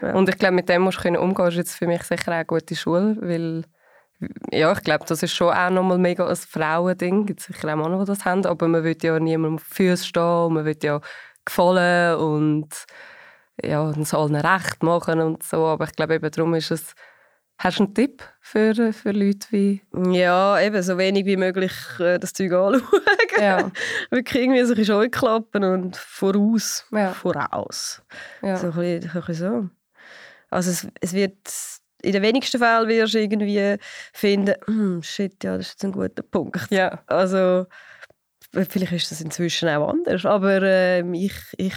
Ja. 0.00 0.12
Und 0.14 0.28
ich 0.28 0.38
glaube, 0.38 0.54
mit 0.54 0.68
dem 0.68 0.82
musst 0.82 0.98
du 0.98 1.02
können 1.02 1.16
umgehen, 1.16 1.48
ist 1.48 1.56
jetzt 1.56 1.74
für 1.76 1.86
mich 1.86 2.02
sicher 2.02 2.28
auch 2.30 2.34
eine 2.36 2.44
gute 2.44 2.74
Schule, 2.76 3.16
weil 3.20 3.64
ja, 4.52 4.72
ich 4.72 4.82
glaube, 4.82 5.04
das 5.06 5.22
ist 5.22 5.32
schon 5.32 5.52
auch 5.52 5.70
nochmal 5.70 5.98
mega 5.98 6.26
ein 6.26 6.36
Frauending. 6.36 7.20
Es 7.20 7.26
gibt 7.26 7.40
sicher 7.40 7.72
auch 7.72 7.76
Männer, 7.76 7.98
die 8.00 8.04
das 8.06 8.24
haben, 8.24 8.44
aber 8.46 8.68
man 8.68 8.84
will 8.84 8.96
ja 9.02 9.18
niemandem 9.18 9.56
auf 9.56 9.68
die 9.68 9.74
Füße 9.74 10.04
stehen 10.04 10.22
und 10.22 10.54
man 10.54 10.64
will 10.64 10.78
ja 10.82 11.00
gefallen 11.44 12.18
und 12.18 12.68
ja, 13.62 13.90
es 13.90 14.14
allen 14.14 14.36
recht 14.36 14.82
machen 14.82 15.20
und 15.20 15.42
so. 15.42 15.66
Aber 15.66 15.84
ich 15.84 15.92
glaube, 15.92 16.14
eben 16.14 16.30
darum 16.30 16.54
ist 16.54 16.70
es... 16.70 16.94
Hast 17.56 17.78
du 17.78 17.84
einen 17.84 17.94
Tipp 17.94 18.22
für, 18.40 18.92
für 18.92 19.12
Leute 19.12 19.46
wie... 19.50 19.80
Ja, 20.10 20.60
eben, 20.60 20.82
so 20.82 20.98
wenig 20.98 21.24
wie 21.24 21.36
möglich 21.36 21.72
äh, 22.00 22.18
das 22.18 22.32
Zeug 22.32 22.52
anschauen. 22.52 22.82
Ja, 23.40 23.70
Wirklich 24.10 24.42
irgendwie 24.42 24.64
sich 24.64 24.88
in 24.88 25.10
klappen 25.10 25.62
und 25.62 25.96
voraus. 25.96 26.84
Ja. 26.90 27.12
Voraus. 27.12 28.02
ja. 28.42 28.56
So 28.56 28.68
ein 28.68 28.72
bisschen, 28.72 29.10
ein 29.10 29.20
bisschen 29.26 29.34
so. 29.34 29.70
Also 30.50 30.70
es, 30.70 30.88
es 31.00 31.12
wird... 31.12 31.38
In 32.04 32.12
den 32.12 32.22
wenigsten 32.22 32.58
Fällen 32.58 32.88
wirst 32.88 33.14
du 33.14 33.18
irgendwie 33.20 33.76
finden, 34.12 34.54
«Hm, 34.66 35.02
shit, 35.02 35.42
ja, 35.42 35.56
das 35.56 35.66
ist 35.66 35.72
jetzt 35.72 35.84
ein 35.84 35.92
guter 35.92 36.22
Punkt. 36.22 36.66
ja. 36.70 37.02
Also, 37.06 37.66
vielleicht 38.52 38.92
ist 38.92 39.10
das 39.10 39.20
inzwischen 39.20 39.68
auch 39.68 39.88
anders, 39.88 40.24
aber 40.24 40.62
ähm, 40.62 41.14
ich, 41.14 41.34
ich, 41.56 41.74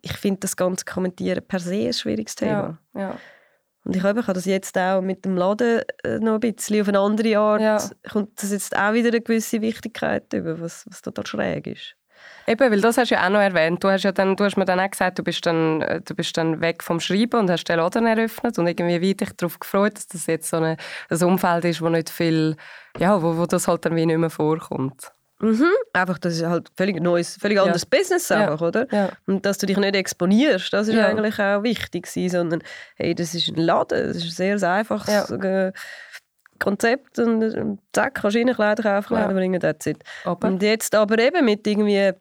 ich 0.00 0.12
finde 0.12 0.40
das 0.40 0.56
ganze 0.56 0.84
Kommentieren 0.84 1.46
per 1.46 1.60
se 1.60 1.86
ein 1.88 1.92
schwieriges 1.92 2.34
Thema. 2.34 2.78
Ja, 2.94 3.00
ja. 3.00 3.18
Und 3.84 3.96
ich, 3.96 4.02
habe, 4.02 4.20
ich 4.20 4.26
habe 4.26 4.34
das 4.34 4.44
jetzt 4.44 4.76
auch 4.76 5.00
mit 5.00 5.24
dem 5.24 5.36
Laden 5.36 5.82
äh, 6.04 6.18
noch 6.18 6.34
ein 6.34 6.40
bisschen 6.40 6.80
auf 6.82 6.88
eine 6.88 6.98
andere 7.00 7.38
Art, 7.38 7.60
Ja. 7.60 7.78
kommt 8.10 8.42
das 8.42 8.52
jetzt 8.52 8.76
auch 8.76 8.92
wieder 8.92 9.08
eine 9.08 9.20
gewisse 9.20 9.60
Wichtigkeit 9.62 10.30
über, 10.34 10.60
was, 10.60 10.84
was 10.90 11.00
total 11.00 11.26
schräg 11.26 11.66
ist. 11.68 11.94
Eben, 12.46 12.70
weil 12.70 12.80
das 12.80 12.96
hast 12.96 13.10
du 13.10 13.14
ja 13.14 13.26
auch 13.26 13.30
noch 13.30 13.40
erwähnt. 13.40 13.84
Du 13.84 13.88
hast, 13.90 14.04
ja 14.04 14.12
dann, 14.12 14.34
du 14.36 14.44
hast 14.44 14.56
mir 14.56 14.64
dann 14.64 14.80
auch 14.80 14.90
gesagt, 14.90 15.18
du 15.18 15.22
bist 15.22 15.44
dann, 15.44 15.82
äh, 15.82 16.00
du 16.00 16.14
bist 16.14 16.36
dann 16.36 16.60
weg 16.60 16.82
vom 16.82 16.98
Schreiben 17.00 17.40
und 17.40 17.50
hast 17.50 17.64
den 17.64 17.76
Laden 17.76 18.06
eröffnet 18.06 18.58
und 18.58 18.66
irgendwie 18.66 19.00
wie 19.00 19.14
dich 19.14 19.32
darauf 19.36 19.58
gefreut, 19.60 19.96
dass 19.96 20.06
das 20.08 20.26
jetzt 20.26 20.48
so 20.48 20.56
eine, 20.56 20.76
ein 21.10 21.22
Umfeld 21.22 21.64
ist, 21.66 21.82
wo 21.82 21.88
nicht 21.90 22.08
viel, 22.10 22.56
ja, 22.98 23.22
wo, 23.22 23.36
wo 23.36 23.46
das 23.46 23.68
halt 23.68 23.84
dann 23.84 23.96
wie 23.96 24.06
nicht 24.06 24.18
mehr 24.18 24.30
vorkommt. 24.30 25.12
Mhm. 25.40 25.66
Einfach, 25.92 26.18
das 26.18 26.34
ist 26.34 26.44
halt 26.44 26.68
völlig 26.76 27.00
neues, 27.00 27.36
völlig 27.40 27.60
anderes 27.60 27.86
Business 27.86 28.28
Ja. 28.28 28.38
einfach, 28.50 28.60
oder? 28.60 28.88
Ja. 28.92 29.10
Und 29.26 29.46
dass 29.46 29.58
du 29.58 29.66
dich 29.66 29.76
nicht 29.76 29.94
exponierst, 29.94 30.72
das 30.72 30.88
ist 30.88 30.94
Ja. 30.94 31.06
eigentlich 31.06 31.38
auch 31.38 31.62
wichtig 31.62 32.06
gewesen, 32.12 32.30
sondern 32.30 32.62
hey, 32.96 33.14
das 33.14 33.34
ist 33.34 33.46
ein 33.48 33.54
Laden, 33.56 34.08
das 34.08 34.16
ist 34.16 34.40
ein 34.40 34.58
sehr 34.58 34.70
einfaches 34.72 35.30
äh, 35.30 35.72
Konzept 36.58 37.18
und 37.18 37.42
äh, 37.42 37.76
zack, 37.92 38.14
kannst 38.14 38.36
Kleider 38.36 38.82
kaufen. 38.82 39.08
Kleider 39.08 39.34
bringen, 39.34 39.60
that's 39.60 39.86
it. 39.86 40.02
Aber 40.24 40.48
Und 40.48 40.62
jetzt 40.62 40.94
aber 40.94 41.18
eben 41.18 41.44
mit 41.44 41.66
irgendwie 41.66 42.12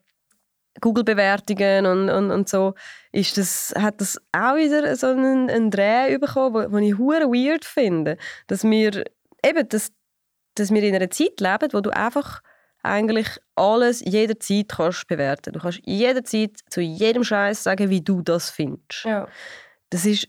Google-Bewertungen 0.81 1.85
und, 1.85 2.09
und, 2.09 2.31
und 2.31 2.49
so, 2.49 2.73
ist 3.11 3.37
das, 3.37 3.73
hat 3.77 3.99
das 4.01 4.19
auch 4.31 4.55
wieder 4.55 4.95
so 4.95 5.07
einen, 5.07 5.49
einen 5.49 5.71
Dreh 5.71 6.17
bekommen, 6.17 6.53
wo, 6.53 6.71
wo 6.73 6.77
ich 6.77 6.97
hure 6.97 7.25
weird 7.25 7.65
finde. 7.65 8.17
Dass 8.47 8.63
wir, 8.63 9.03
eben, 9.43 9.69
dass, 9.69 9.91
dass 10.55 10.71
wir 10.71 10.83
in 10.83 10.95
einer 10.95 11.09
Zeit 11.09 11.39
leben, 11.39 11.73
wo 11.73 11.81
du 11.81 11.89
einfach 11.89 12.41
eigentlich 12.83 13.27
alles 13.55 14.01
jederzeit 14.05 14.69
kannst 14.69 15.07
bewerten. 15.07 15.53
Du 15.53 15.59
kannst 15.59 15.81
jederzeit 15.83 16.51
zu 16.69 16.81
jedem 16.81 17.23
Scheiß 17.23 17.63
sagen, 17.63 17.89
wie 17.89 18.01
du 18.01 18.21
das 18.21 18.49
findest. 18.49 19.03
ja. 19.03 19.27
Das 19.89 20.05
ist, 20.05 20.27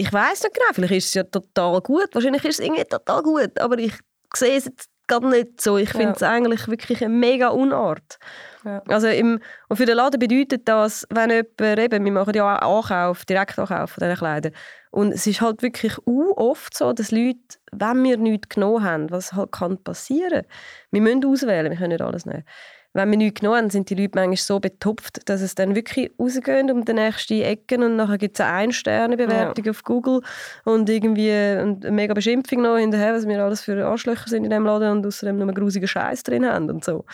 ich 0.00 0.12
weiß 0.12 0.44
nicht 0.44 0.54
genau, 0.54 0.66
vielleicht 0.72 0.92
ist 0.94 1.06
es 1.08 1.14
ja 1.14 1.24
total 1.24 1.80
gut, 1.82 2.08
wahrscheinlich 2.12 2.44
ist 2.44 2.60
es 2.60 2.64
irgendwie 2.64 2.84
total 2.84 3.22
gut, 3.22 3.58
aber 3.60 3.78
ich 3.78 3.92
sehe 4.34 4.56
es 4.56 4.64
jetzt 4.66 4.88
gerade 5.08 5.28
nicht 5.28 5.60
so. 5.60 5.76
Ich 5.78 5.90
finde 5.90 6.04
Ja. 6.10 6.12
es 6.12 6.22
eigentlich 6.22 6.68
wirklich 6.68 7.02
eine 7.02 7.12
mega 7.14 7.48
Unart. 7.48 8.18
Ja. 8.64 8.82
Also 8.88 9.08
im, 9.08 9.40
und 9.68 9.76
für 9.76 9.86
den 9.86 9.96
Laden 9.96 10.18
bedeutet 10.20 10.68
das, 10.68 11.06
wenn 11.10 11.30
jemand, 11.30 11.78
eben, 11.80 12.04
wir 12.04 12.12
machen 12.12 12.34
ja 12.34 12.62
auch 12.62 12.78
Ankauf, 12.90 13.24
Direktankauf 13.24 13.90
von 13.90 14.02
diesen 14.02 14.16
Kleidern, 14.18 14.52
und 14.90 15.12
es 15.12 15.26
ist 15.26 15.40
halt 15.40 15.62
wirklich 15.62 15.96
oft 16.06 16.76
so, 16.76 16.92
dass 16.92 17.10
Leute, 17.10 17.38
wenn 17.72 18.02
wir 18.04 18.16
nichts 18.18 18.48
genommen 18.50 18.84
haben, 18.84 19.10
was 19.10 19.32
halt 19.32 19.52
kann 19.52 19.82
passieren, 19.82 20.44
wir 20.90 21.00
müssen 21.00 21.24
auswählen, 21.24 21.70
wir 21.70 21.76
können 21.78 21.90
nicht 21.90 22.02
alles 22.02 22.24
nehmen. 22.24 22.44
Wenn 22.94 23.10
wir 23.10 23.18
nichts 23.18 23.40
genommen 23.40 23.58
haben, 23.58 23.70
sind 23.70 23.90
die 23.90 23.94
Leute 23.94 24.12
manchmal 24.14 24.36
so 24.36 24.60
betupft, 24.60 25.28
dass 25.28 25.40
es 25.40 25.54
dann 25.54 25.74
wirklich 25.74 26.10
rausgehen 26.18 26.70
um 26.70 26.84
die 26.84 26.94
nächste 26.94 27.44
Ecke 27.44 27.76
und 27.76 27.96
nachher 27.96 28.18
gibt 28.18 28.38
es 28.38 28.44
eine 28.44 28.54
Ein-Sterne-Bewertung 28.54 29.68
auf 29.68 29.84
Google 29.84 30.22
und 30.64 30.88
irgendwie 30.88 31.30
eine 31.30 31.78
mega 31.90 32.14
Beschimpfung 32.14 32.62
noch 32.62 32.78
hinterher, 32.78 33.14
was 33.14 33.28
wir 33.28 33.44
alles 33.44 33.60
für 33.60 33.86
Arschlöcher 33.86 34.28
sind 34.28 34.44
in 34.44 34.50
diesem 34.50 34.64
Laden 34.64 34.90
und 34.90 35.06
außerdem 35.06 35.36
nur 35.36 35.52
grusigen 35.52 35.86
Scheiß 35.86 36.22
drin 36.22 36.46
haben 36.46 36.70
und 36.70 36.84
so. 36.84 37.04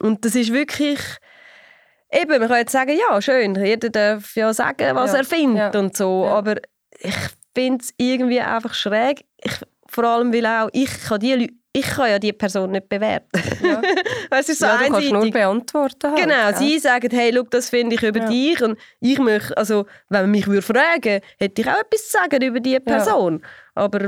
Und 0.00 0.24
das 0.24 0.34
ist 0.34 0.52
wirklich... 0.52 1.00
Eben, 2.12 2.40
man 2.40 2.48
kann 2.48 2.58
jetzt 2.58 2.72
sagen, 2.72 2.90
ja, 2.90 3.22
schön, 3.22 3.54
jeder 3.54 3.88
darf 3.88 4.34
ja 4.34 4.52
sagen, 4.52 4.96
was 4.96 5.12
Ja, 5.12 5.18
er 5.18 5.24
findet 5.24 5.74
ja, 5.74 5.80
und 5.80 5.96
so, 5.96 6.24
ja. 6.24 6.32
aber 6.32 6.56
ich 6.98 7.14
finde 7.54 7.84
es 7.84 7.94
irgendwie 7.98 8.40
einfach 8.40 8.74
schräg. 8.74 9.24
Ich, 9.36 9.52
vor 9.86 10.04
allem, 10.04 10.32
weil 10.32 10.44
auch 10.46 10.68
ich 10.72 10.90
kann, 11.04 11.20
die 11.20 11.34
Leute, 11.34 11.54
ich 11.72 11.86
kann 11.86 12.10
ja 12.10 12.18
die 12.18 12.32
Person 12.32 12.72
nicht 12.72 12.88
bewerten. 12.88 13.40
Ja. 13.62 13.80
Es 14.32 14.48
ist 14.48 14.60
so 14.60 14.66
ja, 14.66 14.78
du 14.78 14.92
kannst 14.92 15.10
nur 15.10 15.30
beantworten. 15.30 16.12
Halt, 16.12 16.22
Genau, 16.22 16.34
ja. 16.34 16.52
sie 16.56 16.78
sagen, 16.78 17.10
hey, 17.10 17.30
look, 17.30 17.50
das 17.50 17.68
finde 17.70 17.96
ich 17.96 18.02
über 18.02 18.20
Ja. 18.20 18.28
dich 18.28 18.62
und 18.62 18.78
ich 19.00 19.18
möchte, 19.18 19.56
also 19.56 19.86
wenn 20.08 20.22
man 20.22 20.30
mich 20.30 20.46
würde 20.46 20.62
fragen, 20.62 21.20
hätte 21.38 21.62
ich 21.62 21.68
auch 21.68 21.80
etwas 21.80 22.04
zu 22.08 22.18
sagen 22.18 22.42
über 22.42 22.60
diese 22.60 22.80
Person. 22.80 23.42
Aber 23.74 23.98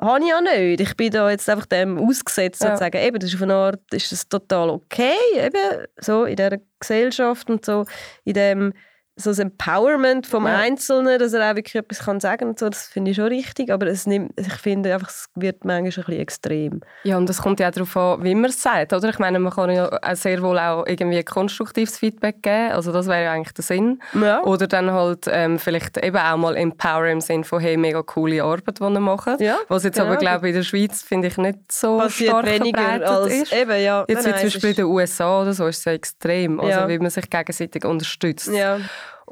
habe 0.00 0.20
ich 0.24 0.28
ja 0.30 0.40
nicht. 0.40 0.80
Ich 0.80 0.96
bin 0.96 1.10
da 1.12 1.30
jetzt 1.30 1.48
einfach 1.48 1.66
dem 1.66 1.98
ausgesetzt, 1.98 2.60
sozusagen. 2.62 2.96
Eben, 3.00 3.18
das 3.18 3.30
ist 3.30 3.36
auf 3.36 3.42
eine 3.42 3.54
Art, 3.54 3.80
ist 3.92 4.10
das 4.10 4.28
total 4.28 4.70
okay, 4.70 5.14
eben, 5.36 5.86
so 6.00 6.24
in 6.24 6.36
dieser 6.36 6.58
Gesellschaft 6.80 7.48
und 7.50 7.64
so, 7.64 7.84
in 8.24 8.34
dem 8.34 8.72
so 9.16 9.30
das 9.30 9.38
Empowerment 9.38 10.26
vom 10.26 10.46
Ja. 10.46 10.56
Einzelnen, 10.56 11.18
dass 11.18 11.32
er 11.34 11.50
auch 11.50 11.56
wirklich 11.56 11.74
etwas 11.74 12.00
kann 12.00 12.18
sagen 12.18 12.48
und 12.48 12.58
so, 12.58 12.68
das 12.68 12.86
finde 12.86 13.10
ich 13.10 13.16
schon 13.16 13.26
richtig, 13.26 13.70
aber 13.70 13.86
es 13.86 14.06
nimmt, 14.06 14.32
ich 14.38 14.52
finde 14.54 14.94
einfach, 14.94 15.10
es 15.10 15.26
wird 15.34 15.64
manchmal 15.64 15.84
ein 15.84 15.84
bisschen 15.84 16.18
extrem. 16.18 16.80
Ja, 17.04 17.18
und 17.18 17.28
es 17.28 17.42
kommt 17.42 17.60
ja 17.60 17.68
auch 17.68 17.72
darauf 17.72 17.96
an, 17.96 18.24
wie 18.24 18.34
man 18.34 18.50
es 18.50 18.62
sagt, 18.62 18.92
oder? 18.92 19.10
Ich 19.10 19.18
meine, 19.18 19.38
man 19.38 19.52
kann 19.52 19.70
ja 19.70 19.90
sehr 20.14 20.40
wohl 20.42 20.58
auch 20.58 20.86
irgendwie 20.86 21.22
konstruktives 21.22 21.98
Feedback 21.98 22.42
geben, 22.42 22.72
also 22.72 22.90
das 22.90 23.06
wäre 23.06 23.24
ja 23.24 23.32
eigentlich 23.32 23.52
der 23.52 23.64
Sinn. 23.64 24.00
Ja. 24.14 24.42
Oder 24.44 24.66
dann 24.66 24.90
halt 24.90 25.26
ähm, 25.30 25.58
vielleicht 25.58 25.98
eben 25.98 26.16
auch 26.16 26.36
mal 26.38 26.56
empower 26.56 27.06
im 27.06 27.20
Sinn 27.20 27.44
von, 27.44 27.60
hey, 27.60 27.76
mega 27.76 28.02
coole 28.02 28.42
Arbeit, 28.42 28.78
die 28.80 28.82
ihr 28.82 29.00
macht. 29.00 29.40
Ja, 29.40 29.58
Was 29.68 29.84
jetzt 29.84 29.96
genau. 29.96 30.08
aber, 30.08 30.16
glaube 30.16 30.48
ich, 30.48 30.54
in 30.54 30.60
der 30.60 30.64
Schweiz, 30.64 31.02
finde 31.02 31.28
ich, 31.28 31.36
nicht 31.36 31.70
so 31.70 31.98
Passiert 31.98 32.30
stark 32.30 32.46
weniger 32.46 33.08
als 33.08 33.32
ist. 33.32 33.52
eben, 33.52 33.82
ja. 33.82 34.04
Jetzt 34.08 34.24
Nein, 34.24 34.24
wie 34.24 34.30
nein, 34.30 34.38
zum 34.40 34.46
Beispiel 34.46 34.70
in 34.70 34.76
den 34.76 34.84
USA 34.86 35.42
oder 35.42 35.52
so 35.52 35.66
ist 35.66 35.78
es 35.80 35.84
ja 35.84 35.92
extrem, 35.92 36.60
also 36.60 36.88
wie 36.88 36.98
man 36.98 37.10
sich 37.10 37.28
gegenseitig 37.28 37.84
unterstützt. 37.84 38.48
Ja. 38.48 38.78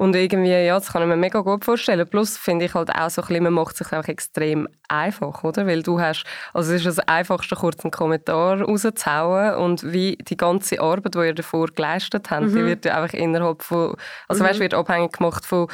Und 0.01 0.15
irgendwie, 0.15 0.49
ja, 0.49 0.73
das 0.73 0.91
kann 0.91 1.03
ich 1.03 1.07
mir 1.07 1.15
mega 1.15 1.41
gut 1.41 1.63
vorstellen. 1.63 2.07
Plus 2.07 2.35
finde 2.35 2.65
ich 2.65 2.73
halt 2.73 2.89
auch 2.89 3.11
so 3.11 3.21
ein 3.21 3.27
bisschen, 3.27 3.43
man 3.43 3.53
macht 3.53 3.73
es 3.73 3.87
sich 3.87 3.95
auch 3.95 4.07
extrem 4.07 4.67
einfach, 4.87 5.43
oder? 5.43 5.67
Weil 5.67 5.83
du 5.83 6.01
hast, 6.01 6.23
also 6.55 6.73
es 6.73 6.83
ist 6.83 6.97
das 6.97 7.07
Einfachste, 7.07 7.55
kurz 7.55 7.83
einen 7.85 7.91
Kommentar 7.91 8.61
rauszuhauen 8.63 9.53
und 9.63 9.93
wie 9.93 10.17
die 10.27 10.37
ganze 10.37 10.81
Arbeit, 10.81 11.13
die 11.13 11.19
ihr 11.19 11.35
davor 11.35 11.67
geleistet 11.67 12.31
habt, 12.31 12.47
Mhm. 12.47 12.55
die 12.55 12.65
wird 12.65 12.85
ja 12.85 12.99
einfach 12.99 13.13
innerhalb 13.13 13.61
von, 13.61 13.95
also 14.27 14.43
weißt, 14.43 14.59
wird 14.59 14.73
abhängig 14.73 15.11
gemacht 15.11 15.45
von 15.45 15.67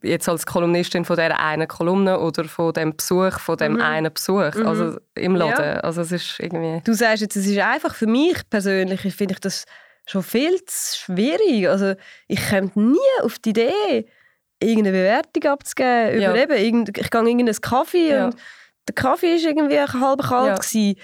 jetzt 0.00 0.28
als 0.28 0.46
Kolumnistin 0.46 1.04
von 1.04 1.16
dieser 1.16 1.40
einen 1.40 1.66
Kolumne 1.66 2.20
oder 2.20 2.44
von 2.44 2.72
dem 2.72 2.96
Besuch, 2.96 3.40
von 3.40 3.56
dem 3.56 3.80
einen 3.80 4.14
Besuch, 4.14 4.54
also 4.64 4.96
im 5.16 5.34
Laden. 5.34 5.64
Mhm. 5.64 5.74
Ja. 5.74 5.80
Also 5.80 6.02
es 6.02 6.12
ist 6.12 6.38
irgendwie... 6.38 6.82
Du 6.84 6.92
sagst 6.94 7.22
jetzt, 7.22 7.34
es 7.34 7.46
ist 7.48 7.58
einfach 7.58 7.96
für 7.96 8.06
mich 8.06 8.48
persönlich, 8.48 9.00
finde 9.00 9.34
ich 9.34 9.40
das 9.40 9.64
schon 10.06 10.22
viel 10.22 10.62
zu 10.64 10.96
schwierig. 10.98 11.68
Also 11.68 11.94
ich 12.28 12.48
komme 12.48 12.70
nie 12.74 12.98
auf 13.22 13.38
die 13.38 13.50
Idee, 13.50 14.06
irgendeine 14.60 14.96
Bewertung 14.96 15.50
abzugeben. 15.50 16.20
Ja. 16.20 16.30
Über 16.44 16.56
eben, 16.56 16.84
ich 16.86 17.10
gehe 17.10 17.20
in 17.20 17.26
irgendeinen 17.26 17.60
Kaffee 17.60 18.10
Ja. 18.10 18.26
und 18.26 18.36
der 18.88 18.94
Kaffee 18.94 19.36
war 19.42 19.48
irgendwie 19.50 19.80
halb 19.80 20.22
kalt. 20.22 20.46
Ja. 20.48 20.54
Gewesen. 20.56 20.96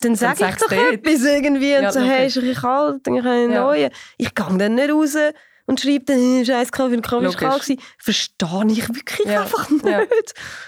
Dann 0.00 0.16
sage 0.16 0.34
ich 0.34 0.38
sag's 0.40 0.58
doch 0.58 0.72
etwas 0.72 1.24
irgendwie 1.24 1.76
und 1.76 1.82
Ja, 1.84 1.92
so, 1.92 2.00
okay. 2.00 2.08
hey, 2.08 2.26
ist 2.26 2.36
ein 2.36 2.42
bisschen 2.44 2.62
kalt, 2.62 3.06
dann 3.06 3.14
kann 3.22 3.24
ich 3.38 3.44
einen 3.44 3.54
neuen. 3.54 3.90
Ich 4.18 4.34
gehe 4.34 4.58
dann 4.58 4.74
nicht 4.74 4.90
raus 4.90 5.16
und 5.66 5.80
schreibe 5.80 6.04
dann, 6.04 6.16
«Hm, 6.18 6.44
scheiß 6.44 6.68
ist 6.68 6.78
Logisch. 6.78 7.36
kalt 7.36 7.62
gewesen. 7.62 7.80
Verstehe 7.98 8.64
ich 8.68 8.88
wirklich 8.88 9.26
Ja. 9.26 9.42
einfach 9.42 9.70
nicht. 9.70 9.84
Ja. 9.84 10.02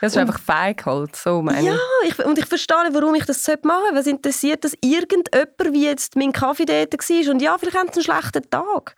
Das 0.01 0.13
ist 0.13 0.19
einfach 0.19 0.41
feig 0.41 0.87
halt, 0.87 1.15
so 1.17 1.43
meine 1.43 1.67
Ja, 1.67 1.79
ich. 2.05 2.19
und 2.25 2.39
ich 2.39 2.47
verstehe 2.47 2.83
nicht, 2.85 2.95
warum 2.95 3.15
ich 3.15 3.25
das 3.27 3.47
machen 3.47 3.63
sollte. 3.65 3.95
Was 3.95 4.07
interessiert 4.07 4.65
das 4.65 4.75
irgendjemand, 4.81 5.73
wie 5.73 5.85
jetzt 5.85 6.17
mein 6.17 6.33
Kaffee 6.33 6.65
dort 6.65 6.93
war? 6.95 7.33
Und 7.33 7.43
ja, 7.43 7.59
vielleicht 7.59 7.77
haben 7.77 7.89
sie 7.93 8.01
einen 8.09 8.21
schlechten 8.21 8.51
Tag. 8.51 8.97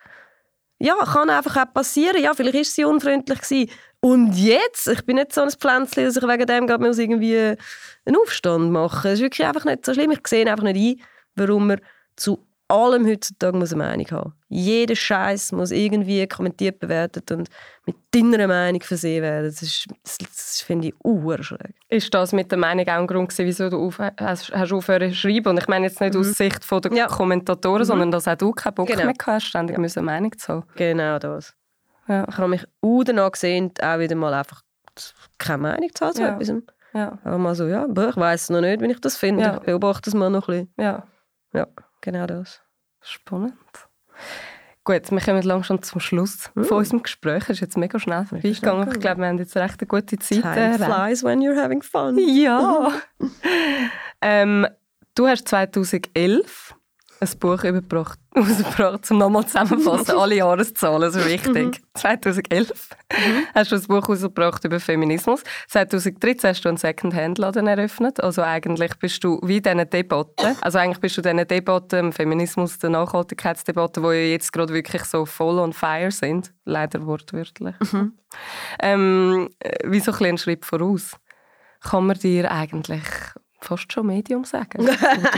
Ja, 0.81 0.95
kann 0.95 1.29
einfach 1.29 1.57
auch 1.57 1.73
passieren. 1.73 2.21
Ja, 2.23 2.33
vielleicht 2.33 2.55
war 2.55 2.63
sie 2.63 2.85
unfreundlich. 2.85 3.41
Gewesen. 3.41 3.69
Und 3.99 4.33
jetzt? 4.35 4.87
Ich 4.87 5.05
bin 5.05 5.17
nicht 5.17 5.33
so 5.33 5.41
ein 5.41 5.49
Pflänzchen, 5.51 6.05
dass 6.05 6.15
ich 6.15 6.23
wegen 6.23 6.45
dem 6.47 6.67
gerade 6.67 6.81
muss 6.81 6.97
irgendwie 6.97 7.35
einen 8.05 8.15
Aufstand 8.15 8.71
machen 8.71 8.95
muss. 8.95 9.05
Es 9.05 9.13
ist 9.15 9.19
wirklich 9.21 9.45
einfach 9.45 9.65
nicht 9.65 9.85
so 9.85 9.93
schlimm. 9.93 10.11
Ich 10.11 10.25
sehe 10.25 10.49
einfach 10.49 10.63
nicht 10.63 10.77
ein, 11.01 11.05
warum 11.35 11.67
man 11.67 11.81
zu 12.15 12.45
allem 12.69 13.05
heutzutage 13.07 13.57
muss 13.57 13.73
eine 13.73 13.83
Meinung 13.83 14.07
haben 14.11 14.33
Jeder 14.47 14.95
Scheiß 14.95 15.51
muss 15.51 15.71
irgendwie 15.71 16.25
kommentiert 16.27 16.79
bewertet 16.79 17.31
und 17.31 17.49
mit 17.85 17.95
deiner 18.11 18.47
Meinung 18.47 18.81
versehen 18.81 19.21
werden. 19.23 19.45
Das, 19.45 19.61
ist, 19.61 19.87
das, 20.03 20.17
das 20.17 20.61
finde 20.61 20.87
ich 20.89 20.93
urschräg. 21.03 21.75
Ist 21.89 22.13
das 22.13 22.31
mit 22.33 22.51
der 22.51 22.57
Meinung 22.57 22.87
auch 22.87 22.93
ein 22.99 23.07
Grund 23.07 23.29
gewesen, 23.29 23.45
wieso 23.45 23.69
du 23.69 23.77
auf, 23.85 23.99
hast, 23.99 24.51
hast 24.51 24.71
aufhören 24.73 25.09
zu 25.11 25.15
schreiben? 25.17 25.49
Und 25.49 25.57
ich 25.59 25.67
meine 25.67 25.85
jetzt 25.87 25.99
nicht 26.01 26.15
aus 26.15 26.31
Sicht 26.33 26.63
von 26.65 26.81
der 26.81 26.91
Mhm. 26.91 26.97
Ja. 26.97 27.07
Kommentatoren, 27.07 27.85
sondern 27.85 28.11
dass 28.11 28.27
auch 28.27 28.35
du 28.35 28.51
keinen 28.51 28.73
Bock 28.75 28.87
Genau. 28.87 29.05
mehr 29.05 29.13
hast, 29.25 29.45
ständig 29.45 29.77
müssen 29.77 29.99
eine 29.99 30.05
Meinung 30.05 30.37
zu 30.37 30.53
haben. 30.53 30.63
Genau 30.75 31.19
das. 31.19 31.53
Ja. 32.07 32.25
Ich 32.29 32.37
habe 32.37 32.47
mich 32.49 32.65
auch 32.81 33.03
danach 33.03 33.31
gesehen, 33.31 33.71
auch 33.81 33.99
wieder 33.99 34.15
mal 34.15 34.33
einfach 34.33 34.61
keine 35.37 35.59
Meinung 35.63 35.89
zu 35.93 36.05
haben 36.05 36.13
zu 36.15 36.21
Ja. 36.23 36.35
etwas. 36.35 36.53
Ja, 36.93 37.11
Einfach 37.23 37.37
mal 37.37 37.53
so, 37.55 37.67
ja, 37.67 37.85
ich 37.87 38.17
weiß 38.17 38.49
noch 38.49 38.61
nicht, 38.61 38.81
wie 38.81 38.87
ich 38.91 38.99
das 38.99 39.15
finde. 39.15 39.43
Ja. 39.43 39.53
Ich 39.57 39.59
beobachte 39.59 40.09
es 40.09 40.15
mal 40.15 40.29
noch 40.31 40.47
ein 40.49 40.65
bisschen. 40.67 40.73
ja. 40.85 41.03
Ja, 41.53 41.65
genau 42.01 42.25
das. 42.25 42.61
Spannend. 43.01 43.53
Gut, 44.83 45.11
wir 45.11 45.19
kommen 45.21 45.43
langsam 45.43 45.81
zum 45.81 46.01
Schluss 46.01 46.49
von 46.55 46.77
unserem 46.77 47.03
Gespräch. 47.03 47.43
Es 47.43 47.49
ist 47.49 47.59
jetzt 47.59 47.77
mega 47.77 47.99
schnell 47.99 48.25
vorbeigegangen. 48.25 48.91
Ich 48.91 48.99
glaube, 48.99 49.21
wir 49.21 49.27
haben 49.27 49.37
jetzt 49.37 49.55
recht 49.55 49.79
eine 49.79 49.87
gute 49.87 50.17
Zeit. 50.17 50.41
Time 50.41 50.75
äh, 50.75 50.77
flies 50.77 51.23
when 51.23 51.41
you're 51.41 51.61
having 51.61 51.83
fun. 51.83 52.17
Ja. 52.17 52.91
ähm, 54.21 54.67
du 55.15 55.27
hast 55.27 55.47
2011 55.47 56.75
ein 57.21 57.39
Buch 57.39 57.63
überbracht, 57.63 58.19
rausgebracht, 58.35 59.09
um 59.11 59.17
nochmal 59.17 59.45
zusammenzufassen, 59.45 60.17
alle 60.17 60.35
Jahreszahlen, 60.35 61.11
so 61.11 61.23
wichtig. 61.25 61.81
2011 61.95 62.89
hast 63.53 63.71
du 63.71 63.75
ein 63.75 63.83
Buch 63.83 64.07
rausgebracht 64.07 64.63
über 64.65 64.79
Feminismus. 64.79 65.43
2013 65.67 66.49
hast 66.49 66.63
du 66.63 66.69
einen 66.69 66.77
Second-Hand-Laden 66.77 67.67
eröffnet. 67.67 68.21
Also 68.21 68.41
eigentlich 68.41 68.95
bist 68.95 69.23
du 69.23 69.39
wie 69.43 69.61
diese 69.61 69.85
Debatte, 69.85 70.55
also 70.61 70.77
eigentlich 70.77 70.99
bist 70.99 71.17
du 71.17 71.21
diese 71.21 71.45
Debatte, 71.45 71.97
im 71.97 72.13
Feminismus, 72.13 72.79
der 72.79 72.91
Nachhaltigkeitsdebatte, 72.91 74.01
die 74.01 74.07
ja 74.07 74.13
jetzt 74.13 74.53
gerade 74.53 74.73
wirklich 74.73 75.03
so 75.05 75.25
voll 75.25 75.59
on 75.59 75.73
fire 75.73 76.11
sind, 76.11 76.53
leider 76.65 77.05
wortwörtlich. 77.05 77.75
Ähm, 78.79 79.49
äh, 79.59 79.89
wie 79.89 79.99
so 79.99 80.11
ein 80.11 80.25
ein 80.29 80.37
Schritt 80.37 80.65
voraus 80.65 81.15
kann 81.81 82.05
man 82.05 82.17
dir 82.17 82.51
eigentlich 82.51 83.03
fast 83.61 83.91
schon 83.91 84.07
Medium 84.07 84.43
sagen. 84.43 84.85
du 84.85 84.91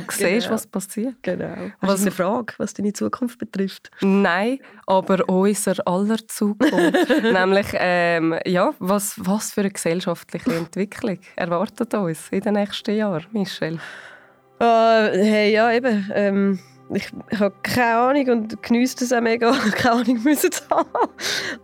siehst, 0.09 0.19
Genau. 0.19 0.49
was 0.53 0.67
passiert. 0.67 1.15
Genau. 1.21 1.71
Was- 1.81 1.99
du 2.01 2.07
eine 2.07 2.11
Frage, 2.11 2.53
was 2.57 2.73
deine 2.73 2.93
Zukunft 2.93 3.37
betrifft? 3.39 3.89
Nein, 4.01 4.59
aber 4.85 5.27
unser 5.29 5.75
aller 5.87 6.17
Zukunft. 6.27 6.73
Nämlich, 7.23 7.67
ähm, 7.73 8.35
ja, 8.45 8.71
was, 8.79 9.15
was 9.17 9.53
für 9.53 9.61
eine 9.61 9.71
gesellschaftliche 9.71 10.53
Entwicklung 10.55 11.19
erwartet 11.35 11.93
uns 11.93 12.29
in 12.31 12.41
den 12.41 12.53
nächsten 12.53 12.95
Jahren, 12.95 13.25
Michelle? 13.31 13.79
Ah, 14.59 15.09
hey, 15.11 15.51
ja, 15.53 15.71
eben. 15.71 16.11
Ähm, 16.13 16.59
ich, 16.93 17.09
ich 17.29 17.39
habe 17.39 17.55
keine 17.63 17.95
Ahnung 17.97 18.29
und 18.29 18.61
genieße 18.63 18.97
das 18.99 19.13
auch 19.13 19.21
mega, 19.21 19.51
keine 19.75 20.01
Ahnung 20.01 20.21
müssen 20.23 20.51
zu 20.51 20.61
haben. 20.69 20.89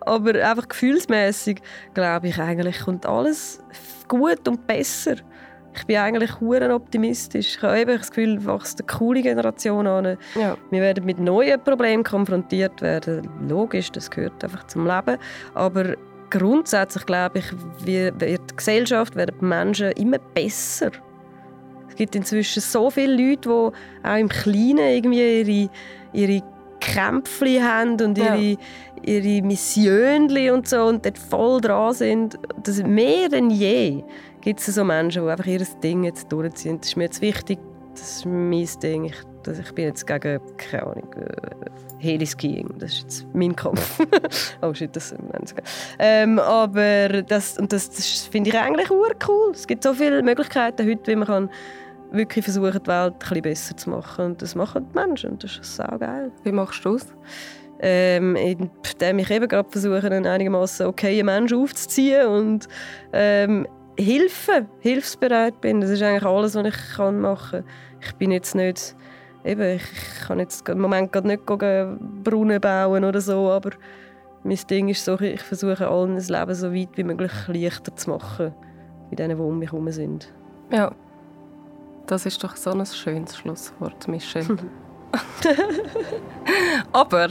Aber 0.01 0.29
einfach 0.35 0.67
gefühlsmäßig 0.67 1.59
glaube 1.93 2.29
ich 2.29 2.39
eigentlich 2.39 2.79
kommt 2.79 3.05
alles 3.05 3.59
gut 4.07 4.47
und 4.47 4.65
besser. 4.65 5.15
Ich 5.77 5.85
bin 5.85 5.97
eigentlich 5.97 6.39
hure 6.39 6.73
optimistisch. 6.73 7.55
Ich 7.57 7.61
habe 7.61 7.79
eben 7.79 7.97
das 7.97 8.09
Gefühl, 8.09 8.45
wächst 8.45 8.79
eine 8.81 8.87
coole 8.87 9.21
Generation 9.21 9.85
an. 9.87 10.17
Ja. 10.35 10.57
Wir 10.71 10.81
werden 10.81 11.05
mit 11.05 11.19
neuen 11.19 11.61
Problemen 11.63 12.03
konfrontiert 12.03 12.81
werden. 12.81 13.29
Logisch, 13.47 13.91
das 13.91 14.09
gehört 14.09 14.43
einfach 14.43 14.65
zum 14.67 14.85
Leben. 14.87 15.17
Aber 15.53 15.95
grundsätzlich 16.29 17.05
glaube 17.05 17.39
ich, 17.39 17.45
wir- 17.85 18.19
wird 18.19 18.41
die 18.51 18.55
Gesellschaft, 18.55 19.15
werden 19.15 19.35
die 19.39 19.45
Menschen 19.45 19.91
immer 19.93 20.17
besser. 20.33 20.91
Es 21.89 21.95
gibt 21.95 22.15
inzwischen 22.15 22.61
so 22.61 22.89
viele 22.89 23.13
Leute, 23.15 23.41
die 23.49 24.07
auch 24.07 24.17
im 24.17 24.29
Kleinen 24.29 24.79
irgendwie 24.79 25.41
ihre, 25.41 25.69
ihre 26.13 26.43
Kämpfe 26.79 27.63
haben 27.63 27.99
und 28.01 28.17
Ja. 28.17 28.35
ihre, 28.35 28.57
ihre 29.03 29.45
Missionen 29.45 30.51
und 30.51 30.67
so 30.67 30.83
und 30.85 31.03
dort 31.05 31.17
voll 31.17 31.59
dran 31.59 31.93
sind. 31.93 32.37
Das 32.63 32.81
mehr 32.83 33.29
denn 33.29 33.49
je 33.49 34.03
gibt 34.41 34.59
es 34.59 34.67
so 34.67 34.83
Menschen, 34.83 35.23
die 35.23 35.29
einfach 35.29 35.45
ihr 35.45 35.65
Ding 35.83 36.03
jetzt 36.03 36.31
durchziehen. 36.31 36.79
Das 36.79 36.89
ist 36.89 36.97
mir 36.97 37.05
jetzt 37.05 37.21
wichtig, 37.21 37.59
das 37.91 38.17
ist 38.17 38.25
mein 38.25 38.67
Ding. 38.81 39.05
Ich 39.05 39.15
dass 39.47 39.59
ich 39.59 39.71
bin 39.73 39.85
jetzt 39.85 40.05
gegen, 40.05 40.41
keine 40.57 40.83
Ahnung, 40.83 41.13
äh, 41.15 41.69
Heliskiing. 41.99 42.69
Das 42.79 42.91
ist 42.91 43.01
jetzt 43.01 43.27
mein 43.33 43.55
Kampf. 43.55 43.99
oh 44.61 44.73
shit, 44.73 44.93
das 44.95 45.13
ist 45.13 45.55
ähm, 45.99 46.37
Aber 46.37 47.21
das, 47.23 47.57
und 47.57 47.71
das, 47.71 47.89
das 47.89 48.25
finde 48.25 48.49
ich 48.49 48.57
eigentlich 48.57 48.89
cool. 48.91 49.51
Es 49.53 49.65
gibt 49.65 49.83
so 49.83 49.93
viele 49.93 50.21
Möglichkeiten 50.21 50.87
heute, 50.87 51.11
wie 51.11 51.15
man 51.15 51.27
kann 51.27 51.49
wirklich 52.11 52.43
versuchen, 52.43 52.79
die 52.83 52.87
Welt 52.87 53.13
ein 53.13 53.19
bisschen 53.19 53.41
besser 53.41 53.77
zu 53.77 53.89
machen. 53.89 54.25
Und 54.25 54.41
das 54.41 54.53
machen 54.53 54.87
die 54.89 54.99
Menschen 54.99 55.31
und 55.31 55.43
das 55.43 55.57
ist 55.57 55.75
sau 55.75 55.97
geil. 55.97 56.31
Wie 56.43 56.51
machst 56.51 56.83
du 56.83 56.93
das? 56.93 57.07
Ähm, 57.79 58.35
indem 58.35 59.19
ich 59.19 59.29
eben 59.29 59.47
gerade 59.47 59.69
versuche, 59.69 60.03
einen 60.03 60.25
einigermaßen 60.25 60.87
okayen 60.87 61.27
Menschen 61.27 61.61
aufzuziehen 61.61 62.27
und 62.27 62.67
ähm, 63.13 63.67
Hilfe, 63.97 64.67
hilfsbereit 64.79 65.59
bin. 65.61 65.81
Das 65.81 65.89
ist 65.89 66.01
eigentlich 66.01 66.25
alles, 66.25 66.55
was 66.55 66.65
ich 66.65 66.97
machen 66.97 67.63
kann. 67.63 67.63
Ich 67.99 68.13
bin 68.15 68.31
jetzt 68.31 68.55
nicht, 68.55 68.95
eben, 69.43 69.75
ich 69.75 69.83
kann 70.27 70.39
jetzt 70.39 70.67
im 70.69 70.79
Moment 70.79 71.11
gerade 71.11 71.27
nicht 71.27 71.45
Brunnen 71.45 72.61
bauen 72.61 73.03
oder 73.03 73.21
so, 73.21 73.49
aber 73.49 73.71
mein 74.43 74.59
Ding 74.69 74.89
ist 74.89 75.03
so, 75.03 75.19
ich 75.19 75.41
versuche 75.41 75.87
allen 75.87 76.15
das 76.15 76.29
Leben 76.29 76.53
so 76.53 76.73
weit 76.73 76.89
wie 76.95 77.03
möglich 77.03 77.31
leichter 77.47 77.95
zu 77.95 78.11
machen, 78.11 78.53
wie 79.09 79.15
denen, 79.15 79.37
die 79.37 79.43
um 79.43 79.59
mich 79.59 79.71
herum 79.71 79.89
sind. 79.91 80.31
Ja, 80.71 80.91
das 82.05 82.25
ist 82.25 82.43
doch 82.43 82.55
so 82.55 82.71
ein 82.71 82.85
schönes 82.85 83.35
Schlusswort, 83.35 84.07
Michelle. 84.07 84.57
Aber 86.93 87.29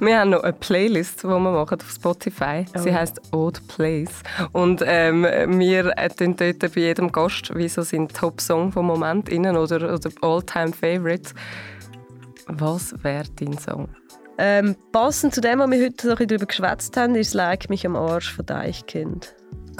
wir 0.00 0.18
haben 0.18 0.30
noch 0.30 0.42
eine 0.42 0.52
Playlist, 0.52 1.22
die 1.22 1.26
wir 1.26 1.38
machen 1.38 1.80
auf 1.80 1.90
Spotify. 1.90 2.66
Oh. 2.74 2.78
Sie 2.78 2.94
heißt 2.94 3.20
Old 3.32 3.66
Plays. 3.68 4.10
Und 4.52 4.82
ähm, 4.84 5.22
wir 5.58 5.94
tun 6.16 6.36
dort 6.36 6.60
bei 6.60 6.80
jedem 6.80 7.10
Gast 7.12 7.54
wie 7.54 7.68
so 7.68 7.82
sind 7.82 8.14
Top-Song 8.14 8.72
vom 8.72 8.86
Moment 8.86 9.28
innen 9.28 9.56
oder, 9.56 9.94
oder 9.94 10.10
All-Time-Favorites. 10.20 11.34
Was 12.46 12.94
wäre 13.02 13.24
dein 13.38 13.58
Song? 13.58 13.88
Ähm, 14.38 14.76
passend 14.92 15.34
zu 15.34 15.40
dem, 15.40 15.58
was 15.58 15.70
wir 15.70 15.84
heute 15.84 16.06
so 16.06 16.14
ein 16.14 16.28
darüber 16.28 16.46
geschwätzt 16.46 16.96
haben, 16.96 17.16
ist 17.16 17.34
«Like 17.34 17.68
mich 17.68 17.84
am 17.84 17.96
Arsch» 17.96 18.32
von 18.32 18.46
Deichkind. 18.46 19.34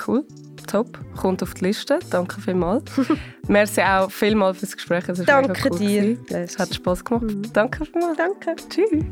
Cool 0.07 0.25
top, 0.69 0.99
kommt 1.17 1.43
auf 1.43 1.55
die 1.55 1.65
Liste. 1.65 1.99
Danke 2.11 2.41
vielmals. 2.41 2.85
Merci 3.49 3.81
auch 3.81 4.11
vielmals 4.11 4.59
fürs 4.59 4.77
Gespräch. 4.77 5.05
Danke 5.27 5.71
cool 5.71 5.79
dir. 5.79 6.19
Es 6.29 6.59
hat 6.59 6.75
Spaß 6.75 7.05
gemacht. 7.05 7.25
Mhm. 7.25 7.53
Danke 7.53 7.85
vielmals. 7.85 8.17
Danke. 8.17 8.55
Tschüss. 8.69 9.05